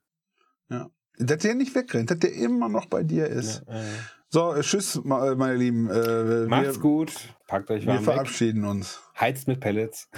Dass 1.18 1.38
der 1.38 1.54
nicht 1.54 1.74
wegrennt, 1.74 2.10
dass 2.10 2.18
der 2.18 2.34
immer 2.34 2.68
noch 2.68 2.86
bei 2.86 3.02
dir 3.02 3.26
ist. 3.26 3.62
Ja, 3.66 3.74
äh, 3.80 3.84
So, 4.28 4.54
tschüss, 4.60 4.96
äh, 4.96 5.00
meine 5.34 5.54
Lieben. 5.54 5.88
Äh, 5.88 6.44
macht's 6.46 6.74
wir, 6.76 6.80
gut. 6.82 7.12
Packt 7.46 7.70
euch 7.70 7.82
Wir 7.86 7.94
warm 7.94 7.98
weg. 8.06 8.12
verabschieden 8.14 8.64
uns. 8.66 9.00
Heizt 9.18 9.48
mit 9.48 9.60
Pellets. 9.60 10.10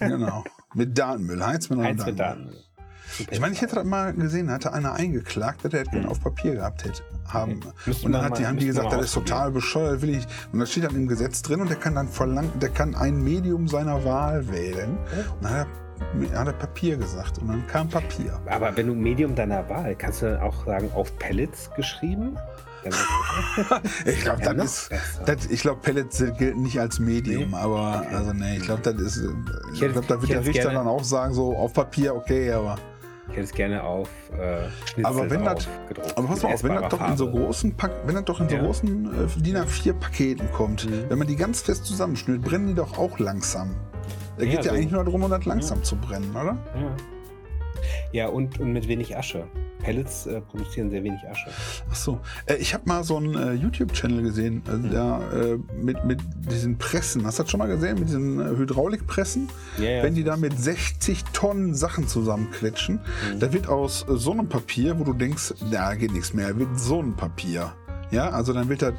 genau. 0.00 0.42
mit 0.74 0.98
Datenmüll. 0.98 1.46
Heiz 1.46 1.70
mit 1.70 1.78
Heizt 1.78 2.04
mit 2.04 2.18
Datenmüll. 2.18 2.58
Super. 3.18 3.32
Ich 3.32 3.40
meine, 3.40 3.52
ich 3.54 3.60
hätte 3.62 3.76
das 3.76 3.84
mal 3.84 4.12
gesehen, 4.12 4.50
hatte 4.50 4.72
einer 4.72 4.92
eingeklagt, 4.94 5.64
dass 5.64 5.72
er 5.72 5.84
das 5.84 5.92
gerne 5.92 6.08
auf 6.08 6.20
Papier 6.20 6.54
gehabt 6.54 6.84
hätte. 6.84 7.02
Haben. 7.28 7.60
Okay. 7.86 7.96
Und 8.04 8.12
dann 8.12 8.24
hat 8.24 8.36
die, 8.38 8.42
mal- 8.42 8.48
haben 8.48 8.58
die 8.58 8.66
gesagt, 8.66 8.92
das 8.92 9.06
ist 9.06 9.14
total 9.14 9.50
bescheuert, 9.50 10.02
will 10.02 10.16
ich. 10.16 10.26
Und 10.52 10.58
das 10.60 10.70
steht 10.70 10.84
dann 10.84 10.94
im 10.94 11.06
Gesetz 11.06 11.42
drin 11.42 11.60
und 11.60 11.68
der 11.70 11.76
kann 11.78 11.94
dann 11.94 12.08
verlangen, 12.08 12.50
der 12.60 12.68
kann 12.70 12.94
ein 12.94 13.22
Medium 13.22 13.66
seiner 13.68 14.04
Wahl 14.04 14.50
wählen. 14.50 14.98
Und 15.36 15.42
dann 15.44 15.52
hat 15.60 15.66
er, 16.32 16.38
hat 16.40 16.46
er 16.48 16.52
Papier 16.52 16.96
gesagt 16.96 17.38
und 17.38 17.48
dann 17.48 17.66
kam 17.66 17.88
Papier. 17.88 18.38
Aber 18.46 18.76
wenn 18.76 18.86
du 18.88 18.94
Medium 18.94 19.34
deiner 19.34 19.68
Wahl, 19.68 19.94
kannst 19.94 20.22
du 20.22 20.26
dann 20.32 20.40
auch 20.40 20.66
sagen, 20.66 20.90
auf 20.94 21.16
Pellets 21.18 21.70
geschrieben? 21.76 22.36
Ich 24.04 24.20
glaube, 24.20 24.42
Ja, 24.42 24.52
das. 24.52 24.90
Das, 25.24 25.46
ich 25.46 25.62
glaube, 25.62 25.80
Pellets 25.80 26.18
gelten 26.36 26.62
nicht 26.62 26.78
als 26.78 26.98
Medium, 26.98 27.50
Nee? 27.50 27.56
aber 27.56 28.02
Okay. 28.04 28.14
also 28.14 28.32
nee, 28.34 28.56
ich 28.58 28.62
glaube, 28.64 28.82
das 28.82 28.94
ist. 29.00 29.24
Ich, 29.72 29.80
hätte- 29.80 29.92
glaube, 29.92 30.06
da 30.06 30.14
ich 30.16 30.20
wird 30.22 30.30
der 30.30 30.36
hätte 30.38 30.48
Richter 30.48 30.62
gerne- 30.64 30.74
dann 30.78 30.88
auch 30.88 31.04
sagen, 31.04 31.32
so 31.32 31.56
auf 31.56 31.72
Papier, 31.72 32.14
okay, 32.14 32.52
aber. 32.52 32.76
Ich 33.28 33.32
hätte 33.32 33.40
es 33.42 33.52
gerne 33.52 33.82
auf 33.82 34.08
äh, 34.32 34.68
Schnitzel 34.86 35.06
Aber 35.06 35.30
wenn 35.30 35.44
das-. 35.44 35.68
Aber 36.16 36.26
pass 36.28 36.42
mal 36.42 36.54
auf, 36.54 36.62
wenn 36.62 36.74
das 36.74 36.88
doch 36.88 37.08
in 37.08 37.16
so 37.16 37.30
großen 37.30 37.74
Pack, 37.76 37.92
wenn 38.06 38.14
das 38.14 38.24
doch 38.24 38.40
in 38.40 38.48
so 38.48 38.54
Ja. 38.56 38.62
großen 38.62 39.06
äh, 39.26 39.40
DIN 39.42 39.56
A4-Paketen 39.56 40.52
kommt, 40.52 40.84
Mhm. 40.88 41.04
wenn 41.08 41.18
man 41.18 41.26
die 41.26 41.36
ganz 41.36 41.62
fest 41.62 41.84
zusammenschnürt, 41.86 42.42
brennen 42.42 42.68
die 42.68 42.74
doch 42.74 42.98
auch 42.98 43.18
langsam. 43.18 43.74
Da 44.36 44.44
Ja, 44.44 44.50
geht 44.50 44.64
ja 44.64 44.70
so- 44.72 44.76
eigentlich 44.76 44.90
nur 44.92 45.04
darum, 45.04 45.22
um 45.24 45.30
das 45.30 45.44
langsam 45.44 45.82
zu 45.82 45.96
brennen, 45.96 46.30
oder? 46.32 46.56
Ja, 46.74 46.96
ja 48.12 48.28
und, 48.28 48.60
und 48.60 48.72
mit 48.72 48.88
wenig 48.88 49.16
Asche. 49.16 49.46
Pellets 49.82 50.26
äh, 50.26 50.40
produzieren 50.40 50.88
sehr 50.88 51.04
wenig 51.04 51.20
Asche. 51.30 51.50
Ach 51.90 51.94
so. 51.94 52.18
Äh, 52.46 52.54
ich 52.56 52.72
habe 52.72 52.84
mal 52.86 53.04
so 53.04 53.18
einen 53.18 53.34
äh, 53.36 53.52
YouTube-Channel 53.52 54.22
gesehen, 54.22 54.62
äh, 54.66 54.70
Mhm. 54.76 54.90
da 54.90 55.20
äh, 55.32 55.58
mit, 55.78 56.04
mit 56.06 56.20
diesen 56.50 56.78
Pressen. 56.78 57.26
Hast 57.26 57.38
du 57.38 57.42
das 57.42 57.50
schon 57.50 57.58
mal 57.58 57.66
gesehen? 57.66 57.98
Mit 57.98 58.08
diesen 58.08 58.40
äh, 58.40 58.56
Hydraulikpressen? 58.56 59.48
Ja, 59.78 59.84
ja, 59.84 60.02
Wenn 60.02 60.14
die 60.14 60.24
da 60.24 60.36
mit 60.38 60.58
60 60.58 61.24
Tonnen 61.34 61.74
Sachen 61.74 62.08
zusammenquetschen, 62.08 63.00
Mhm. 63.34 63.40
da 63.40 63.52
wird 63.52 63.68
aus 63.68 64.06
so 64.08 64.32
einem 64.32 64.48
Papier, 64.48 64.98
wo 64.98 65.04
du 65.04 65.12
denkst, 65.12 65.52
da 65.70 65.94
geht 65.94 66.12
nichts 66.12 66.32
mehr, 66.32 66.58
wird 66.58 66.78
so 66.80 67.00
ein 67.02 67.14
Papier. 67.14 67.74
Ja, 68.10 68.30
also 68.30 68.52
dann 68.54 68.68
wird 68.70 68.80
das 68.80 68.94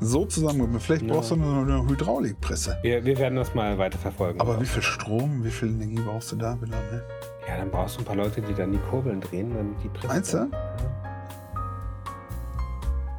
so 0.00 0.24
zusammen. 0.24 0.80
Vielleicht 0.80 1.02
Ja. 1.02 1.12
brauchst 1.12 1.30
du 1.30 1.34
eine, 1.34 1.44
eine 1.74 1.88
Hydraulikpresse. 1.88 2.78
wir, 2.82 3.04
wir 3.04 3.18
werden 3.18 3.36
das 3.36 3.54
mal 3.54 3.76
weiter 3.78 3.98
verfolgen. 3.98 4.40
Aber 4.40 4.60
wie 4.60 4.66
viel 4.66 4.82
Strom, 4.82 5.44
wie 5.44 5.50
viel 5.50 5.68
Energie 5.68 6.00
brauchst 6.04 6.32
du 6.32 6.36
da 6.36 6.56
wieder? 6.60 6.76
Ne? 6.90 7.02
Ja, 7.46 7.56
dann 7.56 7.70
brauchst 7.70 7.96
du 7.96 8.00
ein 8.00 8.04
paar 8.04 8.16
Leute, 8.16 8.40
die 8.40 8.54
dann 8.54 8.72
die 8.72 8.78
Kurbeln 8.90 9.20
drehen, 9.20 9.54
dann 9.54 9.76
die 9.82 9.88
Presse. 9.88 10.08
Meinst 10.08 10.32
du? 10.34 10.36
Ja. 10.38 10.48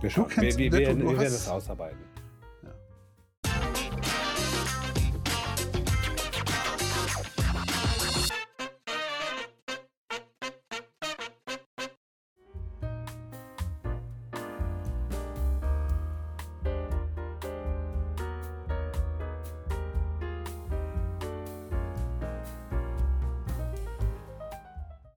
Wir, 0.02 0.10
schauen. 0.10 0.30
wir, 0.36 0.42
wir, 0.42 0.72
wir, 0.72 0.72
wir 0.72 1.06
werden 1.06 1.20
das 1.20 1.48
ausarbeiten. 1.48 2.13